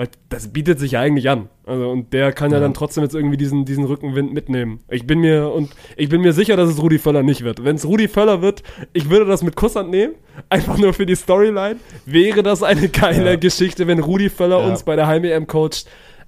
[0.00, 1.50] weil das bietet sich ja eigentlich an.
[1.66, 4.80] Also, und der kann ja, ja dann trotzdem jetzt irgendwie diesen, diesen Rückenwind mitnehmen.
[4.88, 7.64] Ich bin mir, und ich bin mir sicher, dass es Rudi Völler nicht wird.
[7.64, 8.62] Wenn es Rudi Völler wird,
[8.94, 10.14] ich würde das mit Kusshand nehmen,
[10.48, 11.76] einfach nur für die Storyline.
[12.06, 13.36] Wäre das eine geile ja.
[13.36, 14.70] Geschichte, wenn Rudi Völler ja.
[14.70, 15.84] uns bei der Heim-EM coacht.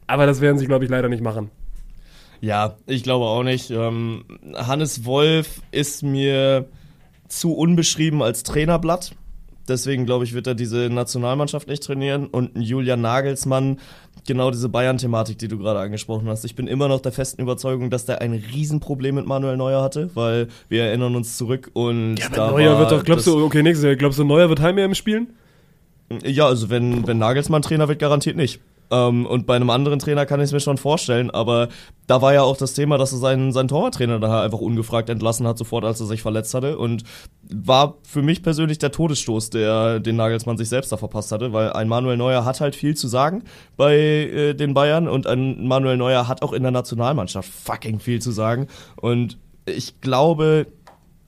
[0.07, 1.51] Aber das werden sie, glaube ich, leider nicht machen.
[2.43, 3.71] Ja, ich glaube auch nicht.
[3.71, 6.69] Ähm, Hannes Wolf ist mir
[7.27, 9.15] zu unbeschrieben als Trainerblatt.
[9.73, 13.79] Deswegen glaube ich, wird er diese Nationalmannschaft nicht trainieren und ein Julian Nagelsmann
[14.27, 16.45] genau diese Bayern-Thematik, die du gerade angesprochen hast.
[16.45, 20.11] Ich bin immer noch der festen Überzeugung, dass der ein Riesenproblem mit Manuel Neuer hatte,
[20.15, 23.85] weil wir erinnern uns zurück und ja, da Neuer wird doch, glaubst du, okay, nächstes
[23.85, 25.29] Jahr, glaubst du, Neuer wird Heim im Spielen?
[26.23, 28.61] Ja, also wenn, wenn Nagelsmann Trainer wird, garantiert nicht.
[28.93, 31.69] Ähm, und bei einem anderen Trainer kann ich es mir schon vorstellen, aber
[32.07, 35.47] da war ja auch das Thema, dass er seinen, seinen Torwarttrainer da einfach ungefragt entlassen
[35.47, 36.77] hat, sofort als er sich verletzt hatte.
[36.77, 37.05] Und
[37.51, 41.73] war für mich persönlich der Todesstoß, der den Nagelsmann sich selbst da verpasst hatte, weil
[41.73, 43.45] ein Manuel Neuer hat halt viel zu sagen
[43.79, 48.21] bei äh, den Bayern und ein Manuel Neuer hat auch in der Nationalmannschaft fucking viel
[48.21, 48.67] zu sagen.
[48.97, 50.67] Und ich glaube,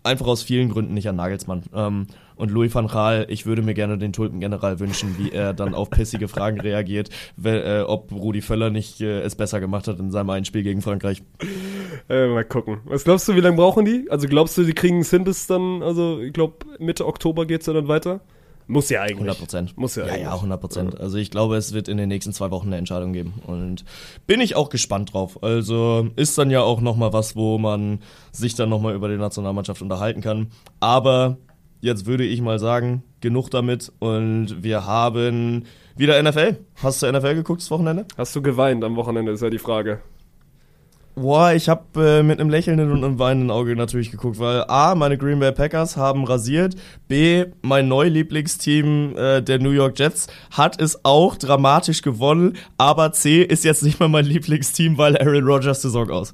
[0.02, 1.62] einfach aus vielen Gründen nicht an Nagelsmann.
[1.74, 2.06] Ähm,
[2.36, 5.90] und Louis van Gaal, ich würde mir gerne den Tulpengeneral wünschen, wie er dann auf
[5.90, 10.10] pissige Fragen reagiert, weil, äh, ob Rudi Völler nicht äh, es besser gemacht hat in
[10.10, 11.22] seinem einen Spiel gegen Frankreich.
[12.08, 12.80] Äh, mal gucken.
[12.84, 14.06] Was glaubst du, wie lange brauchen die?
[14.10, 17.60] Also glaubst du, die kriegen es hin bis dann, also ich glaube Mitte Oktober geht
[17.60, 18.20] es ja dann weiter?
[18.66, 19.16] Muss ja eigentlich.
[19.16, 19.76] 100 Prozent.
[19.76, 20.24] Muss ja, ja eigentlich.
[20.24, 21.00] Ja, 100 Prozent.
[21.00, 23.34] Also ich glaube, es wird in den nächsten zwei Wochen eine Entscheidung geben.
[23.46, 23.84] Und
[24.26, 25.42] bin ich auch gespannt drauf.
[25.42, 28.00] Also ist dann ja auch nochmal was, wo man
[28.32, 30.48] sich dann nochmal über die Nationalmannschaft unterhalten kann.
[30.80, 31.36] Aber
[31.84, 33.92] jetzt würde ich mal sagen, genug damit.
[33.98, 35.64] Und wir haben
[35.96, 36.56] wieder NFL.
[36.82, 38.06] Hast du NFL geguckt das Wochenende?
[38.16, 40.00] Hast du geweint am Wochenende, ist ja die Frage.
[41.16, 44.96] Boah, ich habe äh, mit einem lächelnden und einem weinenden Auge natürlich geguckt, weil A,
[44.96, 46.74] meine Green Bay Packers haben rasiert,
[47.06, 53.42] B, mein Neulieblingsteam äh, der New York Jets hat es auch dramatisch gewonnen, aber C
[53.42, 56.32] ist jetzt nicht mehr mein Lieblingsteam, weil Aaron Rodgers Saison aus.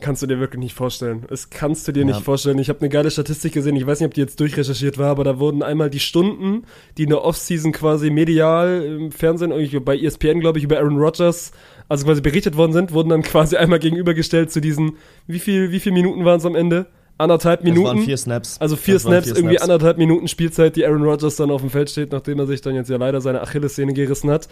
[0.00, 1.24] Kannst du dir wirklich nicht vorstellen.
[1.28, 2.06] Das kannst du dir ja.
[2.06, 2.58] nicht vorstellen.
[2.58, 5.24] Ich habe eine geile Statistik gesehen, ich weiß nicht, ob die jetzt durchrecherchiert war, aber
[5.24, 6.64] da wurden einmal die Stunden,
[6.96, 9.52] die in der Offseason quasi medial im Fernsehen,
[9.84, 11.52] bei ESPN, glaube ich, über Aaron Rodgers,
[11.88, 14.92] also quasi berichtet worden sind, wurden dann quasi einmal gegenübergestellt zu diesen,
[15.26, 16.86] wie viel, wie viel Minuten waren es am Ende?
[17.18, 17.84] Anderthalb Minuten.
[17.84, 18.58] Das waren vier Snaps.
[18.60, 19.64] Also vier das Snaps, vier irgendwie Snaps.
[19.64, 22.74] anderthalb Minuten Spielzeit, die Aaron Rodgers dann auf dem Feld steht, nachdem er sich dann
[22.74, 24.48] jetzt ja leider seine Achillessehne gerissen hat.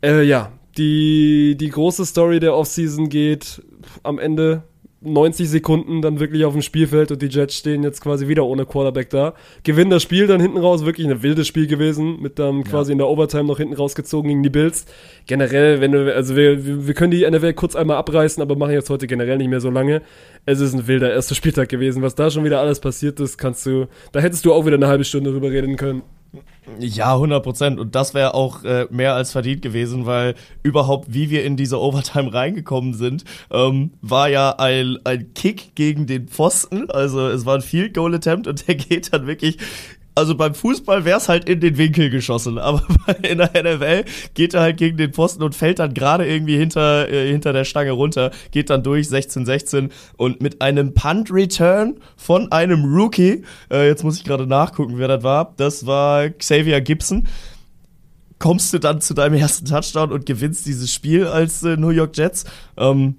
[0.00, 3.62] Äh, ja, die, die große Story der Offseason geht
[4.02, 4.62] am Ende
[5.00, 8.66] 90 Sekunden dann wirklich auf dem Spielfeld und die Jets stehen jetzt quasi wieder ohne
[8.66, 9.34] Quarterback da.
[9.62, 12.92] Gewinnen das Spiel dann hinten raus, wirklich ein wildes Spiel gewesen, mit dann quasi ja.
[12.94, 14.86] in der Overtime noch hinten rausgezogen gegen die Bills.
[15.26, 18.90] Generell, wenn du, also wir, wir können die NFL kurz einmal abreißen, aber machen jetzt
[18.90, 20.02] heute generell nicht mehr so lange.
[20.46, 22.02] Es ist ein wilder erster Spieltag gewesen.
[22.02, 24.88] Was da schon wieder alles passiert ist, kannst du, da hättest du auch wieder eine
[24.88, 26.02] halbe Stunde drüber reden können.
[26.78, 27.80] Ja, 100 Prozent.
[27.80, 31.80] Und das wäre auch äh, mehr als verdient gewesen, weil überhaupt, wie wir in diese
[31.80, 36.90] Overtime reingekommen sind, ähm, war ja ein, ein Kick gegen den Pfosten.
[36.90, 39.56] Also es war ein Field Goal Attempt und der geht dann wirklich
[40.18, 42.82] also beim Fußball wäre es halt in den Winkel geschossen, aber
[43.22, 44.04] in der NFL
[44.34, 47.64] geht er halt gegen den Posten und fällt dann gerade irgendwie hinter, äh, hinter der
[47.64, 54.02] Stange runter, geht dann durch 16-16 und mit einem Punt-Return von einem Rookie, äh, jetzt
[54.02, 57.28] muss ich gerade nachgucken, wer das war, das war Xavier Gibson,
[58.40, 62.16] kommst du dann zu deinem ersten Touchdown und gewinnst dieses Spiel als äh, New York
[62.16, 62.44] Jets.
[62.76, 63.16] Ähm,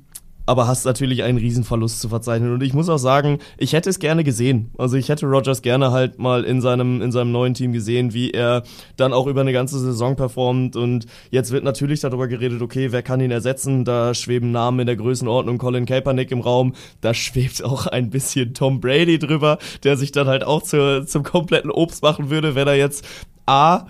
[0.50, 2.52] aber hast natürlich einen Riesenverlust zu verzeichnen.
[2.52, 4.72] Und ich muss auch sagen, ich hätte es gerne gesehen.
[4.80, 8.32] Also ich hätte Rogers gerne halt mal in seinem, in seinem neuen Team gesehen, wie
[8.32, 8.64] er
[8.98, 10.76] dann auch über eine ganze Saison performt.
[10.76, 13.86] Und jetzt wird natürlich darüber geredet, okay, wer kann ihn ersetzen?
[13.86, 16.74] Da schweben Namen in der Größenordnung Colin Kaepernick im Raum.
[17.02, 21.22] Da schwebt auch ein bisschen Tom Brady drüber, der sich dann halt auch zu, zum
[21.22, 23.06] kompletten Obst machen würde, wenn er jetzt
[23.46, 23.86] A,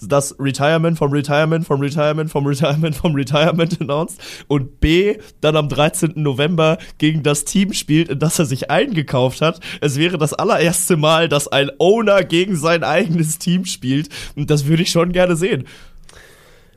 [0.00, 5.68] das Retirement vom Retirement vom Retirement vom Retirement vom Retirement announced und B dann am
[5.68, 6.12] 13.
[6.16, 9.60] November gegen das Team spielt, in das er sich eingekauft hat.
[9.80, 14.66] Es wäre das allererste Mal, dass ein Owner gegen sein eigenes Team spielt und das
[14.66, 15.64] würde ich schon gerne sehen.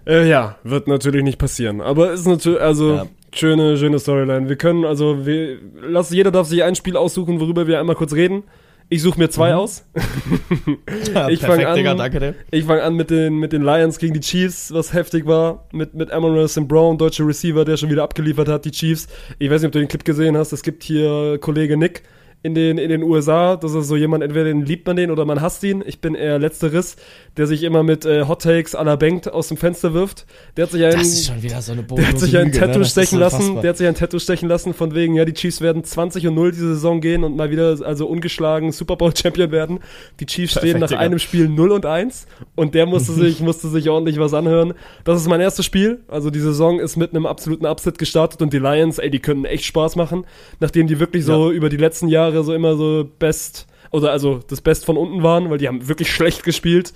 [0.06, 3.06] Äh, ja, wird natürlich nicht passieren, aber ist natürlich also ja.
[3.34, 4.48] schöne schöne Storyline.
[4.48, 8.14] Wir können also wir, lass jeder darf sich ein Spiel aussuchen, worüber wir einmal kurz
[8.14, 8.44] reden.
[8.90, 9.58] Ich suche mir zwei mhm.
[9.58, 9.84] aus.
[11.14, 14.22] ja, ich fange an, danke Ich fange an mit den, mit den Lions gegen die
[14.22, 15.66] Chiefs, was heftig war.
[15.74, 16.68] Mit, mit Amon St.
[16.68, 19.08] Brown, deutscher Receiver, der schon wieder abgeliefert hat, die Chiefs.
[19.40, 20.54] Ich weiß nicht, ob du den Clip gesehen hast.
[20.54, 22.04] Es gibt hier Kollege Nick,
[22.44, 23.56] in den, in den USA.
[23.56, 25.84] Das ist so jemand, entweder den liebt man den oder man hasst ihn.
[25.86, 26.96] Ich bin eher Letzteres,
[27.36, 30.26] der sich immer mit äh, Hot Takes à la Bank aus dem Fenster wirft.
[30.56, 32.80] Der hat sich ein, das ist schon wieder so eine Der hat sich ein Tattoo
[32.80, 32.86] ne?
[32.86, 33.62] stechen lassen.
[33.62, 36.36] Der hat sich ein Tattoo stechen lassen von wegen, ja, die Chiefs werden 20 und
[36.36, 39.80] 0 diese Saison gehen und mal wieder also ungeschlagen Super Bowl Champion werden.
[40.20, 41.02] Die Chiefs Perfekt, stehen nach Digga.
[41.02, 44.74] einem Spiel 0 und 1 und der musste sich, musste sich ordentlich was anhören.
[45.04, 46.00] Das ist mein erstes Spiel.
[46.08, 49.46] Also die Saison ist mit einem absoluten Upset gestartet und die Lions, ey, die können
[49.46, 50.26] echt Spaß machen,
[50.60, 51.56] nachdem die wirklich so ja.
[51.56, 55.24] über die letzten Jahre Jahre so immer so Best, oder also das Best von unten
[55.24, 56.94] waren, weil die haben wirklich schlecht gespielt.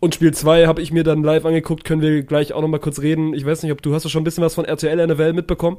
[0.00, 3.00] Und Spiel 2 habe ich mir dann live angeguckt, können wir gleich auch nochmal kurz
[3.00, 3.34] reden.
[3.34, 5.78] Ich weiß nicht, ob du hast du schon ein bisschen was von RTL NFL mitbekommen?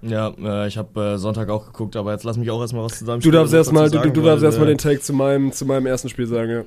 [0.00, 2.98] Ja, äh, ich habe äh, Sonntag auch geguckt, aber jetzt lass mich auch erstmal was
[2.98, 3.20] zusammen.
[3.20, 6.08] Du darfst erstmal, du, du, darfst erstmal äh, den Take zu meinem, zu meinem ersten
[6.08, 6.64] Spiel sagen, ja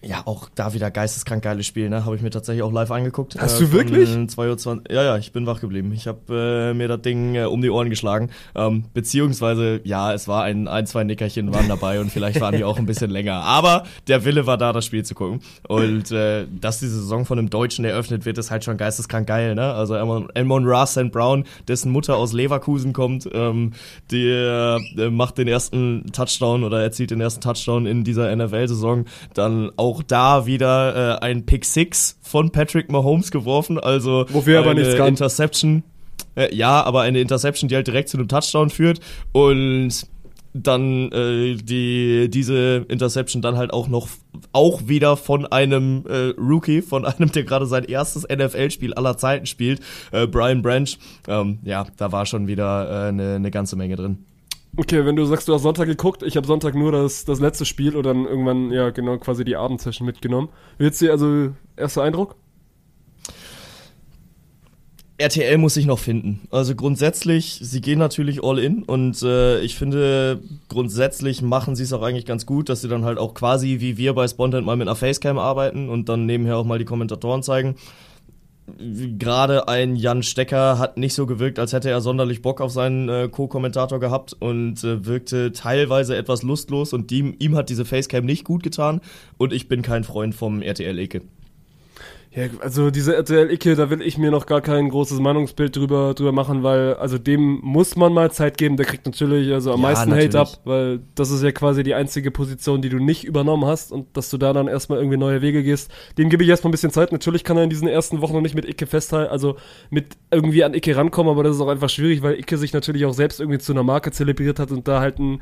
[0.00, 2.04] ja, auch da wieder geisteskrank geiles Spiel, ne?
[2.04, 3.36] Habe ich mir tatsächlich auch live angeguckt.
[3.40, 4.08] Hast äh, du wirklich?
[4.08, 4.82] 2.20 Uhr.
[4.90, 5.92] Ja, ja, ich bin wach geblieben.
[5.92, 8.30] Ich habe äh, mir das Ding äh, um die Ohren geschlagen.
[8.54, 12.62] Ähm, beziehungsweise, ja, es war ein, ein, zwei Nickerchen waren dabei und vielleicht waren die
[12.62, 13.42] auch ein bisschen länger.
[13.42, 15.40] Aber der Wille war da, das Spiel zu gucken.
[15.66, 19.56] Und äh, dass diese Saison von einem Deutschen eröffnet wird, ist halt schon geisteskrank geil,
[19.56, 19.74] ne?
[19.74, 21.10] Also Elmon Ross St.
[21.10, 23.72] Brown, dessen Mutter aus Leverkusen kommt, ähm,
[24.12, 29.04] der äh, macht den ersten Touchdown oder erzielt den ersten Touchdown in dieser NFL-Saison.
[29.34, 34.58] Dann auch auch da wieder äh, ein Pick Six von Patrick Mahomes geworfen, also Wofür
[34.58, 35.08] eine aber nichts kann.
[35.08, 35.82] Interception.
[36.36, 39.00] Äh, ja, aber eine Interception, die halt direkt zu einem Touchdown führt
[39.32, 40.06] und
[40.54, 44.08] dann äh, die diese Interception dann halt auch noch
[44.52, 49.46] auch wieder von einem äh, Rookie, von einem, der gerade sein erstes NFL-Spiel aller Zeiten
[49.46, 49.80] spielt,
[50.12, 50.88] äh, Brian Branch.
[51.26, 54.24] Ähm, ja, da war schon wieder eine äh, ne ganze Menge drin.
[54.76, 57.64] Okay, wenn du sagst, du hast Sonntag geguckt, ich habe Sonntag nur das, das letzte
[57.64, 60.50] Spiel oder dann irgendwann, ja, genau, quasi die Abendsession mitgenommen.
[60.78, 62.36] Jetzt dir also erster Eindruck?
[65.20, 66.46] RTL muss sich noch finden.
[66.52, 71.92] Also grundsätzlich, sie gehen natürlich all in und äh, ich finde, grundsätzlich machen sie es
[71.92, 74.76] auch eigentlich ganz gut, dass sie dann halt auch quasi wie wir bei Spontan mal
[74.76, 77.74] mit einer Facecam arbeiten und dann nebenher auch mal die Kommentatoren zeigen
[79.18, 83.08] gerade ein Jan Stecker hat nicht so gewirkt, als hätte er sonderlich Bock auf seinen
[83.08, 88.24] äh, Co-Kommentator gehabt und äh, wirkte teilweise etwas lustlos und die, ihm hat diese Facecam
[88.24, 89.00] nicht gut getan
[89.36, 91.22] und ich bin kein Freund vom RTL-Ecke.
[92.30, 96.32] Ja, also diese RTL-Icke, da will ich mir noch gar kein großes Meinungsbild drüber, drüber
[96.32, 99.88] machen, weil, also dem muss man mal Zeit geben, der kriegt natürlich also am ja,
[99.88, 100.34] meisten natürlich.
[100.34, 103.92] Hate ab, weil das ist ja quasi die einzige Position, die du nicht übernommen hast
[103.92, 105.90] und dass du da dann erstmal irgendwie neue Wege gehst.
[106.18, 107.12] Dem gebe ich erstmal ein bisschen Zeit.
[107.12, 109.56] Natürlich kann er in diesen ersten Wochen noch nicht mit Icke festhalten, also
[109.88, 113.06] mit irgendwie an Icke rankommen, aber das ist auch einfach schwierig, weil Icke sich natürlich
[113.06, 115.40] auch selbst irgendwie zu einer Marke zelebriert hat und da halt ein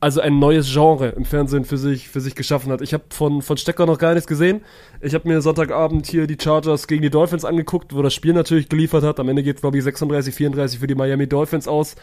[0.00, 2.82] also ein neues Genre im Fernsehen für sich, für sich geschaffen hat.
[2.82, 4.62] Ich habe von, von Stecker noch gar nichts gesehen.
[5.00, 8.68] Ich habe mir Sonntagabend hier die Chargers gegen die Dolphins angeguckt, wo das Spiel natürlich
[8.68, 9.18] geliefert hat.
[9.18, 11.96] Am Ende geht glaube ich 36, 34 für die Miami Dolphins aus.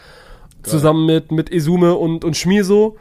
[0.62, 0.72] Geil.
[0.72, 2.96] Zusammen mit, mit Izume und, und Schmiso.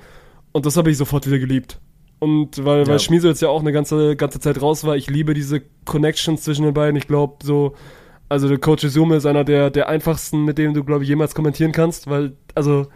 [0.53, 1.79] Und das habe ich sofort wieder geliebt.
[2.19, 2.87] Und weil, ja.
[2.87, 6.43] weil Schmiso jetzt ja auch eine ganze, ganze Zeit raus war, ich liebe diese Connections
[6.43, 6.95] zwischen den beiden.
[6.95, 7.75] Ich glaube, so,
[8.29, 11.35] also der Coach Izume ist einer der, der einfachsten, mit dem du, glaube ich, jemals
[11.35, 12.87] kommentieren kannst, weil, also,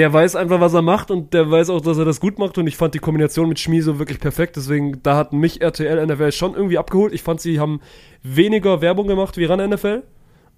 [0.00, 2.56] der weiß einfach, was er macht und der weiß auch, dass er das gut macht
[2.56, 6.32] und ich fand die Kombination mit Schmieso wirklich perfekt, deswegen da hat mich RTL NFL
[6.32, 7.12] schon irgendwie abgeholt.
[7.12, 7.82] Ich fand, sie haben
[8.22, 10.02] weniger Werbung gemacht wie ran NFL,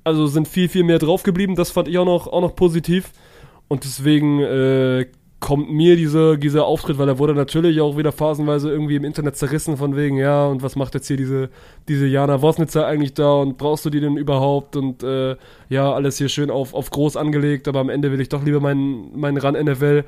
[0.05, 3.11] also sind viel, viel mehr draufgeblieben, das fand ich auch noch, auch noch positiv.
[3.67, 5.07] Und deswegen, äh,
[5.43, 9.37] kommt mir dieser, dieser Auftritt, weil er wurde natürlich auch wieder phasenweise irgendwie im Internet
[9.37, 11.51] zerrissen von wegen, ja, und was macht jetzt hier diese,
[11.89, 15.35] diese Jana Wosnitzer eigentlich da und brauchst du die denn überhaupt und äh,
[15.69, 18.61] ja, alles hier schön auf, auf groß angelegt, aber am Ende will ich doch lieber
[18.61, 20.05] meinen, meinen Run NFL.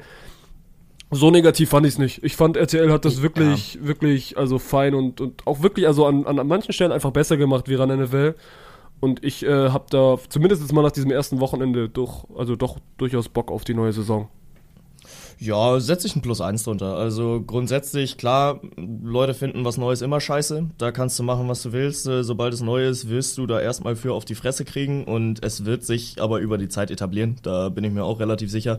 [1.10, 2.22] So negativ fand ich es nicht.
[2.22, 3.86] Ich fand, RTL hat das wirklich, ja.
[3.88, 7.68] wirklich, also fein und, und auch wirklich, also an, an manchen Stellen einfach besser gemacht
[7.68, 8.36] wie Ran NFL.
[9.00, 13.28] Und ich äh, habe da zumindest mal nach diesem ersten Wochenende doch, also doch durchaus
[13.28, 14.28] Bock auf die neue Saison.
[15.38, 16.96] Ja, setze ich ein Plus eins drunter.
[16.96, 20.70] Also grundsätzlich, klar, Leute finden was Neues immer scheiße.
[20.78, 22.06] Da kannst du machen, was du willst.
[22.06, 25.44] Äh, sobald es neu ist, wirst du da erstmal für auf die Fresse kriegen und
[25.44, 27.36] es wird sich aber über die Zeit etablieren.
[27.42, 28.78] Da bin ich mir auch relativ sicher.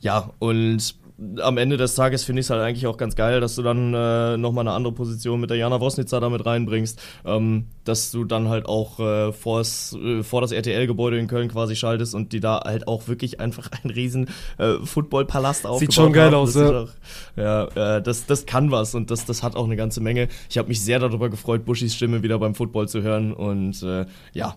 [0.00, 0.94] Ja, und
[1.40, 3.92] am Ende des Tages finde ich es halt eigentlich auch ganz geil, dass du dann
[3.92, 8.48] äh, nochmal eine andere Position mit der Jana Wosnica damit reinbringst, ähm, dass du dann
[8.48, 12.60] halt auch äh, vors, äh, vor das RTL-Gebäude in Köln quasi schaltest und die da
[12.64, 16.34] halt auch wirklich einfach einen riesen äh, Footballpalast aufgebaut Sieht schon geil haben.
[16.34, 16.82] aus, ja.
[16.82, 16.88] Auch,
[17.36, 20.28] ja äh, das, das kann was und das, das hat auch eine ganze Menge.
[20.48, 24.06] Ich habe mich sehr darüber gefreut, Bushis Stimme wieder beim Football zu hören und äh,
[24.34, 24.54] ja,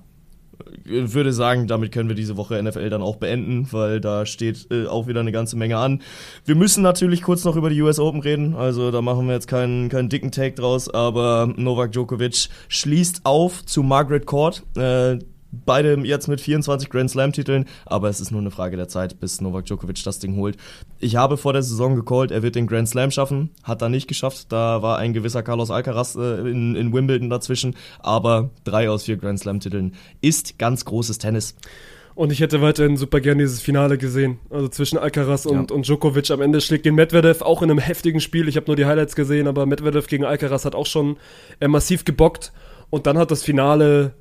[0.85, 4.87] würde sagen, damit können wir diese Woche NFL dann auch beenden, weil da steht äh,
[4.87, 6.01] auch wieder eine ganze Menge an.
[6.45, 9.47] Wir müssen natürlich kurz noch über die US Open reden, also da machen wir jetzt
[9.47, 14.63] keinen, keinen dicken Take draus, aber Novak Djokovic schließt auf zu Margaret Court.
[14.75, 15.19] Äh,
[15.51, 19.41] Beide jetzt mit 24 Grand Slam-Titeln, aber es ist nur eine Frage der Zeit, bis
[19.41, 20.57] Novak Djokovic das Ding holt.
[20.99, 24.07] Ich habe vor der Saison gecallt, er wird den Grand Slam schaffen, hat er nicht
[24.07, 24.47] geschafft.
[24.49, 29.17] Da war ein gewisser Carlos Alcaraz äh, in, in Wimbledon dazwischen, aber drei aus vier
[29.17, 31.55] Grand Slam-Titeln ist ganz großes Tennis.
[32.15, 34.39] Und ich hätte weiterhin super gerne dieses Finale gesehen.
[34.49, 35.75] Also zwischen Alcaraz und, ja.
[35.75, 36.29] und Djokovic.
[36.31, 38.47] Am Ende schlägt den Medvedev auch in einem heftigen Spiel.
[38.47, 41.17] Ich habe nur die Highlights gesehen, aber Medvedev gegen Alcaraz hat auch schon
[41.59, 42.51] äh, massiv gebockt.
[42.89, 44.13] Und dann hat das Finale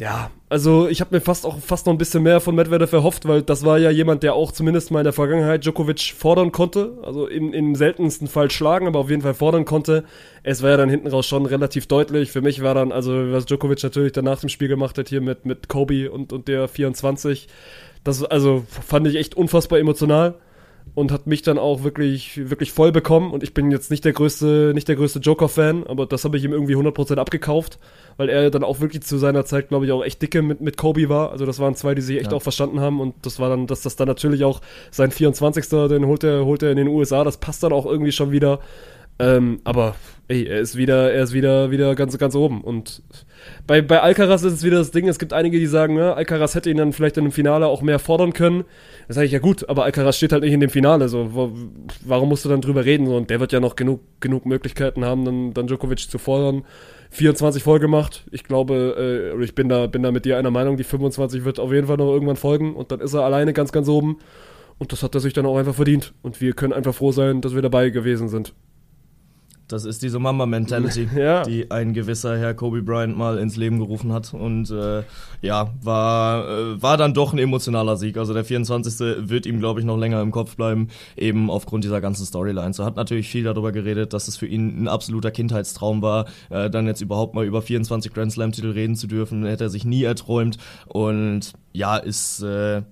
[0.00, 3.28] ja, also ich habe mir fast auch fast noch ein bisschen mehr von Medvedev erhofft,
[3.28, 6.96] weil das war ja jemand, der auch zumindest mal in der Vergangenheit Djokovic fordern konnte.
[7.02, 10.04] Also im, im seltensten Fall schlagen, aber auf jeden Fall fordern konnte.
[10.42, 12.32] Es war ja dann hinten raus schon relativ deutlich.
[12.32, 15.20] Für mich war dann, also was Djokovic natürlich dann nach dem Spiel gemacht hat hier
[15.20, 17.48] mit, mit Kobe und, und der 24,
[18.02, 20.36] das also fand ich echt unfassbar emotional
[20.94, 23.32] und hat mich dann auch wirklich, wirklich voll bekommen.
[23.32, 26.44] Und ich bin jetzt nicht der größte, nicht der größte Joker-Fan, aber das habe ich
[26.44, 27.78] ihm irgendwie 100% abgekauft,
[28.16, 30.76] weil er dann auch wirklich zu seiner Zeit, glaube ich, auch echt dicke mit, mit
[30.76, 31.30] Kobe war.
[31.32, 32.36] Also das waren zwei, die sich echt ja.
[32.36, 34.60] auch verstanden haben und das war dann, dass das dann natürlich auch
[34.90, 35.68] sein 24.
[35.68, 38.60] den holt er, holt er in den USA, das passt dann auch irgendwie schon wieder.
[39.18, 39.96] Ähm, aber
[40.28, 42.62] ey, er ist wieder, er ist wieder, wieder ganz, ganz oben.
[42.62, 43.02] Und
[43.66, 46.54] bei, bei Alcaraz ist es wieder das Ding, es gibt einige, die sagen, ne, Alcaraz
[46.54, 48.64] hätte ihn dann vielleicht in dem Finale auch mehr fordern können.
[49.08, 51.52] Da sage ich, ja gut, aber Alcaraz steht halt nicht in dem Finale, so, wo,
[52.04, 53.06] warum musst du dann drüber reden?
[53.06, 56.64] So, und der wird ja noch genug, genug Möglichkeiten haben, dann, dann Djokovic zu fordern.
[57.10, 58.24] 24 voll gemacht.
[58.30, 61.58] Ich glaube, äh, ich bin da, bin da mit dir einer Meinung, die 25 wird
[61.58, 64.18] auf jeden Fall noch irgendwann folgen und dann ist er alleine ganz, ganz oben.
[64.78, 66.14] Und das hat er sich dann auch einfach verdient.
[66.22, 68.54] Und wir können einfach froh sein, dass wir dabei gewesen sind.
[69.72, 71.42] Das ist diese Mamba-Mentality, ja.
[71.42, 74.34] die ein gewisser Herr Kobe Bryant mal ins Leben gerufen hat.
[74.34, 75.02] Und äh,
[75.42, 78.16] ja, war, äh, war dann doch ein emotionaler Sieg.
[78.16, 79.28] Also der 24.
[79.28, 82.78] wird ihm, glaube ich, noch länger im Kopf bleiben, eben aufgrund dieser ganzen Storylines.
[82.78, 86.68] Er hat natürlich viel darüber geredet, dass es für ihn ein absoluter Kindheitstraum war, äh,
[86.68, 89.44] dann jetzt überhaupt mal über 24 Grand Slam-Titel reden zu dürfen.
[89.44, 90.58] Hätte er sich nie erträumt.
[90.86, 92.42] Und ja, ist...
[92.42, 92.82] Äh,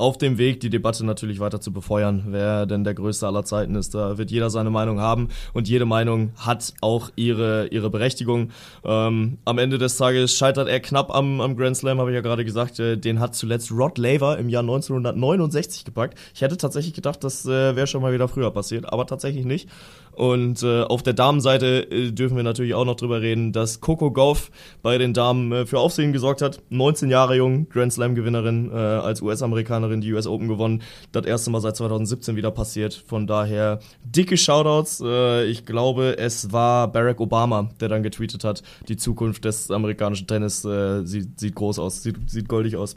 [0.00, 3.74] auf dem Weg, die Debatte natürlich weiter zu befeuern, wer denn der Größte aller Zeiten
[3.74, 3.94] ist.
[3.94, 8.50] Da wird jeder seine Meinung haben und jede Meinung hat auch ihre, ihre Berechtigung.
[8.84, 12.22] Ähm, am Ende des Tages scheitert er knapp am, am Grand Slam, habe ich ja
[12.22, 12.80] gerade gesagt.
[12.80, 16.18] Äh, den hat zuletzt Rod Laver im Jahr 1969 gepackt.
[16.34, 19.68] Ich hätte tatsächlich gedacht, das äh, wäre schon mal wieder früher passiert, aber tatsächlich nicht.
[20.12, 24.10] Und äh, auf der Damenseite äh, dürfen wir natürlich auch noch drüber reden, dass Coco
[24.10, 24.50] Gauff
[24.82, 26.60] bei den Damen äh, für Aufsehen gesorgt hat.
[26.68, 30.82] 19 Jahre jung, Grand Slam-Gewinnerin, als US-Amerikanerin die US Open gewonnen.
[31.12, 32.94] Das erste Mal seit 2017 wieder passiert.
[33.06, 35.02] Von daher dicke Shoutouts.
[35.04, 40.26] Äh, ich glaube, es war Barack Obama, der dann getweetet hat, die Zukunft des amerikanischen
[40.26, 42.94] Tennis äh, sieht, sieht groß aus, sieht, sieht goldig aus.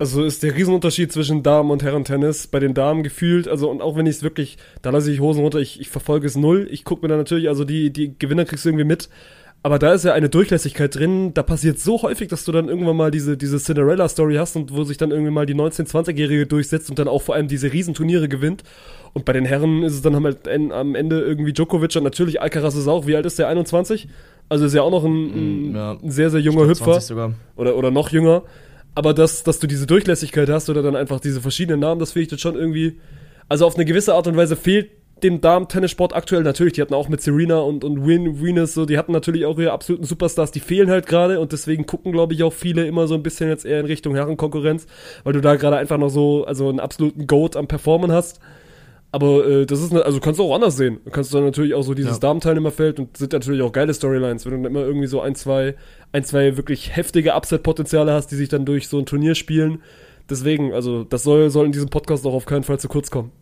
[0.00, 3.48] Also ist der Riesenunterschied zwischen Damen- und Herren-Tennis bei den Damen gefühlt.
[3.48, 6.26] Also, und auch wenn ich es wirklich, da lasse ich Hosen runter, ich, ich verfolge
[6.26, 6.68] es null.
[6.70, 9.08] Ich gucke mir dann natürlich, also die, die Gewinner kriegst du irgendwie mit.
[9.62, 12.96] Aber da ist ja eine Durchlässigkeit drin, da passiert so häufig, dass du dann irgendwann
[12.96, 16.90] mal diese, diese Cinderella-Story hast und wo sich dann irgendwie mal die 19-, 20-Jährige durchsetzt
[16.90, 18.62] und dann auch vor allem diese Riesenturniere gewinnt.
[19.14, 22.76] Und bei den Herren ist es dann halt am Ende irgendwie Djokovic und natürlich Alcaraz
[22.76, 24.08] ist auch, wie alt ist der, 21?
[24.48, 27.00] Also ist ja auch noch ein, mm, ja, ein sehr, sehr junger Hüpfer.
[27.00, 27.34] Sogar.
[27.56, 28.44] Oder, oder noch jünger.
[28.94, 32.22] Aber dass, dass du diese Durchlässigkeit hast oder dann einfach diese verschiedenen Namen, das finde
[32.22, 33.00] ich dann schon irgendwie.
[33.48, 34.90] Also auf eine gewisse Art und Weise fehlt
[35.22, 36.74] dem Damen-Tennissport aktuell natürlich.
[36.74, 39.72] Die hatten auch mit Serena und, und Win, Venus so, die hatten natürlich auch ihre
[39.72, 43.14] absoluten Superstars, die fehlen halt gerade und deswegen gucken, glaube ich, auch viele immer so
[43.14, 44.86] ein bisschen jetzt eher in Richtung Herrenkonkurrenz,
[45.24, 48.40] weil du da gerade einfach noch so, also einen absoluten Goat am Performen hast.
[49.10, 51.00] Aber äh, das ist, ne, also kannst du auch anders sehen.
[51.04, 52.18] Du kannst dann natürlich auch so dieses ja.
[52.18, 55.76] Damenteilnehmerfeld und sind natürlich auch geile Storylines, wenn du dann immer irgendwie so ein, zwei,
[56.12, 59.82] ein, zwei wirklich heftige Upset-Potenziale hast, die sich dann durch so ein Turnier spielen.
[60.28, 63.32] Deswegen, also das soll, soll in diesem Podcast auch auf keinen Fall zu kurz kommen.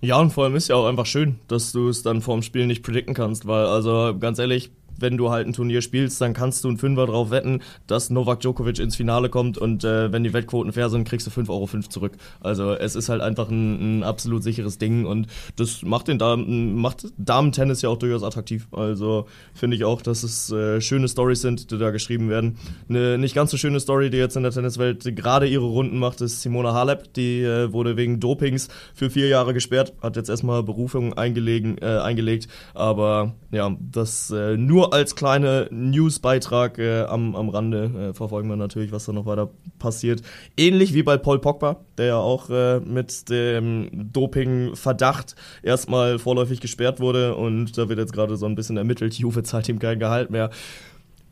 [0.00, 2.66] Ja, und vor allem ist ja auch einfach schön, dass du es dann vorm Spiel
[2.66, 6.64] nicht predikten kannst, weil, also ganz ehrlich, wenn du halt ein Turnier spielst, dann kannst
[6.64, 10.32] du einen Fünfer drauf wetten, dass Novak Djokovic ins Finale kommt und äh, wenn die
[10.32, 12.12] Wettquoten fair sind, kriegst du 5,05 Euro zurück.
[12.40, 16.74] Also es ist halt einfach ein, ein, absolut sicheres Ding und das macht den Damen,
[16.74, 18.68] macht Damen-Tennis ja auch durchaus attraktiv.
[18.72, 22.58] Also finde ich auch, dass es äh, schöne Stories sind, die da geschrieben werden.
[22.88, 26.20] Eine nicht ganz so schöne Story, die jetzt in der Tenniswelt gerade ihre Runden macht,
[26.20, 27.12] ist Simona Halep.
[27.14, 31.98] Die äh, wurde wegen Dopings für vier Jahre gesperrt, hat jetzt erstmal Berufung eingelegen, äh,
[31.98, 34.56] eingelegt, aber ja, das äh,
[34.92, 39.50] als kleine Newsbeitrag äh, am, am Rande äh, verfolgen wir natürlich, was da noch weiter
[39.78, 40.22] passiert.
[40.56, 47.00] Ähnlich wie bei Paul Pogba, der ja auch äh, mit dem Doping-Verdacht erstmal vorläufig gesperrt
[47.00, 49.14] wurde und da wird jetzt gerade so ein bisschen ermittelt.
[49.14, 50.50] Juve zahlt ihm kein Gehalt mehr.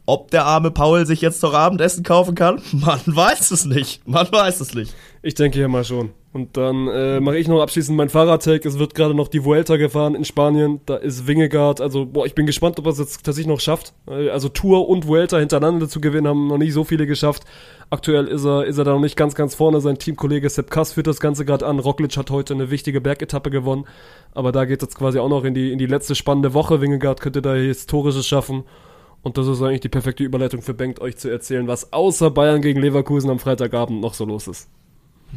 [0.07, 2.61] Ob der arme Paul sich jetzt noch Abendessen kaufen kann?
[2.73, 4.07] Man weiß es nicht.
[4.07, 4.95] Man weiß es nicht.
[5.23, 6.11] Ich denke ja mal schon.
[6.35, 8.67] Und dann äh, mache ich noch abschließend mein Fahrradtag.
[8.67, 10.81] Es wird gerade noch die Vuelta gefahren in Spanien.
[10.85, 11.81] Da ist Wingegaard.
[11.81, 13.95] Also, boah, ich bin gespannt, ob er es jetzt tatsächlich noch schafft.
[14.07, 17.45] Also Tour und Vuelta hintereinander zu gewinnen, haben noch nicht so viele geschafft.
[17.89, 19.81] Aktuell ist er, ist er da noch nicht ganz, ganz vorne.
[19.81, 21.79] Sein Teamkollege Sepp Kass führt das Ganze gerade an.
[21.79, 23.85] Roglic hat heute eine wichtige Bergetappe gewonnen.
[24.33, 26.81] Aber da geht es jetzt quasi auch noch in die, in die letzte spannende Woche.
[26.81, 28.65] Wingegaard könnte da Historisches schaffen.
[29.25, 32.61] Und das ist eigentlich die perfekte Überleitung für Bengt, euch zu erzählen, was außer Bayern
[32.61, 34.69] gegen Leverkusen am Freitagabend noch so los ist.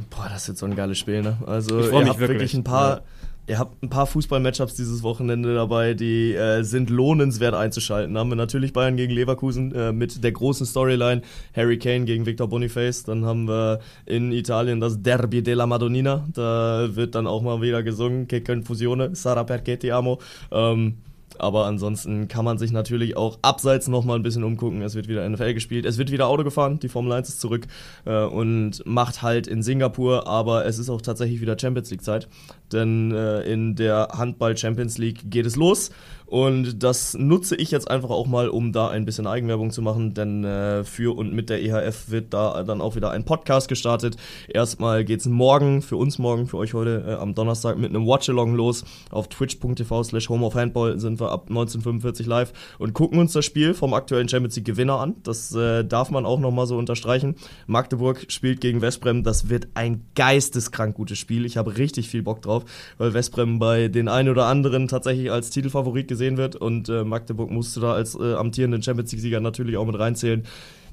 [0.10, 1.38] Boah, das wird so ein geiles Spiel, ne?
[1.46, 3.04] Also, ich ihr habt wirklich, wirklich ein paar, ja.
[3.48, 8.14] ihr habt ein paar Fußball-Matchups dieses Wochenende dabei, die äh, sind lohnenswert einzuschalten.
[8.14, 11.22] Da haben wir natürlich Bayern gegen Leverkusen äh, mit der großen Storyline
[11.56, 13.06] Harry Kane gegen Victor Boniface.
[13.06, 16.28] Dann haben wir in Italien das Derby della Madonnina.
[16.34, 20.20] Da wird dann auch mal wieder gesungen, che confusione, Sara perché ti amo.
[20.52, 20.98] Ähm,
[21.40, 24.82] aber ansonsten kann man sich natürlich auch abseits noch mal ein bisschen umgucken.
[24.82, 27.68] Es wird wieder NFL gespielt, es wird wieder Auto gefahren, die Formel 1 ist zurück
[28.06, 32.28] äh, und macht halt in Singapur, aber es ist auch tatsächlich wieder Champions League Zeit,
[32.72, 35.92] denn äh, in der Handball Champions League geht es los
[36.28, 40.14] und das nutze ich jetzt einfach auch mal, um da ein bisschen Eigenwerbung zu machen,
[40.14, 44.18] denn äh, für und mit der EHF wird da dann auch wieder ein Podcast gestartet.
[44.50, 48.56] Erstmal geht's morgen, für uns morgen, für euch heute äh, am Donnerstag mit einem Watchalong
[48.56, 48.84] los.
[49.10, 53.46] Auf twitch.tv slash home of handball sind wir ab 1945 live und gucken uns das
[53.46, 55.16] Spiel vom aktuellen Champions League Gewinner an.
[55.24, 57.36] Das äh, darf man auch nochmal so unterstreichen.
[57.68, 59.24] Magdeburg spielt gegen Westbrem.
[59.24, 61.46] Das wird ein geisteskrank gutes Spiel.
[61.46, 62.66] Ich habe richtig viel Bock drauf,
[62.98, 66.56] weil Westbrem bei den ein oder anderen tatsächlich als Titelfavorit gesehen gesehen wird.
[66.56, 70.44] Und äh, Magdeburg musste da als äh, amtierenden Champions League-Sieger natürlich auch mit reinzählen.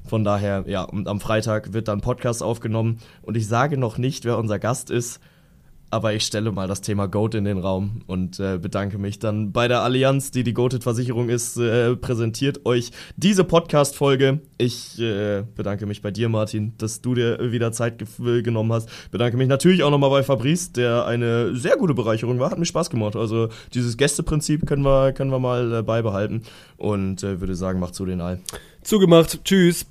[0.05, 2.99] Von daher, ja, und am Freitag wird dann Podcast aufgenommen.
[3.23, 5.19] Und ich sage noch nicht, wer unser Gast ist
[5.89, 9.51] aber ich stelle mal das Thema Goat in den Raum und äh, bedanke mich dann
[9.51, 14.41] bei der Allianz, die die Goated-Versicherung ist, äh, präsentiert euch diese Podcast-Folge.
[14.57, 18.89] Ich äh, bedanke mich bei dir, Martin, dass du dir wieder Zeit ge genommen hast.
[19.11, 22.51] Bedanke mich natürlich auch nochmal bei Fabrice, der eine sehr gute Bereicherung war.
[22.51, 23.15] Hat mir Spaß gemacht.
[23.15, 26.43] Also dieses Gästeprinzip können wir, können wir mal äh, beibehalten
[26.77, 28.39] und äh, würde sagen, macht zu den All.
[28.83, 29.43] Zugemacht.
[29.43, 29.85] Tschüss.